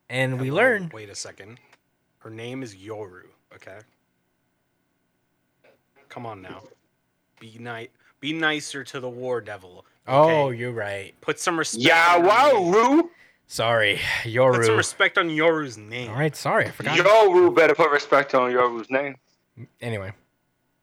[0.09, 1.59] And we learn Wait a second.
[2.19, 3.25] Her name is Yoru.
[3.55, 3.79] Okay.
[6.09, 6.63] Come on now.
[7.41, 7.89] Be nice.
[8.21, 9.85] Be nicer to the War Devil.
[10.09, 11.15] Oh, you're right.
[11.21, 11.85] Put some respect.
[11.85, 12.73] Yeah, on wow, name.
[12.73, 13.11] Rue.
[13.49, 16.11] Sorry, Put some respect on Yoru's name.
[16.11, 16.99] All right, sorry, I forgot.
[16.99, 19.17] Yoru better put respect on Yoru's name.
[19.81, 20.13] Anyway,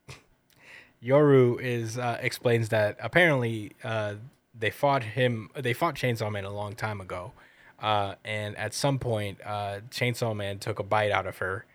[1.03, 4.15] Yoru is uh, explains that apparently uh,
[4.57, 5.49] they fought him.
[5.55, 7.33] They fought Chainsaw Man a long time ago,
[7.81, 11.65] uh, and at some point, uh, Chainsaw Man took a bite out of her,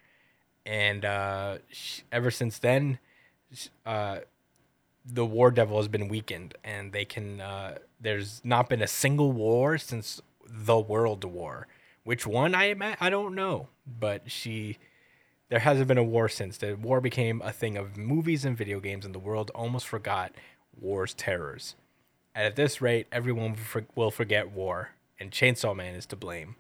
[0.65, 2.99] and uh, sh ever since then, sh-
[3.87, 4.19] uh,
[5.05, 7.41] the War Devil has been weakened, and they can.
[7.41, 11.67] Uh, there's not been a single war since the World War.
[12.05, 14.79] Which one I ima- I don't know, but she
[15.49, 16.59] there hasn't been a war since.
[16.59, 20.33] The war became a thing of movies and video games, and the world almost forgot
[20.79, 21.75] war's terrors.
[22.35, 23.57] And at this rate, everyone
[23.95, 26.57] will forget war, and Chainsaw Man is to blame.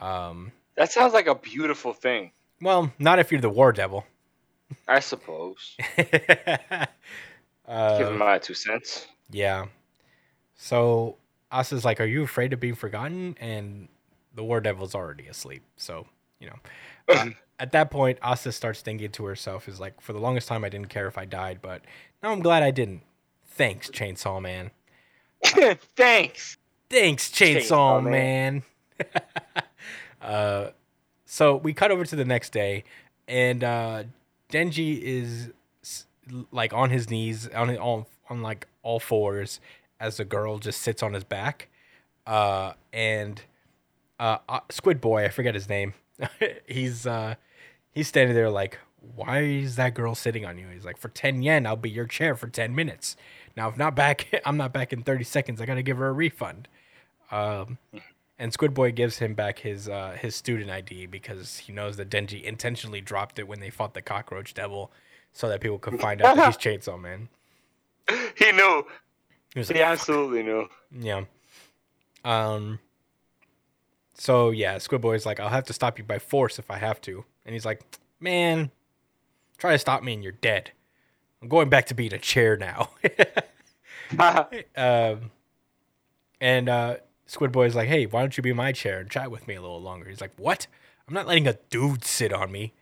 [0.00, 2.32] Um, That sounds like a beautiful thing.
[2.60, 4.04] well, not if you're the War Devil.
[4.88, 5.76] I suppose.
[5.98, 6.86] uh,
[7.98, 9.06] Give him my two cents.
[9.30, 9.66] Yeah.
[10.56, 11.16] So
[11.50, 13.88] Asa's like, "Are you afraid of being forgotten?" And
[14.34, 15.62] the War Devil's already asleep.
[15.76, 16.06] So
[16.40, 16.56] you know,
[17.14, 20.64] uh, at that point, Asa starts thinking to herself, "Is like, for the longest time,
[20.64, 21.82] I didn't care if I died, but
[22.22, 23.02] now I'm glad I didn't.
[23.46, 24.70] Thanks, Chainsaw Man.
[25.96, 26.58] Thanks.
[26.90, 28.62] Thanks, Chainsaw, Chainsaw Man."
[30.22, 30.68] uh,
[31.24, 32.84] so we cut over to the next day,
[33.26, 34.04] and uh,
[34.50, 35.52] Denji is
[36.50, 39.60] like on his knees, on on on like all fours,
[40.00, 41.68] as the girl just sits on his back,
[42.26, 43.42] uh, and
[44.18, 45.94] uh, uh, Squid Boy, I forget his name.
[46.66, 47.34] he's uh,
[47.92, 48.78] he's standing there like,
[49.14, 50.68] why is that girl sitting on you?
[50.68, 53.16] He's like, for ten yen, I'll be your chair for ten minutes.
[53.56, 55.60] Now, if not back, I'm not back in thirty seconds.
[55.60, 56.68] I gotta give her a refund.
[57.30, 57.78] Um,
[58.38, 62.10] and Squid Boy gives him back his uh, his student ID because he knows that
[62.10, 64.92] Denji intentionally dropped it when they fought the cockroach devil,
[65.32, 67.28] so that people could find out that he's Chainsaw Man.
[68.36, 68.84] He knew.
[69.54, 70.68] He was He absolutely knew.
[70.92, 71.24] yeah.
[72.24, 72.78] Um.
[74.14, 77.00] So yeah, Squid Boy's like, I'll have to stop you by force if I have
[77.02, 77.82] to, and he's like,
[78.20, 78.70] man,
[79.58, 80.72] try to stop me and you're dead.
[81.42, 82.90] I'm going back to being a chair now.
[84.76, 85.30] um,
[86.40, 86.96] and uh,
[87.26, 89.60] Squid Boy's like, hey, why don't you be my chair and chat with me a
[89.60, 90.08] little longer?
[90.08, 90.66] He's like, what?
[91.08, 92.72] I'm not letting a dude sit on me.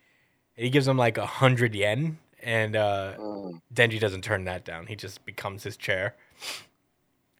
[0.57, 3.61] And he gives him like a hundred yen, and uh, Mm.
[3.75, 4.87] Denji doesn't turn that down.
[4.87, 6.15] He just becomes his chair.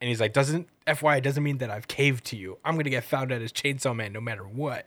[0.01, 2.59] And he's like, doesn't FY doesn't mean that I've caved to you.
[2.65, 4.87] I'm gonna get found out as Chainsaw Man no matter what.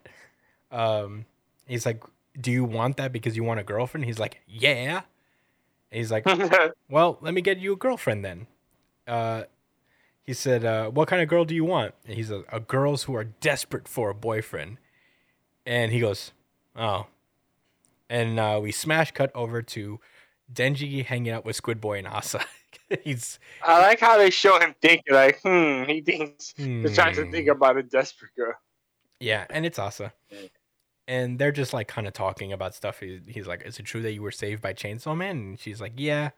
[0.71, 1.25] Um,
[1.65, 2.03] he's like,
[2.39, 4.05] do you want that because you want a girlfriend?
[4.05, 5.01] He's like, yeah.
[5.91, 6.25] And he's like,
[6.89, 8.47] well, let me get you a girlfriend then.
[9.07, 9.43] Uh,
[10.27, 11.95] he said, uh, what kind of girl do you want?
[12.05, 14.77] And he's a, a girls who are desperate for a boyfriend.
[15.65, 16.33] And he goes,
[16.75, 17.07] oh.
[18.09, 19.99] And uh, we smash cut over to
[20.53, 22.45] Denji hanging out with Squid Boy and Asa.
[23.03, 27.25] he's I like how they show him thinking, like, hmm, he thinks he's trying to
[27.25, 27.31] Hmm.
[27.31, 28.53] think about a desperate girl.
[29.19, 30.13] Yeah, and it's Asa.
[31.07, 32.99] And they're just like kind of talking about stuff.
[32.99, 35.79] He, he's like, "Is it true that you were saved by Chainsaw Man?" And she's
[35.81, 36.31] like, "Yeah."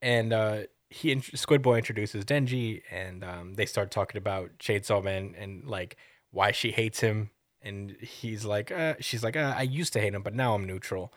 [0.00, 0.58] And uh,
[0.94, 5.96] he Squid Boy introduces Denji, and um, they start talking about Chainsaw Man and like
[6.30, 7.30] why she hates him.
[7.60, 10.64] And he's like, uh, "She's like, uh, I used to hate him, but now I'm
[10.66, 11.12] neutral."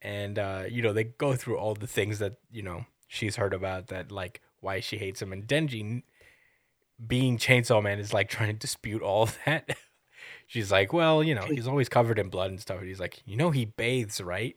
[0.00, 3.52] And uh, you know, they go through all the things that you know she's heard
[3.54, 5.32] about that, like why she hates him.
[5.32, 6.04] And Denji,
[7.04, 9.76] being Chainsaw Man, is like trying to dispute all that.
[10.46, 12.78] She's like, well, you know, he's always covered in blood and stuff.
[12.78, 14.54] And he's like, you know, he bathes, right?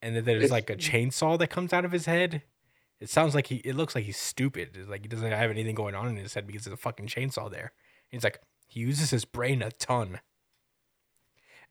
[0.00, 2.42] And then there's like a chainsaw that comes out of his head.
[3.02, 3.56] It sounds like he.
[3.56, 4.76] It looks like he's stupid.
[4.76, 7.08] It's like he doesn't have anything going on in his head because there's a fucking
[7.08, 7.72] chainsaw there.
[8.08, 10.20] he's like, he uses his brain a ton.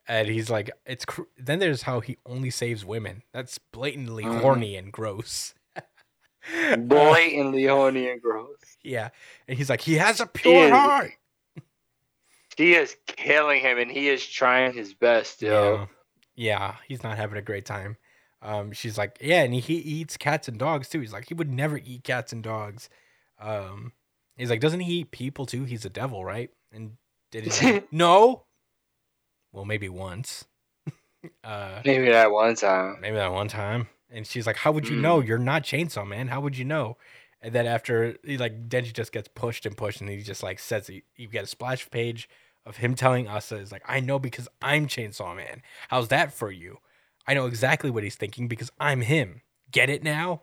[0.08, 1.06] And he's like, it's.
[1.06, 3.24] Cr- then there's how he only saves women.
[3.32, 4.42] That's blatantly Mhm.
[4.42, 5.54] horny and gross.
[6.78, 8.58] Blatantly horny and gross.
[8.84, 9.10] Yeah,
[9.48, 10.72] and he's like, he has a pure is.
[10.72, 11.12] heart.
[12.58, 15.88] She is killing him, and he is trying his best, yo.
[16.36, 16.58] Yeah.
[16.58, 17.96] yeah, he's not having a great time.
[18.42, 21.00] Um, she's like, yeah, and he, eats cats and dogs too.
[21.00, 22.90] He's like, he would never eat cats and dogs.
[23.40, 23.94] Um,
[24.36, 25.64] he's like, doesn't he eat people too?
[25.66, 26.50] He's a devil, right?
[26.72, 26.94] And
[27.32, 27.74] did he?
[27.74, 28.46] like, no.
[29.52, 30.46] Well, maybe once.
[31.44, 32.98] uh, Maybe that one time.
[33.02, 33.88] maybe that one time.
[34.10, 35.22] And she's like, how would you know?
[35.22, 35.28] Mm.
[35.28, 36.28] You're not Chainsaw Man.
[36.28, 36.98] How would you know?
[37.42, 40.60] And then after, he, like, Denji just gets pushed and pushed, and he just like
[40.60, 42.30] says, he, you get a splash page
[42.66, 45.62] of him telling Asa, is like, I know because I'm Chainsaw Man.
[45.90, 46.78] How's that for you?
[47.28, 49.42] I know exactly what he's thinking because I'm him.
[49.72, 50.42] Get it now?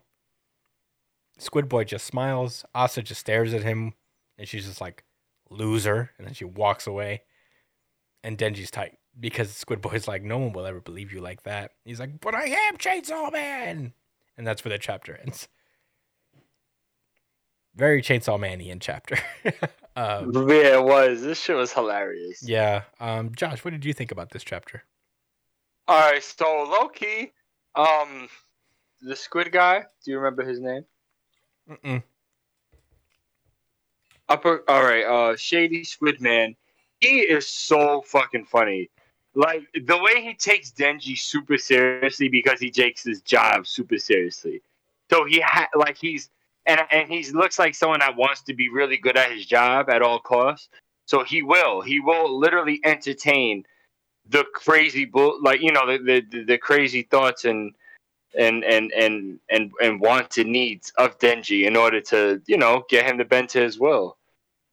[1.38, 2.64] Squid Boy just smiles.
[2.74, 3.94] Asa just stares at him,
[4.36, 5.04] and she's just like,
[5.50, 6.10] loser.
[6.18, 7.22] And then she walks away.
[8.24, 11.72] And Denji's tight because Squid Boy's like, no one will ever believe you like that.
[11.84, 13.92] He's like, but I am Chainsaw Man.
[14.36, 15.48] And that's where the chapter ends.
[17.74, 19.16] Very Chainsaw Man-ian chapter.
[19.96, 21.22] um, Yeah, it was.
[21.22, 22.42] This shit was hilarious.
[22.42, 22.82] yeah.
[22.98, 24.82] Um, Josh, what did you think about this chapter?
[25.88, 27.32] All right, so Loki,
[27.74, 28.28] um,
[29.00, 29.84] the squid guy.
[30.04, 30.84] Do you remember his name?
[31.68, 32.02] Mm-mm.
[34.28, 34.64] Upper.
[34.68, 35.04] All right.
[35.04, 36.54] Uh, Shady Squid Man.
[37.00, 38.90] He is so fucking funny.
[39.34, 44.62] Like the way he takes Denji super seriously because he takes his job super seriously.
[45.10, 46.28] So he ha- like he's
[46.66, 49.88] and and he looks like someone that wants to be really good at his job
[49.88, 50.68] at all costs.
[51.06, 51.80] So he will.
[51.80, 53.64] He will literally entertain
[54.28, 57.74] the crazy bull, like you know the, the the crazy thoughts and
[58.36, 62.84] and and and and and wants and needs of Denji in order to you know
[62.88, 64.16] get him to bend to his will.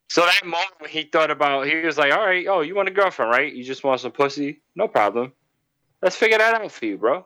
[0.09, 2.89] So that moment when he thought about, he was like, "All right, oh, you want
[2.89, 3.51] a girlfriend, right?
[3.51, 4.61] You just want some pussy?
[4.75, 5.33] No problem.
[6.01, 7.25] Let's figure that out for you, bro.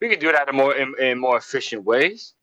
[0.00, 2.34] We can do that in more in, in more efficient ways."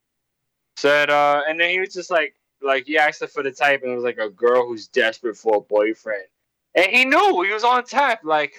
[0.78, 3.82] Said, uh, and then he was just like, like he asked her for the type,
[3.82, 6.26] and it was like a girl who's desperate for a boyfriend,
[6.76, 8.26] and he knew he was on tap.
[8.26, 8.56] Like,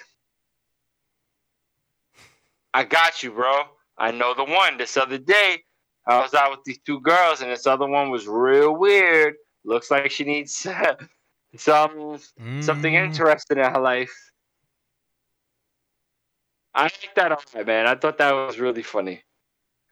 [2.73, 3.63] I got you, bro.
[3.97, 4.77] I know the one.
[4.77, 5.63] This other day,
[6.07, 9.35] I was out with these two girls, and this other one was real weird.
[9.65, 10.53] Looks like she needs
[11.57, 12.19] some
[12.59, 13.05] something Mm.
[13.05, 14.13] interesting in her life.
[16.73, 17.87] I like that lot, man.
[17.87, 19.23] I thought that was really funny.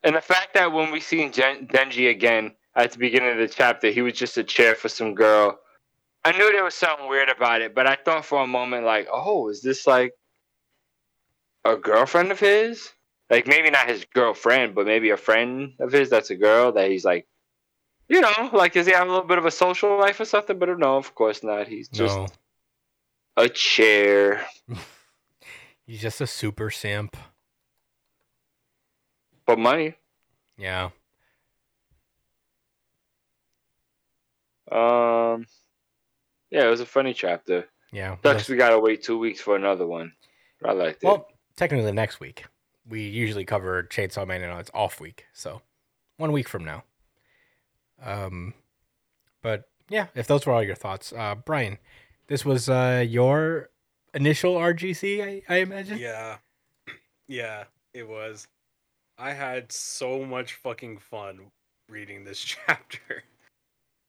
[0.03, 3.47] And the fact that when we seen Gen- Denji again at the beginning of the
[3.47, 5.60] chapter, he was just a chair for some girl.
[6.23, 9.07] I knew there was something weird about it, but I thought for a moment, like,
[9.11, 10.14] oh, is this like
[11.65, 12.91] a girlfriend of his?
[13.29, 16.91] Like maybe not his girlfriend, but maybe a friend of his that's a girl that
[16.91, 17.27] he's like,
[18.07, 20.59] you know, like does he have a little bit of a social life or something?
[20.59, 21.67] But no, of course not.
[21.67, 22.27] He's just No,
[23.35, 24.45] a chair.
[25.87, 27.17] he's just a super simp.
[29.47, 29.95] But money.
[30.57, 30.89] Yeah.
[34.71, 35.45] Um,
[36.49, 37.65] yeah, it was a funny chapter.
[37.91, 38.17] Yeah.
[38.23, 40.13] Sucks we gotta wait two weeks for another one.
[40.63, 41.07] I liked it.
[41.07, 42.45] Well, technically the next week.
[42.88, 45.61] We usually cover Chainsaw Man on its off week, so
[46.18, 46.84] one week from now.
[48.03, 48.53] Um,
[49.41, 51.80] but yeah, if those were all your thoughts, uh, Brian,
[52.27, 53.69] this was uh your
[54.14, 55.98] initial RGC, I, I imagine.
[55.98, 56.38] Yeah.
[57.27, 58.48] Yeah, it was.
[59.18, 61.52] I had so much fucking fun
[61.90, 63.23] reading this chapter.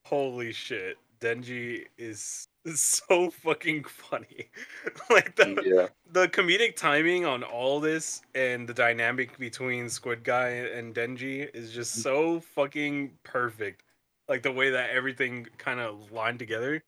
[0.04, 0.98] Holy shit.
[1.20, 4.48] Denji is, is so fucking funny.
[5.10, 5.86] like the yeah.
[6.12, 11.72] the comedic timing on all this and the dynamic between Squid Guy and Denji is
[11.72, 13.82] just so fucking perfect.
[14.28, 16.82] Like the way that everything kind of lined together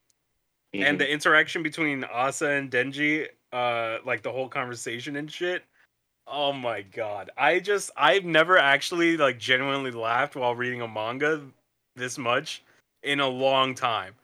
[0.74, 0.84] Mm-hmm.
[0.84, 5.64] and the interaction between Asa and Denji, uh, like the whole conversation and shit.
[6.26, 7.30] Oh my god!
[7.38, 11.40] I just I've never actually like genuinely laughed while reading a manga
[11.96, 12.62] this much
[13.02, 14.14] in a long time.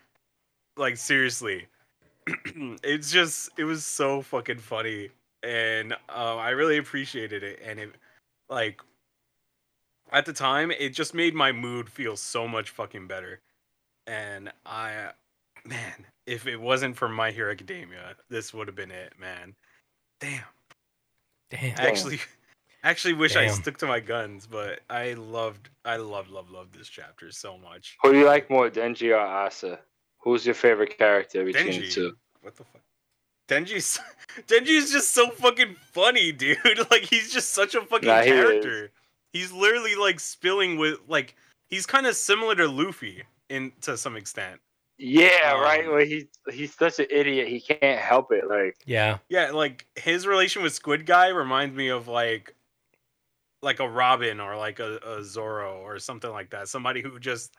[0.76, 1.66] Like seriously,
[2.26, 5.10] it's just it was so fucking funny,
[5.42, 7.60] and uh, I really appreciated it.
[7.64, 7.90] And it
[8.48, 8.80] like
[10.12, 13.40] at the time, it just made my mood feel so much fucking better.
[14.06, 15.10] And I,
[15.64, 19.54] man, if it wasn't for My Hero Academia, this would have been it, man.
[20.20, 20.44] Damn.
[21.50, 21.78] Damn.
[21.78, 22.20] I actually,
[22.84, 26.88] actually wish I stuck to my guns, but I loved, I loved, loved, loved this
[26.88, 27.96] chapter so much.
[28.02, 29.80] Who do you like more, Denji or Asa?
[30.24, 32.16] Who's your favorite character between the Denji, two?
[32.40, 32.80] what the fuck?
[33.46, 34.00] Denji's,
[34.48, 36.58] Denji's just so fucking funny, dude.
[36.90, 38.90] Like he's just such a fucking Nah, he character.
[39.32, 41.36] He's literally like spilling with like
[41.68, 44.60] he's kind of similar to Luffy in to some extent.
[44.96, 45.86] Yeah, Um, right.
[45.90, 47.48] Well, he he's such an idiot.
[47.48, 48.48] He can't help it.
[48.48, 49.18] Like, Yeah.
[49.28, 52.54] Yeah, like his relation with Squid Guy reminds me of like
[53.60, 56.68] like a Robin or like a, a Zoro or something like that.
[56.68, 57.54] Somebody who just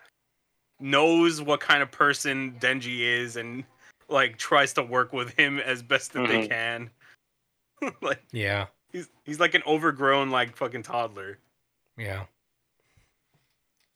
[0.79, 3.63] knows what kind of person Denji is and
[4.09, 6.49] like tries to work with him as best that they Mhm.
[6.49, 6.89] can.
[8.01, 8.67] like Yeah.
[8.91, 11.39] he's he's like an overgrown like fucking toddler.
[11.97, 12.25] Yeah.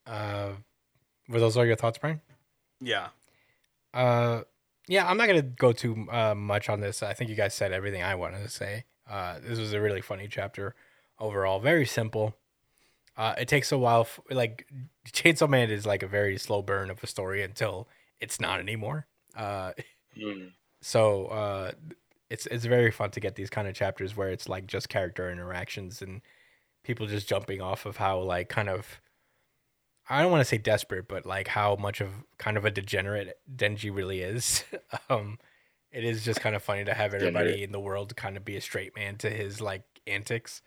[0.05, 0.53] Uh,
[1.27, 2.21] were those all your thoughts, Brian?
[2.79, 3.09] Yeah.
[3.93, 4.41] Uh,
[4.87, 7.03] yeah, I'm not gonna go too uh, much on this.
[7.03, 8.85] I think you guys said everything I wanted to say.
[9.07, 10.75] Uh, this was a really funny chapter
[11.19, 11.59] overall.
[11.59, 12.35] Very simple.
[13.19, 14.01] Uh, it takes a while.
[14.01, 14.65] F- like
[15.11, 17.89] Chainsaw Man is like a very slow burn of a story until
[18.21, 19.07] it's not anymore.
[19.35, 19.73] Uh,
[20.17, 20.51] mm,
[20.81, 21.71] so uh,
[22.29, 25.29] it's it's very fun to get these kind of chapters where it's like just character
[25.29, 26.21] interactions and
[26.83, 29.01] people just jumping off of how like kind of
[30.09, 33.37] I don't want to say desperate, but like how much of kind of a degenerate
[33.53, 34.63] Denji really is.
[35.09, 35.39] um,
[35.91, 38.55] it is just kind of funny to have everybody in the world kind of be
[38.55, 40.61] a straight man to his like antics.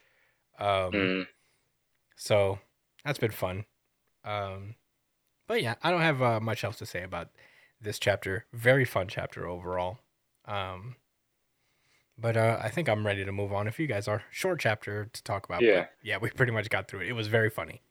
[0.58, 1.26] Um, mm.
[2.22, 2.60] So
[3.04, 3.64] that's been fun.
[4.24, 4.76] Um,
[5.48, 7.30] but yeah, I don't have uh, much else to say about
[7.80, 8.46] this chapter.
[8.52, 9.98] Very fun chapter overall.
[10.44, 10.94] Um,
[12.16, 13.66] But uh, I think I'm ready to move on.
[13.66, 15.62] If you guys are, short chapter to talk about.
[15.62, 15.86] Yeah.
[16.02, 17.08] yeah, we pretty much got through it.
[17.08, 17.82] It was very funny,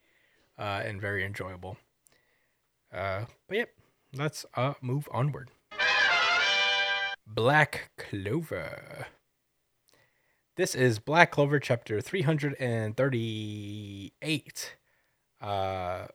[0.57, 1.75] uh, and very enjoyable.
[2.93, 3.69] Uh, but yep,
[4.15, 5.49] let's uh move onward.
[7.27, 9.07] Black Clover.
[10.57, 14.75] This is Black Clover chapter 338.
[15.39, 16.07] Uh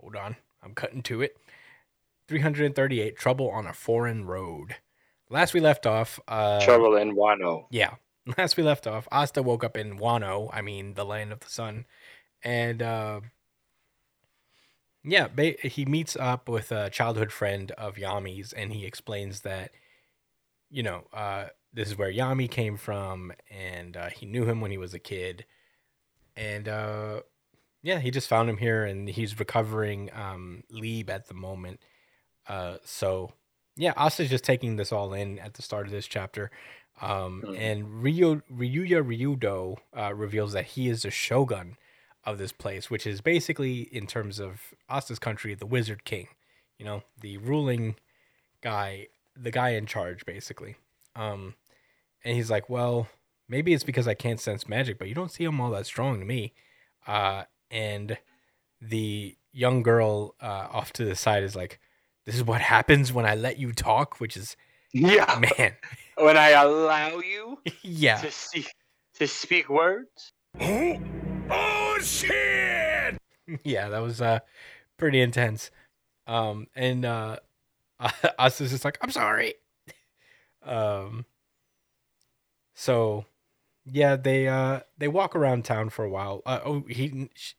[0.00, 0.36] hold on.
[0.62, 1.36] I'm cutting to it.
[2.28, 4.76] 338 Trouble on a Foreign Road.
[5.30, 7.66] Last we left off, uh Trouble in Wano.
[7.70, 7.94] yeah.
[8.36, 11.48] Last we left off, Asta woke up in Wano, I mean the land of the
[11.48, 11.86] sun,
[12.42, 13.20] and uh,
[15.02, 19.70] yeah, ba- he meets up with a childhood friend of Yami's, and he explains that,
[20.70, 24.70] you know, uh, this is where Yami came from, and uh, he knew him when
[24.70, 25.44] he was a kid,
[26.36, 27.20] and uh,
[27.82, 31.80] yeah, he just found him here, and he's recovering um, Lieb at the moment.
[32.46, 33.32] Uh, so
[33.76, 36.50] yeah, Asta's just taking this all in at the start of this chapter.
[37.00, 37.58] Um, Mhm.
[37.58, 41.76] And Ryu, Ryuya Ryudo uh, reveals that he is the shogun
[42.24, 46.28] of this place, which is basically, in terms of Asta's country, the Wizard King.
[46.78, 47.96] You know, the ruling
[48.62, 50.76] guy, the guy in charge, basically.
[51.18, 51.54] Um,
[52.24, 53.08] and he's like, well,
[53.48, 56.20] maybe it's because I can't sense magic, but you don't see him all that strong
[56.20, 56.52] to me.
[57.06, 58.16] Uh, and
[58.80, 61.80] the young girl uh, off to the side is like,
[62.24, 64.56] this is what happens when I let you talk, which is,
[64.92, 65.40] Yeah.
[65.58, 65.72] man,
[66.16, 68.16] When I allow you yeah.
[68.18, 68.66] to see
[69.14, 70.32] to speak words.
[70.60, 70.98] Oh,
[71.50, 73.18] oh shit!
[73.64, 74.40] yeah, that was uh
[74.96, 75.70] pretty intense.
[76.26, 77.36] Um and uh
[78.38, 79.54] us is just like, I'm sorry.
[80.64, 81.24] Um
[82.74, 83.24] so
[83.84, 86.42] yeah, they uh they walk around town for a while.
[86.44, 87.54] Uh, oh, he sh-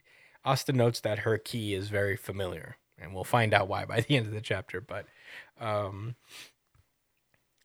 [0.45, 4.15] Asta notes that her ki is very familiar, and we'll find out why by the
[4.15, 4.79] end of the chapter.
[4.79, 5.05] But
[5.59, 6.15] um,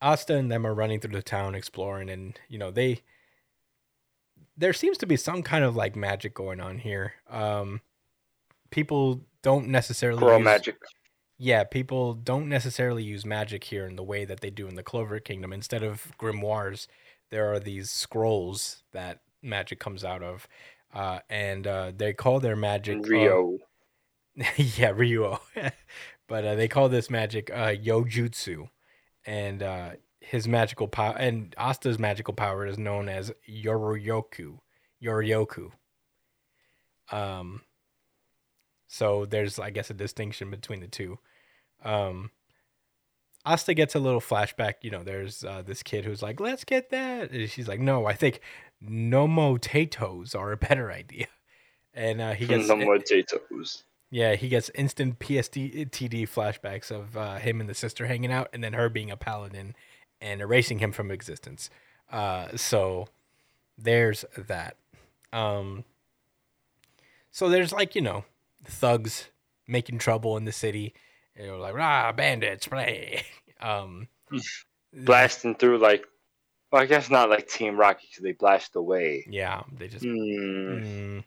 [0.01, 3.03] Asta and them are running through the town exploring, and you know they
[4.57, 7.15] there seems to be some kind of like magic going on here.
[7.29, 7.81] Um,
[8.71, 10.77] people don't necessarily Girl use- magic.
[11.39, 14.83] Yeah, people don't necessarily use magic here in the way that they do in the
[14.83, 15.53] Clover Kingdom.
[15.53, 16.87] Instead of grimoires,
[17.31, 20.47] there are these scrolls that magic comes out of,
[20.93, 23.59] uh, and uh, they call their magic uh, Rio.
[24.37, 25.41] yeah, Ryuo.
[26.29, 28.69] but uh, they call this magic uh, Yojutsu,
[29.27, 29.91] and uh,
[30.21, 34.59] his magical power and Asta's magical power is known as Yoryoku.
[35.03, 35.71] Yoryoku.
[37.11, 37.63] Um.
[38.95, 41.19] So there's, I guess, a distinction between the two.
[41.85, 42.31] Um.
[43.47, 44.75] Asta gets a little flashback.
[44.81, 48.07] You know, there's uh, this kid who's like, "Let's get that," and she's like, "No,
[48.07, 48.41] I think
[48.83, 51.27] Nomo Tatos are a better idea."
[51.93, 53.85] And uh, he gets no more potatoes.
[54.11, 58.65] yeah, he gets instant PSTD flashbacks of uh, him and the sister hanging out, and
[58.65, 59.75] then her being a paladin
[60.23, 61.69] and erasing him from existence.
[62.11, 63.09] Uh, so
[63.77, 64.77] there's that.
[65.35, 65.85] Um,
[67.31, 68.25] so there's like you know
[68.65, 69.29] thugs
[69.67, 70.95] making trouble in the city.
[71.39, 73.23] You know, like rah bandits play.
[73.61, 74.09] Um,
[74.93, 76.05] Blasting through like,
[76.71, 79.25] well, I guess not like Team Rocket because they blast away.
[79.29, 80.05] yeah, they just.
[80.05, 81.25] Hmm, Mm,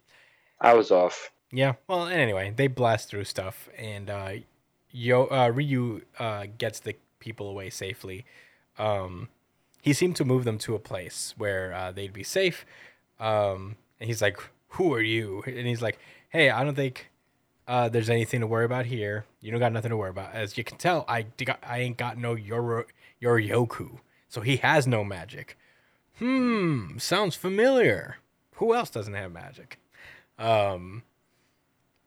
[0.62, 1.32] I was off.
[1.52, 1.74] Yeah.
[1.88, 4.32] Well, anyway, they blast through stuff, and uh,
[4.92, 8.26] Yo uh, Ryu uh, gets the people away safely.
[8.78, 9.30] Um,
[9.82, 12.66] he seemed to move them to a place where uh, they'd be safe.
[13.20, 14.38] Um, and he's like,
[14.70, 15.98] "Who are you?" And he's like,
[16.30, 17.10] "Hey, I don't think
[17.68, 19.26] uh, there's anything to worry about here.
[19.42, 20.34] You don't got nothing to worry about.
[20.34, 21.28] As you can tell, I
[21.64, 22.86] I ain't got no Yoro
[23.22, 24.00] Yoryoku,
[24.30, 25.58] so he has no magic.
[26.18, 28.18] Hmm, sounds familiar.
[28.56, 29.80] Who else doesn't have magic?"
[30.40, 31.04] Um,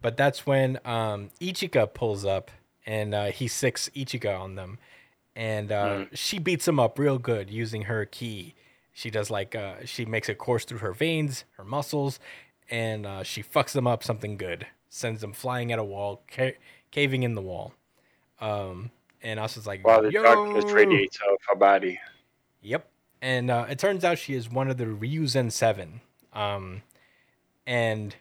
[0.03, 2.51] but that's when um, Ichika pulls up
[2.87, 4.79] and uh, he sicks Ichika on them.
[5.37, 8.55] And uh, she beats him up real good using her ki.
[8.93, 12.19] She does like, uh, she makes it course through her veins, her muscles,
[12.69, 14.67] and uh, she fucks them up something good.
[14.91, 16.57] Sends them flying at a wall, ca-
[16.91, 17.73] caving in the wall.
[18.41, 18.91] Um,
[19.23, 21.99] and Asa's like, While the darkness radiates off her body.
[22.63, 22.87] Yep.
[23.23, 26.01] And uh, it turns out she is one of the Ryuzen Seven.
[26.33, 26.83] Um,
[27.67, 28.15] and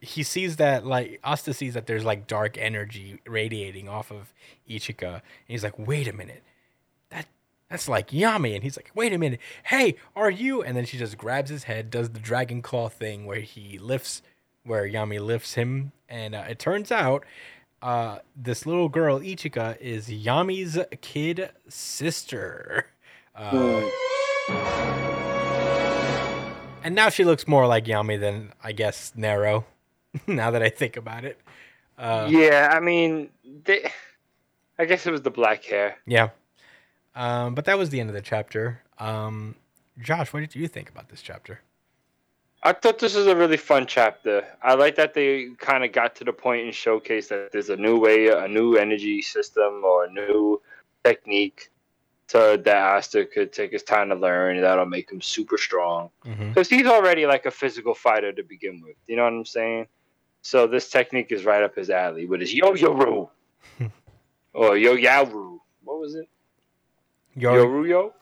[0.00, 4.32] he sees that like Asta sees that there's like dark energy radiating off of
[4.68, 6.42] Ichika, and he's like, "Wait a minute,
[7.10, 7.26] that
[7.70, 10.98] that's like Yami." And he's like, "Wait a minute, hey, are you?" And then she
[10.98, 14.22] just grabs his head, does the dragon claw thing where he lifts,
[14.66, 17.24] where Yami lifts him, and uh, it turns out.
[17.82, 22.86] Uh, this little girl Ichika is Yami's kid sister.
[23.34, 23.88] Uh,
[26.82, 29.66] and now she looks more like Yami than I guess Nero.
[30.26, 31.38] now that I think about it.
[31.98, 33.30] Uh, yeah, I mean,
[33.64, 33.90] they.
[34.78, 35.96] I guess it was the black hair.
[36.06, 36.30] yeah.
[37.14, 38.82] Um, but that was the end of the chapter.
[38.98, 39.54] Um,
[39.98, 41.60] Josh, what did you think about this chapter?
[42.66, 44.44] I thought this was a really fun chapter.
[44.60, 47.76] I like that they kind of got to the point and showcased that there's a
[47.76, 50.60] new way, a new energy system, or a new
[51.04, 51.70] technique
[52.28, 54.60] to that Asta could take his time to learn.
[54.60, 56.48] That'll make him super strong Mm-hmm.
[56.48, 58.96] because he's already like a physical fighter to begin with.
[59.06, 59.86] You know what I'm saying?
[60.42, 63.30] So this technique is right up his alley with his yo yo ru
[64.54, 65.60] or yo yaru.
[65.84, 66.28] What was it?
[67.38, 68.12] Yoru yo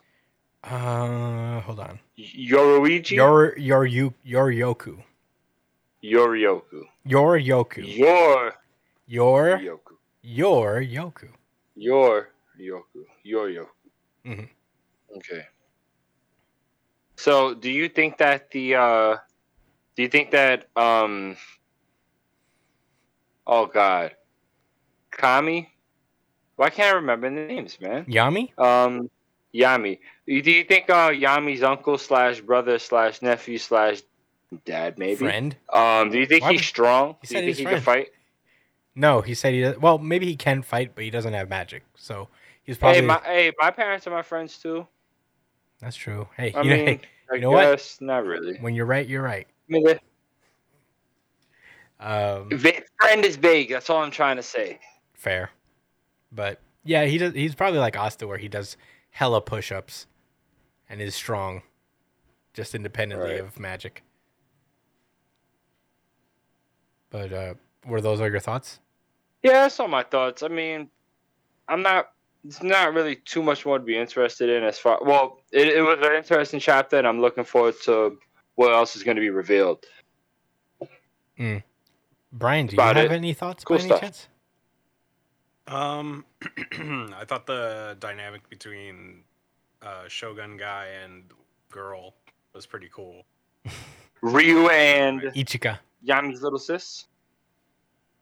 [0.65, 1.99] uh, hold on.
[2.19, 5.03] Yoruichi Your, your, you, your Yoku.
[6.01, 6.82] Your Yoku.
[7.05, 7.39] your
[9.07, 11.28] Your, Yoku your Yoku.
[11.77, 12.28] your
[12.59, 13.69] Yoku your Yoku.
[14.24, 14.49] Mhm.
[15.16, 15.47] Okay.
[17.16, 19.16] So, do you think that the uh
[19.97, 21.36] do you think that um
[23.47, 24.16] oh god.
[25.11, 25.70] Kami?
[26.57, 28.05] Why can't I remember the names, man?
[28.07, 28.59] Yami?
[28.59, 29.11] Um
[29.55, 29.98] Yami.
[30.26, 34.02] Do you think uh Yami's uncle slash brother slash nephew slash
[34.64, 35.16] dad maybe?
[35.16, 35.56] Friend?
[35.72, 37.16] Um do you think Why he's would- strong?
[37.22, 37.85] he do you said think he's he can friend.
[37.85, 38.09] fight?
[38.97, 39.76] No, he said he does.
[39.78, 41.82] Well, maybe he can fight, but he doesn't have magic.
[41.97, 42.28] So
[42.62, 43.01] he's probably.
[43.01, 44.86] Hey, my hey, my parents are my friends too.
[45.81, 46.28] That's true.
[46.36, 47.01] Hey, I you know, mean, hey,
[47.31, 47.62] I you know what?
[47.72, 48.56] guess not really.
[48.59, 49.47] when you're right, you're right.
[49.68, 50.01] I mean, the-
[52.01, 52.48] Um,
[53.01, 53.70] friend is vague.
[53.70, 54.78] That's all I'm trying to say.
[55.14, 55.51] fair,
[56.32, 57.32] but yeah, he does.
[57.35, 58.76] He's probably like Asta, where he does
[59.15, 60.07] hella push-ups,
[60.89, 61.62] and is strong,
[62.53, 63.41] just independently Right.
[63.41, 64.03] of magic.
[67.11, 67.55] But uh,
[67.86, 68.81] were those all your thoughts?
[69.45, 70.43] Yeah, that's all my thoughts.
[70.43, 70.89] I mean,
[71.69, 72.11] I'm not.
[72.45, 74.99] It's not really too much more to be interested in as far.
[75.01, 78.19] Well, it, it was an interesting chapter, and I'm looking forward to
[78.57, 79.86] what else is going to be revealed.
[81.39, 81.62] Mm.
[82.32, 83.12] Brian, do you have it.
[83.12, 84.01] any thoughts Cool by any stuff.
[84.01, 84.28] chance?
[85.66, 86.24] Um,
[86.73, 89.23] I thought the dynamic between
[89.82, 91.24] uh, Shogun guy and
[91.70, 92.15] girl
[92.55, 93.24] was pretty cool.
[94.20, 95.78] Ryu and Ichika.
[96.03, 97.07] Yami's little sis.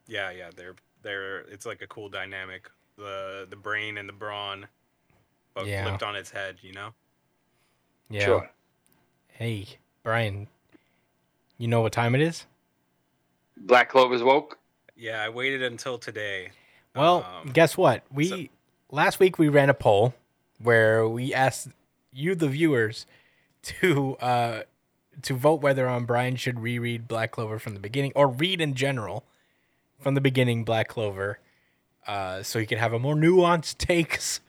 [0.07, 2.69] Yeah, yeah, they're they're it's like a cool dynamic.
[2.97, 4.67] The the brain and the brawn,
[5.53, 5.83] but Yeah.
[5.83, 6.57] flipped on its head.
[6.61, 6.89] You know.
[8.09, 8.25] Yeah.
[8.25, 8.51] Sure.
[9.29, 9.67] Hey,
[10.03, 10.47] Brian.
[11.57, 12.45] You know what time it is?
[13.57, 14.57] Black Clover's woke.
[14.95, 16.51] Yeah, I waited until today.
[16.95, 18.03] Well, Um, guess what?
[18.11, 18.43] We so-
[18.91, 20.13] last week we ran a poll
[20.59, 21.69] where we asked
[22.11, 23.05] you, the viewers,
[23.63, 24.63] to uh,
[25.21, 28.73] to vote whether on Brian should reread Black Clover from the beginning or read in
[28.75, 29.23] general
[29.99, 31.39] from the beginning Black Clover,
[32.07, 34.41] uh, so he could have a more nuanced takes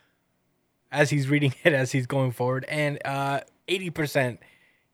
[0.93, 2.65] as he's reading it as he's going forward.
[2.69, 4.41] And uh, eighty percent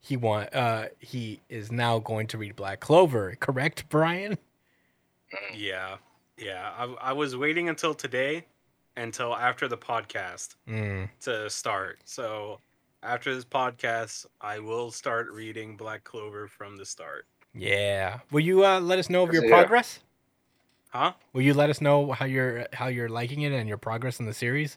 [0.01, 3.37] he want uh, he is now going to read Black Clover.
[3.41, 4.39] Correct, Brian?
[5.55, 5.97] Yeah,
[6.41, 6.73] yeah.
[6.79, 8.45] I I was waiting until today,
[8.97, 11.09] until after the podcast Mm.
[11.23, 12.01] to start.
[12.05, 12.61] So
[13.03, 17.27] after this podcast, I will start reading Black Clover from the start.
[17.55, 18.21] Yeah.
[18.31, 19.51] Will you uh, let us know of your Yeah.
[19.57, 20.01] progress?
[20.91, 21.13] Huh?
[21.33, 24.27] Will you let us know how you're how you're liking it and your progress in
[24.27, 24.77] the series?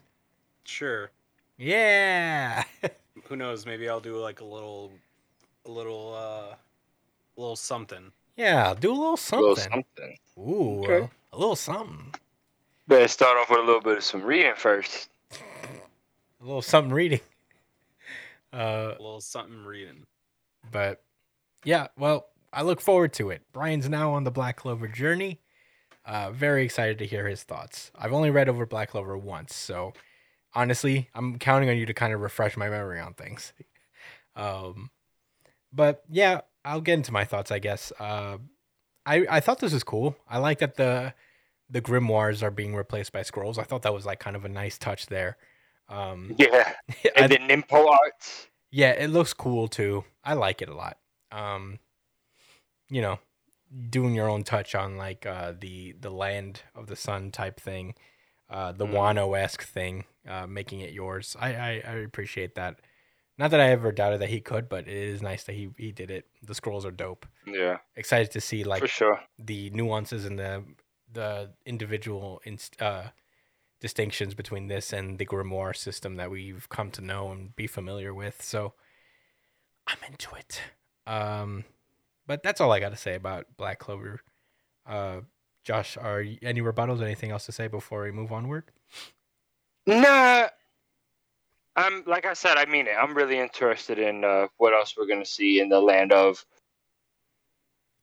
[0.64, 1.10] Sure.
[1.58, 2.64] Yeah.
[3.28, 3.64] Who knows?
[3.66, 4.90] Maybe I'll do like a little,
[5.66, 6.54] a little, uh,
[7.36, 8.12] little something.
[8.36, 8.74] yeah.
[8.74, 9.48] Do a little A something.
[9.48, 9.56] little
[9.96, 10.18] something.
[10.38, 11.08] Ooh, Okay.
[11.34, 12.14] A little something.
[12.86, 15.08] Better start off with a little bit of some reading first.
[15.32, 17.20] A little something reading.
[18.52, 20.06] Uh, A little something reading.
[20.70, 21.02] but
[21.64, 21.88] yeah.
[21.98, 23.42] Well, I look forward to it.
[23.52, 25.40] Brian's now on the Black Clover journey.
[26.06, 27.90] Uh, very excited to hear his thoughts.
[27.98, 29.92] I've only read over Black Clover once, so
[30.54, 33.52] honestly, I'm counting on you to kind of refresh my memory on things.
[34.36, 34.90] Um,
[35.72, 37.50] but yeah, I'll get into my thoughts.
[37.52, 37.92] I guess.
[37.98, 38.38] Uh,
[39.06, 40.16] I I thought this was cool.
[40.28, 41.14] I like that the
[41.74, 43.58] the grimoires are being replaced by scrolls.
[43.58, 45.36] I thought that was like kind of a nice touch there.
[45.88, 46.72] Um, Yeah.
[47.04, 48.46] I- And then Nimpo arts.
[48.70, 50.04] yeah, it looks cool too.
[50.24, 50.98] I like it a lot.
[51.32, 51.80] Um,
[52.88, 53.18] you know,
[53.90, 57.94] doing your own touch on like uh, the the land of the sun type thing,
[58.48, 58.92] uh, the Mm.
[58.94, 61.36] Wano esque thing, uh, making it yours.
[61.40, 62.76] I, I I appreciate that.
[63.36, 65.90] Not that I ever doubted that he could, but it is nice that he he
[65.90, 66.26] did it.
[66.46, 67.26] The scrolls are dope.
[67.46, 69.20] Yeah, Excited to see like for sure.
[69.38, 70.62] the nuances and the
[71.14, 73.04] the individual inst- uh,
[73.80, 78.14] distinctions between this and the grimoire system that we've come to know and be familiar
[78.14, 78.42] with.
[78.42, 78.74] So
[79.86, 80.60] I'm into it.
[81.06, 81.64] Um,
[82.26, 84.20] but that's all I got to say about Black Clover.
[84.86, 85.20] Uh,
[85.64, 87.02] Josh, are y- any rebuttals?
[87.02, 88.64] Anything else to say before we move onward?
[89.86, 90.48] Nah.
[91.76, 92.94] I'm like I said, I mean it.
[93.00, 96.44] I'm really interested in uh, what else we're gonna see in the land of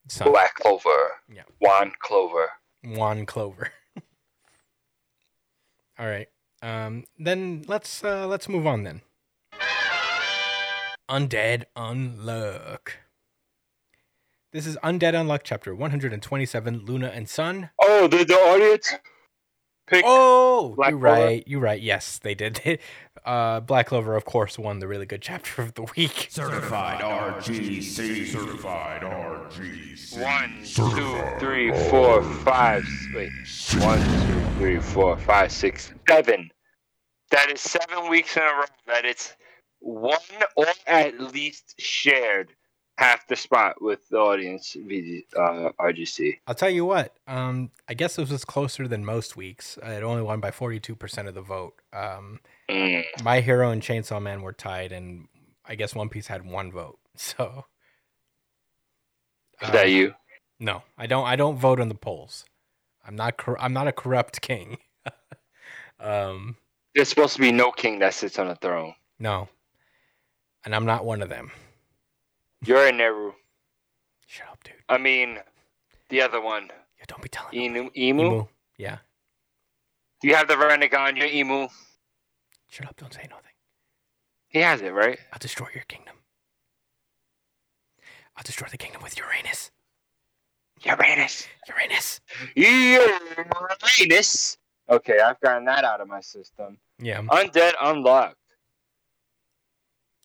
[0.08, 1.12] So, Black Clover.
[1.34, 1.44] Yeah.
[1.60, 2.50] Juan Clover.
[2.84, 3.72] Juan Clover.
[6.00, 6.28] all right.
[6.62, 9.02] Um, then let's uh, let's move on then.
[11.10, 12.92] Undead Unluck.
[14.54, 17.70] This is Undead Unluck, chapter 127, Luna and Sun.
[17.82, 18.94] Oh, did the audience
[19.92, 20.04] pick?
[20.08, 21.26] Oh, Black you're Clover?
[21.26, 21.44] right.
[21.48, 21.82] You're right.
[21.82, 22.80] Yes, they did.
[23.24, 26.26] Uh, Black Clover, of course, won the really good chapter of the week.
[26.32, 28.26] Certified RGC.
[28.26, 30.20] Certified RGC.
[30.20, 32.84] One, two, three, four, five.
[33.14, 33.30] Wait.
[33.78, 36.50] One, two, three, four, five, six, seven.
[37.30, 39.36] That is seven weeks in a row that it's
[39.82, 40.18] one
[40.56, 42.54] or at least shared
[43.02, 46.38] half the spot with the audience VG, uh, RGC.
[46.46, 47.16] I'll tell you what.
[47.28, 49.78] Um, I guess this was closer than most weeks.
[49.82, 51.74] It only won by 42% of the vote.
[51.92, 53.04] Um, Mm.
[53.24, 55.28] My Hero and Chainsaw Man were tied, and
[55.66, 57.00] I guess One Piece had one vote.
[57.18, 57.66] So,
[59.62, 60.14] Is uh, that you?
[60.58, 61.26] No, I don't.
[61.28, 62.46] I don't vote on the polls.
[63.06, 63.36] I'm not.
[63.38, 64.78] Cor- I'm not a corrupt king.
[66.00, 66.56] um,
[66.96, 68.94] There's supposed to be no king that sits on a throne.
[69.20, 69.50] no,
[70.64, 71.52] and I'm not one of them.
[72.64, 73.34] You're Eneru.
[74.28, 74.76] Shut up, dude.
[74.88, 75.40] I mean,
[76.10, 77.68] the other one, Yeah, don't be telling me.
[77.68, 78.32] Inu, Imu.
[78.32, 78.48] Imu.
[78.78, 78.98] Yeah.
[80.22, 81.70] Do you have the Renegon, your Imu?
[82.70, 82.96] Shut up.
[82.98, 83.52] Don't say nothing.
[84.48, 85.18] He has it, right?
[85.34, 86.16] I'll destroy your kingdom.
[88.38, 89.72] I'll destroy the kingdom with Uranus.
[90.84, 91.48] Uranus.
[91.68, 92.22] Uranus.
[92.56, 94.58] Uranus.
[94.90, 96.78] Okay, I've gotten that out of my system.
[97.00, 97.22] Yeah.
[97.22, 98.34] Undead Unluck.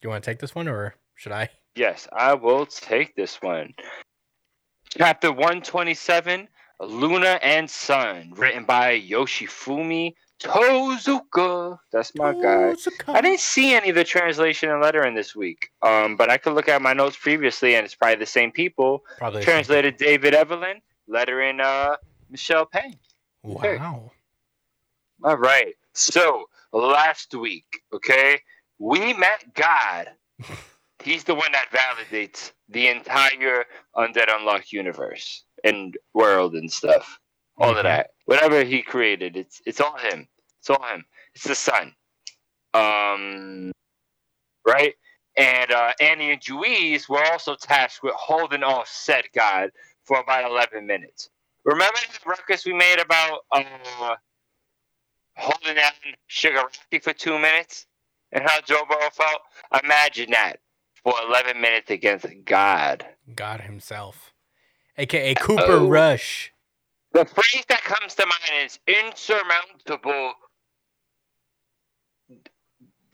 [0.03, 1.49] You want to take this one, or should I?
[1.77, 3.75] Yes, I will take this one.
[4.97, 6.49] Chapter 127
[6.81, 11.79] Luna and Sun, written by Yoshifumi Tozuka.
[11.93, 12.75] That's my guy.
[13.09, 16.55] I didn't see any of the translation and lettering this week, um, but I could
[16.55, 19.05] look at my notes previously, and it's probably the same people.
[19.19, 19.43] Probably.
[19.43, 21.97] Translated David Evelyn, lettering uh,
[22.31, 22.97] Michelle Payne.
[23.45, 23.77] okay.
[23.77, 24.13] Wow.
[25.25, 25.75] All right.
[25.93, 28.41] So last week, okay,
[28.79, 30.09] we met God.
[31.07, 33.65] He's the one that validates the entire
[33.95, 37.21] Undead Unluck universe and world and stuff.
[37.59, 37.79] All Mhm.
[37.79, 38.11] of that.
[38.25, 40.29] Whatever he created, it's it's all him.
[40.59, 41.07] It's all him.
[41.33, 41.95] It's the sun.
[42.75, 43.71] Um
[44.67, 44.97] right?
[45.37, 49.71] And uh, Andy and Juiz were also tasked with holding off said God
[50.03, 51.31] for about eleven minutes.
[51.65, 54.17] Remember that ruckus we made about uh
[55.37, 55.93] holding down
[56.29, 57.87] Shigaraki for two minutes
[58.33, 59.43] and how Joe Burrow felt?
[59.85, 60.59] Imagine that
[61.07, 63.07] for 11 minutes against God.
[63.33, 64.33] God himself,
[64.99, 65.87] aka Cooper Oh.
[65.87, 66.53] Rush.
[67.13, 70.33] The phrase that comes to mind is insurmountable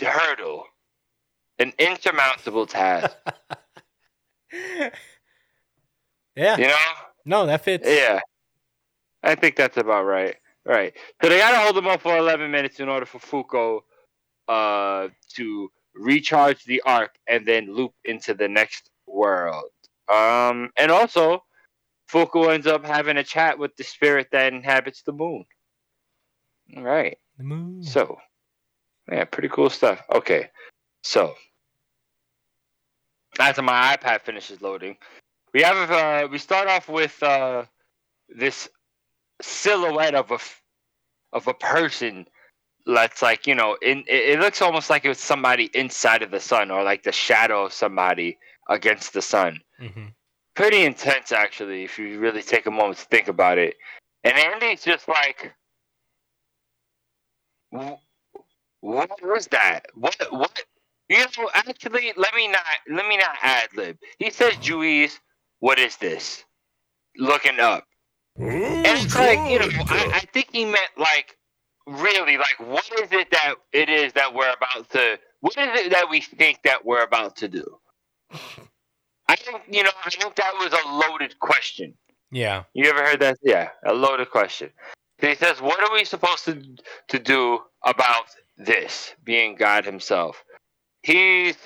[0.01, 0.65] hurdle,
[1.59, 3.15] an insurmountable task.
[6.35, 6.57] yeah.
[6.57, 6.77] You know?
[7.27, 7.87] No, that fits.
[7.87, 8.21] Yeah.
[9.23, 10.37] I think that's about right.
[10.65, 10.95] Right.
[11.23, 13.81] So they gotta hold him up for eleven minutes in order for Fuko
[14.49, 19.71] uh to recharge the arc and then loop into the next world.
[20.13, 21.45] Um and also
[22.13, 25.45] Fuko ends up having a chat with the spirit that inhabits the moon.
[26.77, 27.17] All right.
[27.39, 27.83] The moon.
[27.83, 28.19] So,
[29.11, 30.03] yeah, pretty cool stuff.
[30.15, 30.51] Okay,
[31.03, 31.35] so
[33.39, 34.97] after my iPad finishes loading,
[35.55, 37.65] we have uh, we start off with uh,
[38.29, 38.69] this
[39.41, 40.63] silhouette of a f-
[41.33, 42.27] of a person
[42.87, 46.31] that's like you know in it, it looks almost like it was somebody inside of
[46.31, 48.39] the sun or like the shadow of somebody
[48.69, 49.61] against the sun.
[49.79, 50.09] Hmm
[50.55, 53.77] pretty intense actually if you really take a moment to think about it.
[54.25, 55.55] And andy's just like
[58.81, 59.87] what was that?
[59.95, 60.63] What what?
[61.09, 63.99] You know actually let me not let me not ad lib.
[64.19, 65.19] He says Juiz,
[65.61, 66.45] what is this?
[67.17, 67.85] Looking up.
[68.37, 71.37] And it's like you know I, I think he meant like
[71.87, 75.91] really like what is it that it is that we're about to what is it
[75.91, 77.79] that we think that we're about to do?
[79.29, 81.95] I think you know i think that was a loaded question.
[82.31, 82.65] Yeah.
[82.73, 83.39] you ever heard that?
[83.43, 84.71] Yeah a loaded question.
[85.19, 86.63] He says what are we supposed to
[87.09, 88.27] to do about
[88.57, 90.45] this being god himself?
[91.03, 91.57] He's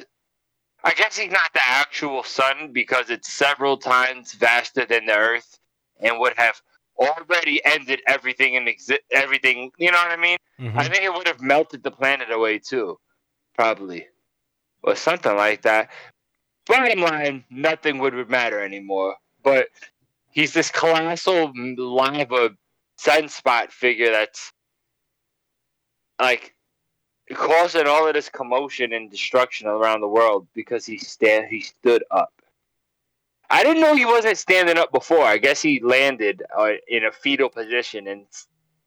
[0.85, 5.59] i guess he's not the actual sun because it's several times vaster than the earth
[6.01, 6.61] and would have
[6.99, 10.77] already ended everything in exi- everything you know what i mean Mhm.
[10.77, 12.99] I think it would have melted the planet away too,
[13.55, 14.09] probably,
[14.83, 15.91] or something like that.
[16.67, 19.17] Bottom line, nothing would matter anymore.
[19.43, 19.69] But
[20.31, 22.57] he's this colossal lava
[22.99, 24.53] sunspot figure that's
[26.19, 26.55] like
[27.35, 32.03] causing all of this commotion and destruction around the world because he stand he stood
[32.11, 32.33] up.
[33.51, 35.25] I didn't know he wasn't standing up before.
[35.25, 38.27] I guess he landed uh, in a fetal position and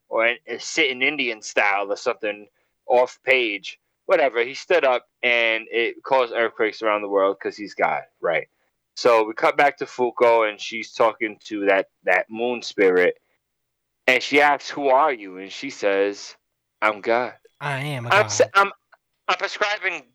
[0.10, 2.48] or in, uh, sitting Indian style or something
[2.88, 3.80] off page
[4.10, 4.44] whatever.
[4.44, 8.48] He stood up and it caused earthquakes around the world because he's God, right?
[8.96, 13.20] So we cut back to Fuko and she's talking to that that moon spirit,
[14.08, 16.36] and she asks, "Who are you?" And she says,
[16.82, 18.26] "I'm God." I am I'm,
[18.56, 18.72] I'm
[19.28, 20.08] I'm prescribing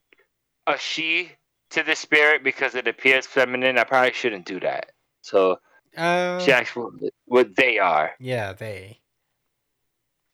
[0.67, 1.31] a she
[1.75, 3.79] to the spirit because it appears feminine.
[3.79, 4.91] I probably shouldn't do that.
[5.23, 5.59] So
[5.97, 6.93] uh, she asks what,
[7.27, 9.01] what they are, yeah, they.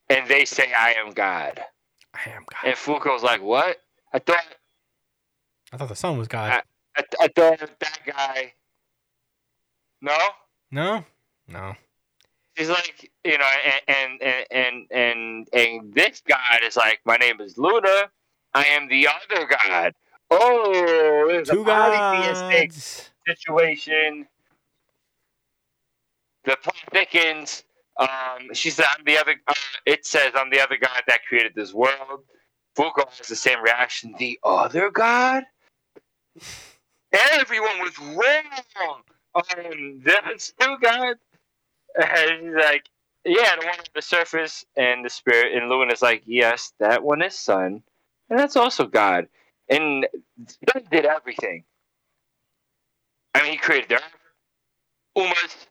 [0.08, 1.60] and they say, "I am God."
[2.14, 2.68] I am god.
[2.68, 3.78] And Fuko's like, "What?
[4.12, 4.44] I thought
[5.72, 6.52] I thought the sun was god.
[6.52, 6.62] I-
[6.96, 8.54] I, I thought that guy."
[10.02, 10.16] No,
[10.70, 11.04] no,
[11.46, 11.74] no.
[12.56, 17.16] he's like, you know, and and and and and, and this God is like, "My
[17.16, 18.10] name is Luna.
[18.54, 19.94] I am the other God."
[20.30, 23.10] Oh, there's Two a polytheistic gods.
[23.26, 24.26] situation.
[26.44, 27.64] The plot thickens.
[27.98, 29.54] Um, she said, "I'm the other." Uh,
[29.86, 32.24] it says, "I'm the other God that created this world."
[32.76, 34.14] Fuko has the same reaction.
[34.18, 35.44] The other God.
[37.12, 39.02] Everyone was wrong.
[39.34, 41.20] Um, there's two gods.
[41.96, 42.88] And he's like,
[43.24, 47.20] "Yeah, the one on the surface and the spirit." And Luna's like, "Yes, that one
[47.20, 47.82] is Sun,
[48.30, 49.28] and that's also God."
[49.70, 50.06] And
[50.66, 51.64] God did everything.
[53.34, 54.02] I mean, he created the earth,
[55.16, 55.66] Umas,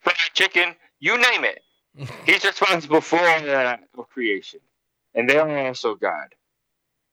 [0.00, 1.60] fried chicken, you name it.
[2.26, 4.60] He's responsible for all that creation.
[5.14, 6.34] And they are also God.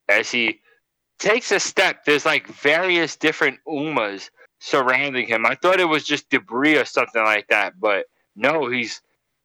[0.09, 0.59] As he
[1.19, 5.45] takes a step, there's like various different Umas surrounding him.
[5.45, 8.05] I thought it was just debris or something like that, but
[8.35, 9.01] no, he's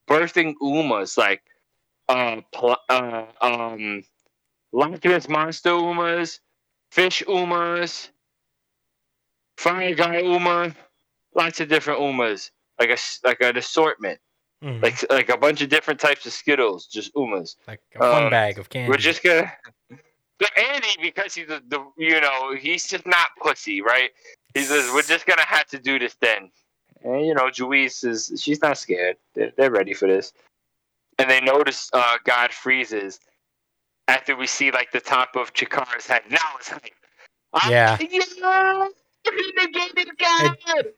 [0.08, 1.42] birthing Umas like
[2.08, 4.04] uh, pl- uh um
[4.72, 6.40] Ness monster Umas,
[6.90, 8.10] fish Umas,
[9.56, 10.74] fire guy Uma,
[11.34, 14.18] lots of different Umas, like a like an assortment,
[14.62, 14.82] Mhm.
[14.82, 17.56] like like a bunch of different types of Skittles, just Umas.
[17.66, 18.88] like a fun um, bag of candy.
[18.90, 19.52] We're just gonna.
[20.38, 24.10] But Andy, because he's the, the you know he's just not pussy, right?
[24.54, 26.50] He says we're just gonna have to do this then,
[27.04, 29.16] and you know Juiz is she's not scared.
[29.34, 30.32] They're, they're ready for this,
[31.18, 33.20] and they notice uh, God freezes
[34.08, 36.22] after we see like the top of Chikara's head.
[36.30, 36.94] Now it's like,
[37.54, 37.98] ah, Yeah.
[38.00, 38.88] yeah,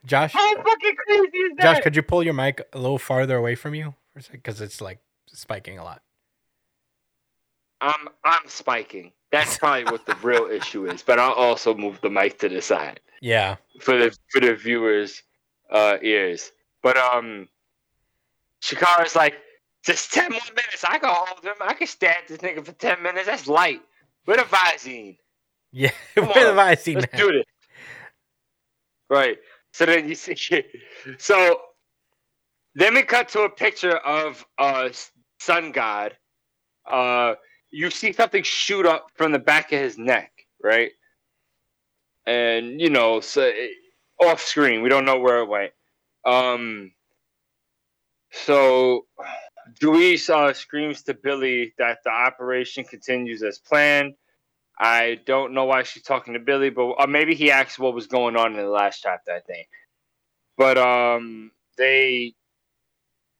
[0.05, 1.61] Josh, How fucking crazy is that?
[1.61, 4.39] Josh, could you pull your mic a little farther away from you for a second?
[4.43, 6.01] Because it's like spiking a lot.
[7.81, 9.11] I'm I'm spiking.
[9.31, 11.03] That's probably what the real issue is.
[11.03, 12.99] But I'll also move the mic to the side.
[13.21, 13.55] Yeah.
[13.81, 15.21] for the for the viewers'
[15.69, 16.51] uh, ears.
[16.81, 17.47] But um,
[18.61, 19.35] Chikara's like,
[19.85, 20.83] just ten more minutes.
[20.87, 21.53] I can hold him.
[21.61, 23.27] I can stab this nigga for ten minutes.
[23.27, 23.81] That's light.
[24.25, 25.17] With a Visine.
[25.71, 25.91] Yeah.
[26.15, 27.45] Come Where on, I seen Let's do this.
[29.09, 29.37] Right.
[29.73, 30.35] So then you see.
[31.19, 31.59] So
[32.73, 34.89] then we cut to a picture of uh
[35.39, 36.17] Sun God.
[36.89, 37.35] Uh,
[37.71, 40.31] you see something shoot up from the back of his neck,
[40.63, 40.91] right?
[42.25, 43.51] And you know, so
[44.21, 45.71] off screen, we don't know where it went.
[46.25, 46.91] Um.
[48.31, 49.05] So,
[49.79, 54.15] Juiz uh, screams to Billy that the operation continues as planned.
[54.77, 58.07] I don't know why she's talking to Billy, but or maybe he asked what was
[58.07, 59.31] going on in the last chapter.
[59.31, 59.67] I think,
[60.57, 62.35] but um, they,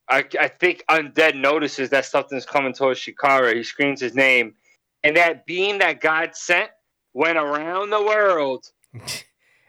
[0.09, 3.53] I, I think Undead notices that something's coming towards Chikara.
[3.53, 4.55] He screams his name,
[5.03, 6.69] and that beam that God sent
[7.13, 8.65] went around the world.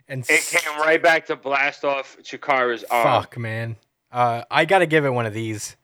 [0.08, 3.22] and It came right back to blast off Chikara's arm.
[3.22, 3.76] fuck, man.
[4.12, 5.76] Uh, I gotta give it one of these.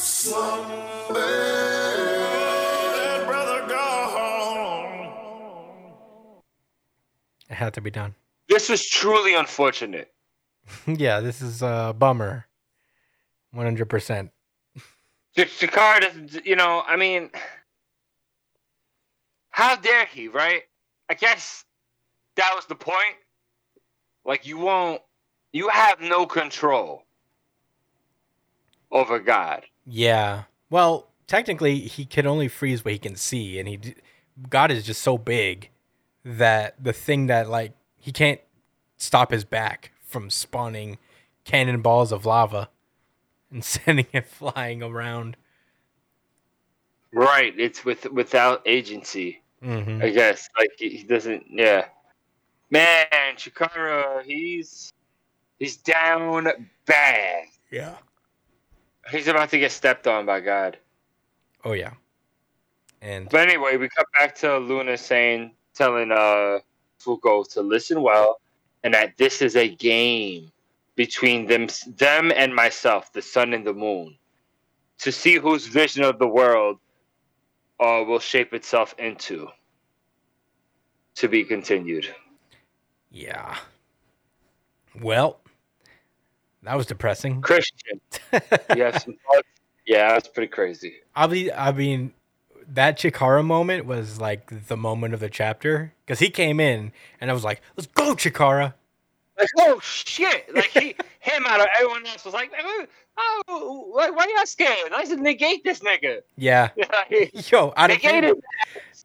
[0.00, 1.26] Let
[3.26, 5.02] brother go.
[7.50, 8.14] It had to be done.
[8.48, 10.10] This was truly unfortunate.
[10.86, 12.46] yeah, this is a bummer.
[13.52, 14.30] One hundred percent.
[15.36, 17.30] Sh- Chikara doesn't, you know, I mean,
[19.50, 20.62] how dare he, right?
[21.10, 21.64] I guess
[22.36, 23.16] that was the point.
[24.24, 25.02] Like, you won't,
[25.52, 27.02] you have no control
[28.90, 29.66] over God.
[29.86, 30.44] Yeah.
[30.68, 33.94] Well, technically, he can only freeze what he can see, and he d-
[34.48, 35.70] God is just so big
[36.24, 38.40] that the thing that like he can't
[38.96, 40.98] stop his back from spawning
[41.44, 42.68] cannonballs of lava
[43.50, 45.36] and sending it flying around.
[47.12, 47.52] Right.
[47.58, 50.48] It's with without agency, hmm I guess.
[50.56, 51.86] Like, he doesn't, yeah.
[52.70, 54.92] Man, Chikara, he's,
[55.58, 56.46] he's down
[56.86, 57.46] bad.
[57.72, 57.96] Yeah.
[59.10, 60.78] He's about to get stepped on by God.
[61.64, 61.92] Oh yeah.
[63.02, 66.58] And But anyway, we come back to Luna saying, telling uh
[67.00, 68.40] Fuko to listen well,
[68.84, 70.52] and that this is a game
[70.96, 74.16] between them, them and myself, the sun and the moon,
[74.98, 76.78] to see whose vision of the world
[77.80, 79.48] uh, will shape itself into.
[81.16, 82.14] To be continued.
[83.10, 83.56] Yeah.
[85.00, 85.40] Well,
[86.62, 87.40] that was depressing.
[87.40, 88.00] Christian,
[88.76, 89.16] you some?
[89.86, 90.94] Yeah, that's pretty crazy.
[91.16, 92.12] I mean, I mean,
[92.68, 97.30] that Chikara moment was like the moment of the chapter because he came in and
[97.30, 98.74] I was like, "Let's go, Chikara!"
[99.38, 100.54] Like, oh shit!
[100.54, 102.52] Like he, him out of everyone else was like,
[103.48, 104.90] oh, like, why y'all scared?
[104.90, 106.20] Let's negate this nigga.
[106.36, 106.68] Yeah,
[107.50, 108.44] yo, out of it.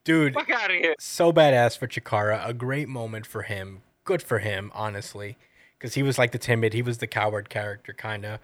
[0.04, 0.96] dude, Fuck out of here.
[1.00, 2.46] so badass for Chikara.
[2.48, 3.82] A great moment for him.
[4.04, 5.38] Good for him, honestly,
[5.86, 8.40] because he was like the timid, he was the coward character, kind of.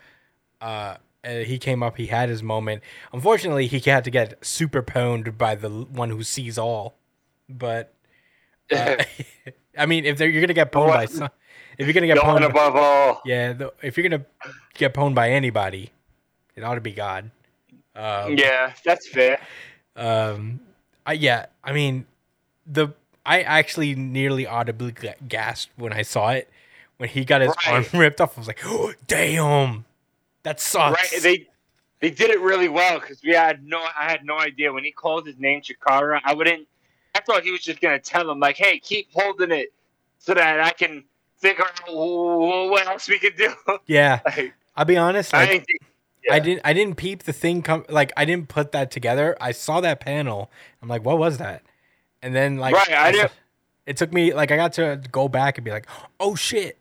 [0.62, 2.84] Uh, he came up, he had his moment.
[3.12, 7.00] Unfortunately, he had to get super pwned by the one who sees all.
[7.50, 7.96] But
[8.72, 8.98] uh,
[9.78, 11.30] I mean, if they're, you're gonna get pwned by some,
[11.80, 13.22] if you're gonna get pwned, above all.
[13.26, 14.24] yeah, the, if you're gonna
[14.76, 15.90] get pwned by anybody,
[16.56, 17.32] it ought to be God.
[17.96, 19.42] Um, Yeah, that's fair.
[19.96, 20.60] um,
[21.08, 22.06] I, yeah, I mean,
[22.68, 22.90] the
[23.26, 26.48] I actually nearly audibly ga- gasped when I saw it
[27.02, 28.38] when he got his arm ripped off.
[28.38, 29.86] I was like, oh, "Damn,
[30.44, 31.22] that sucks." Right?
[31.24, 31.48] They
[32.00, 33.80] they did it really well because we had no.
[33.80, 36.22] I had no idea when he called his name Chikara.
[36.24, 36.68] I wouldn't.
[37.16, 39.74] I thought he was just gonna tell him like, "Hey, keep holding it
[40.20, 41.04] so that I can
[41.38, 43.52] figure out what else we can do."
[43.88, 45.34] yeah, like, I'll be honest.
[45.34, 45.82] I Like, didn't think,
[46.32, 46.62] I didn't.
[46.64, 47.84] I didn't peep the thing come.
[47.90, 49.36] Like I didn't put that together.
[49.42, 50.52] I saw that panel.
[50.84, 51.64] I'm like, what was that?
[52.22, 53.32] And then like, Right, I saw- didn't-
[53.88, 55.88] It took me like I got to go back and be like,
[56.20, 56.78] oh shit.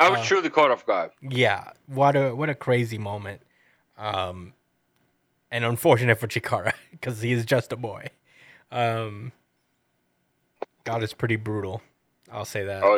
[0.00, 1.10] I was uh, truly caught off guard.
[1.20, 3.42] Yeah, what a what a crazy moment.
[3.98, 4.54] Um
[5.52, 8.06] and unfortunate for Chikara because he is just a boy.
[8.72, 9.32] Um
[10.84, 11.82] God is pretty brutal.
[12.32, 12.82] I'll say that.
[12.82, 12.96] Oh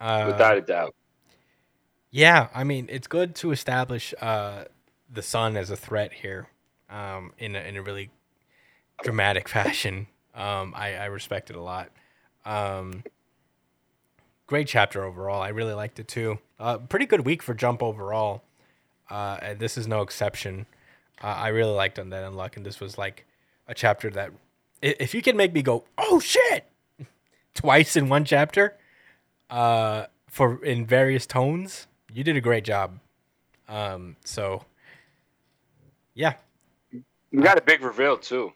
[0.00, 0.94] yeah, Uh, without a doubt.
[2.10, 4.64] yeah, I mean, it's good to establish uh
[5.12, 6.48] the sun as a threat here.
[6.88, 8.10] Um in a in a really
[9.02, 10.06] dramatic fashion.
[10.34, 11.90] Um I I respect it a lot.
[12.44, 13.02] Um
[14.46, 15.42] great chapter overall.
[15.42, 16.38] I really liked it too.
[16.58, 18.42] Uh, pretty good week for Jump overall.
[19.10, 20.66] Uh, this is no exception.
[21.22, 23.24] Uh, I really liked Undead Unluck, and this was like
[23.68, 24.30] a chapter that,
[24.82, 26.66] if you can make me go, oh shit,
[27.54, 28.76] twice in one chapter,
[29.50, 32.98] uh, for in various tones, you did a great job.
[33.68, 34.64] Um, so,
[36.14, 36.34] yeah,
[37.32, 38.52] We got a big reveal too.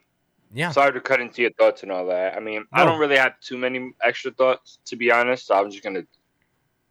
[0.52, 2.36] Yeah, Sorry to cut into your thoughts and all that.
[2.36, 5.46] I mean, I don't really have too many extra thoughts to be honest.
[5.46, 6.04] So I'm just gonna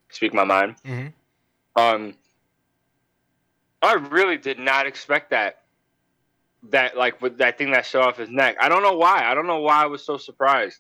[0.10, 0.76] speak my mind.
[0.86, 1.14] Mhm.
[1.76, 2.14] Um,
[3.82, 5.62] I really did not expect that.
[6.70, 8.58] That like with that thing that showed off his neck.
[8.60, 9.24] I don't know why.
[9.24, 10.80] I don't know why I was so surprised.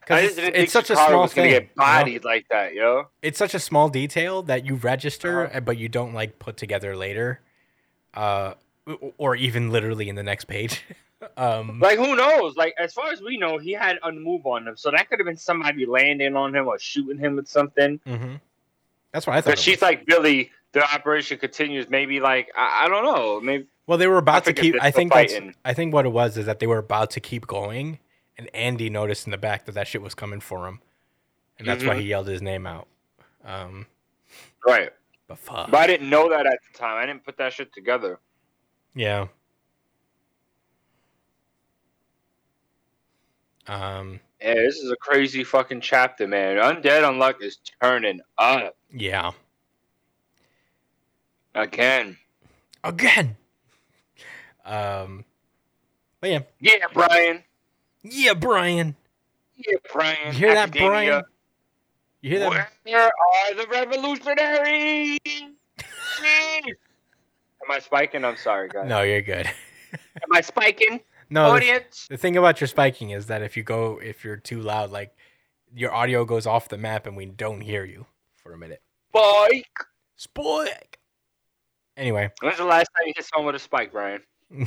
[0.00, 1.50] Because it's, it's such a small thing.
[1.50, 1.84] get you know?
[1.84, 3.08] bodied like that, yo.
[3.22, 5.58] it's such a small detail that you register Uh-huh.
[5.58, 7.40] uh, but you don't like put together later
[8.14, 8.54] uh
[9.18, 10.82] or even literally in the next page
[11.36, 12.56] um Like who knows?
[12.56, 15.18] Like as far as we know, he had a move on him, so that could
[15.18, 17.98] have been somebody landing on him or shooting him with something.
[18.06, 18.40] mhm.
[19.12, 19.82] that's what i thought But she's was.
[19.82, 20.50] like Billy.
[20.72, 21.88] The operation continues.
[21.88, 23.40] Maybe like I, I don't know.
[23.40, 25.54] Maybe well they were about to keep i think that's fighting.
[25.64, 27.98] i think what it was is that they were about to keep going
[28.36, 30.80] and andy noticed in the back that that shit was coming for him
[31.58, 32.00] and that's why Mhm.
[32.00, 32.88] he yelled his name out
[33.44, 33.86] um
[34.66, 34.90] right.
[35.28, 36.98] but fuck But I didn't know that at the time.
[36.98, 38.18] I didn't put that shit together.
[38.94, 39.28] yeah
[43.68, 46.56] um Yeah, this is a crazy fucking chapter, man.
[46.56, 49.32] Undead Unluck is turning up yeah
[51.54, 52.16] again.
[52.84, 53.36] again
[54.64, 55.24] um
[56.20, 57.42] but yeah Yeah, Brian.
[58.02, 58.94] Yeah, Brian.
[59.56, 60.16] Yeah, Brian.
[60.26, 61.22] You hear that, Brian?
[62.20, 62.70] You hear that?
[62.84, 65.18] Where are the revolutionaries?
[67.62, 68.24] Am I spiking?
[68.24, 68.88] I'm sorry, guys.
[68.88, 69.46] No, you're good.
[69.94, 71.00] Am I spiking?
[71.30, 72.06] No, the, Audience?
[72.08, 75.16] the thing about your spiking is that if you go, if you're too loud, like
[75.74, 78.80] your audio goes off the map and we don't hear you for a minute.
[79.10, 79.78] Spike.
[80.16, 80.98] Spike.
[81.96, 84.22] Anyway, When's the last time you hit someone with a spike, Brian?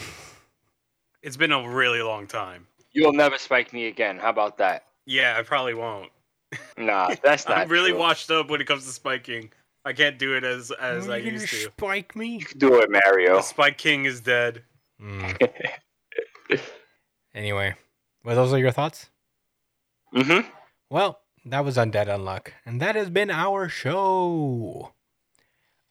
[1.21, 2.65] It's been a really long time.
[2.93, 4.17] You'll never spike me again.
[4.17, 4.85] How about that?
[5.05, 6.09] Yeah, I probably won't.
[6.77, 7.57] Nah, that's not.
[7.57, 7.99] I'm really true.
[7.99, 9.51] washed up when it comes to spiking.
[9.85, 11.55] I can't do it as as Are I you gonna used to.
[11.71, 12.37] spike me?
[12.37, 13.35] You can do it, Mario.
[13.35, 14.63] The Spike King is dead.
[15.01, 15.49] Mm.
[17.33, 17.75] Anyway,
[18.23, 19.09] well, those are your thoughts.
[20.13, 20.47] mm-hmm.
[20.89, 24.93] Well, that was Undead Unluck, and that has been our show.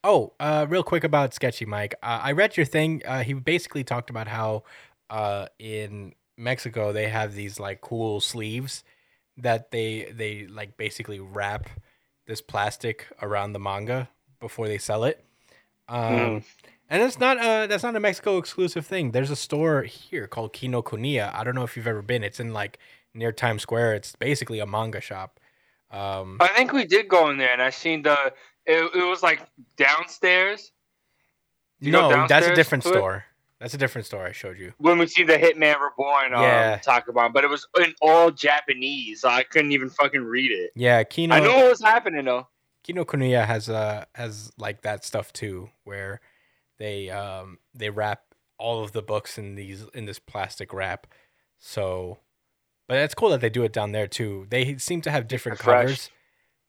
[0.04, 1.94] Oh, uh, real quick about Sketchy Mike.
[2.02, 3.02] Uh, I read your thing.
[3.04, 4.62] Uh, he basically talked about how
[5.10, 8.84] uh, in Mexico they have these like cool sleeves
[9.36, 11.68] that they they like basically wrap
[12.26, 14.08] this plastic around the manga
[14.40, 15.24] before they sell it.
[15.88, 16.44] Um, Mm.
[16.90, 19.10] And it's not uh that's not a Mexico exclusive thing.
[19.10, 21.34] There's a store here called Kinokuniya.
[21.34, 22.24] I don't know if you've ever been.
[22.24, 22.78] It's in like
[23.14, 23.94] near Times Square.
[23.94, 25.38] It's basically a manga shop.
[25.90, 28.32] Um I think we did go in there, and I seen the.
[28.66, 29.40] It, it was like
[29.76, 30.72] downstairs
[31.80, 32.92] No, that's a different to it?
[32.92, 33.24] store.
[33.60, 34.72] That's a different store I showed you.
[34.78, 36.78] when we see the Hitman Reborn um, Yeah.
[36.78, 40.70] talk about, but it was in all Japanese, so I couldn't even fucking read it.
[40.76, 42.46] Yeah, Kino I know what was happening though.
[42.84, 46.20] Kino Kinokuniya has uh has like that stuff too, where
[46.78, 48.22] they um they wrap
[48.58, 51.06] all of the books in these in this plastic wrap.
[51.58, 52.18] So,
[52.86, 54.46] but it's cool that they do it down there too.
[54.50, 55.82] They seem to have different Fresh.
[55.82, 56.10] covers.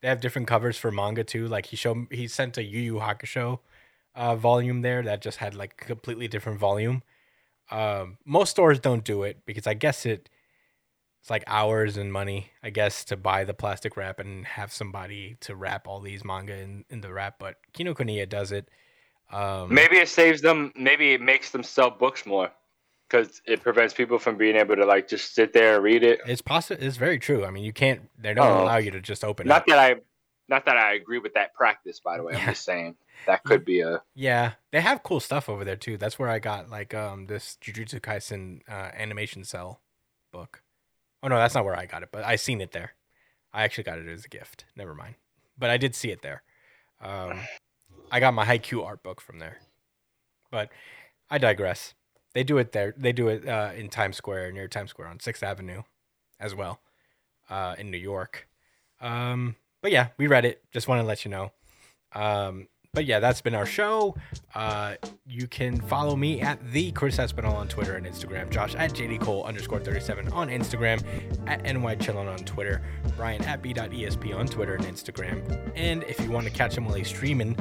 [0.02, 1.48] They have different covers for manga too.
[1.48, 3.60] Like he showed he sent a Yu Yu Hakusho
[4.16, 7.04] uh, volume there that just had like a completely different volume.
[7.72, 10.30] Um, most stores don't do it because I guess it
[11.22, 15.36] it's like hours and money, I guess, to buy the plastic wrap and have somebody
[15.42, 17.40] to wrap all these manga in, in the wrap.
[17.40, 18.70] But Kinokuniya does it.
[19.32, 20.72] Um, Maybe it saves them.
[20.76, 22.50] Maybe it makes them sell books more
[23.08, 26.20] because it prevents people from being able to like just sit there and read it.
[26.26, 26.82] it's possible.
[26.84, 27.46] It's very true.
[27.46, 28.10] I mean, you can't.
[28.20, 28.64] They don't Oh.
[28.64, 29.50] allow you to just open it.
[29.50, 29.68] Not up.
[29.68, 29.96] that I,
[30.48, 32.00] not that I agree with that practice.
[32.00, 32.96] By the way, I'm just saying
[33.28, 34.02] that could be a.
[34.16, 35.98] Yeah, they have cool stuff over there too.
[35.98, 39.80] That's where I got like um this Jujutsu Kaisen uh, animation cell
[40.32, 40.64] book.
[41.22, 42.94] Oh no, that's not where I got it, but I seen it there.
[43.54, 44.66] I actually got it as a gift.
[44.76, 45.16] Never mind,
[45.58, 46.42] but I did see it there.
[47.02, 47.42] Um,
[48.12, 49.58] I got my Haikyuu art book from there,
[50.52, 50.70] but
[51.30, 51.94] I digress.
[52.34, 52.94] They do it there.
[52.98, 55.84] They do it uh, in Times Square near Times Square on Sixth Avenue,
[56.40, 56.82] as well,
[57.50, 58.48] uh, in New York.
[59.02, 60.64] Um, but yeah, we read it.
[60.72, 61.52] Just want to let you know.
[62.14, 64.16] Um, but yeah, that's been our show.
[64.56, 64.96] Uh,
[65.28, 68.50] you can follow me at the Chris Espinal on Twitter and Instagram.
[68.50, 71.04] Josh at JD Cole underscore 37 on Instagram.
[71.48, 72.82] At NY Chillin on Twitter.
[73.16, 75.72] Brian at B.ESP on Twitter and Instagram.
[75.76, 77.56] And if you want to catch him while he's streaming,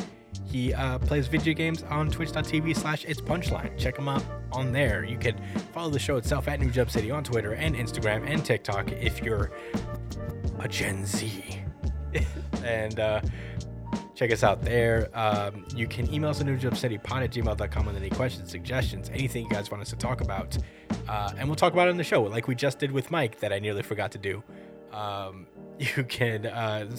[0.50, 3.76] he uh, plays video games on twitch.tv slash it's punchline.
[3.78, 5.04] Check him out on there.
[5.04, 5.36] You can
[5.74, 9.22] follow the show itself at New Jump City on Twitter and Instagram and TikTok if
[9.22, 9.50] you're
[10.58, 11.60] a Gen Z.
[12.64, 13.20] and uh,
[14.14, 15.10] check us out there.
[15.12, 19.50] Um, you can email us at newjumpcitypod at gmail.com with any questions, suggestions, anything you
[19.50, 20.56] guys want us to talk about.
[21.06, 23.38] Uh, and we'll talk about it on the show, like we just did with Mike,
[23.40, 24.42] that I nearly forgot to do.
[24.92, 25.46] Um,
[25.78, 26.90] you can uh,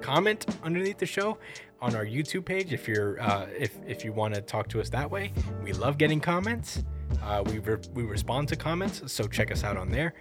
[0.00, 1.38] comment underneath the show
[1.80, 4.88] on our YouTube page if you're uh, if if you want to talk to us
[4.90, 5.32] that way.
[5.62, 6.82] We love getting comments.
[7.22, 10.14] Uh, we re- we respond to comments, so check us out on there.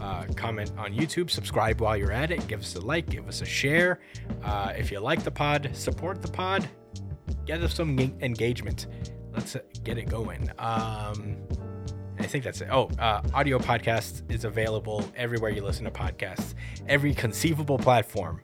[0.00, 3.40] Uh, comment on YouTube, subscribe while you're at it, give us a like, give us
[3.40, 4.00] a share.
[4.42, 6.68] Uh, if you like the pod, support the pod,
[7.46, 8.86] get us some en- engagement.
[9.32, 10.50] Let's uh, get it going.
[10.58, 11.36] Um,
[12.18, 12.68] I think that's it.
[12.70, 16.54] Oh, uh, audio podcast is available everywhere you listen to podcasts,
[16.88, 18.40] every conceivable platform.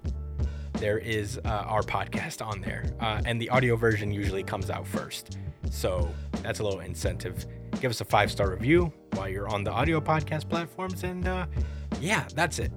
[0.81, 4.87] There is uh, our podcast on there, uh, and the audio version usually comes out
[4.87, 5.37] first.
[5.71, 6.09] So
[6.43, 7.47] that's a little incentive.
[7.81, 11.47] Give us a five star review while you're on the audio podcast platforms, and uh,
[12.01, 12.71] yeah, that's it.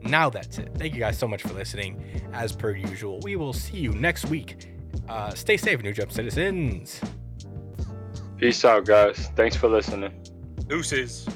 [0.00, 0.70] Now that's it.
[0.76, 2.02] Thank you guys so much for listening.
[2.32, 4.68] As per usual, we will see you next week.
[5.08, 7.00] Uh, stay safe, New Jump citizens.
[8.38, 9.28] Peace out, guys.
[9.36, 10.12] Thanks for listening.
[10.66, 11.28] Deuces.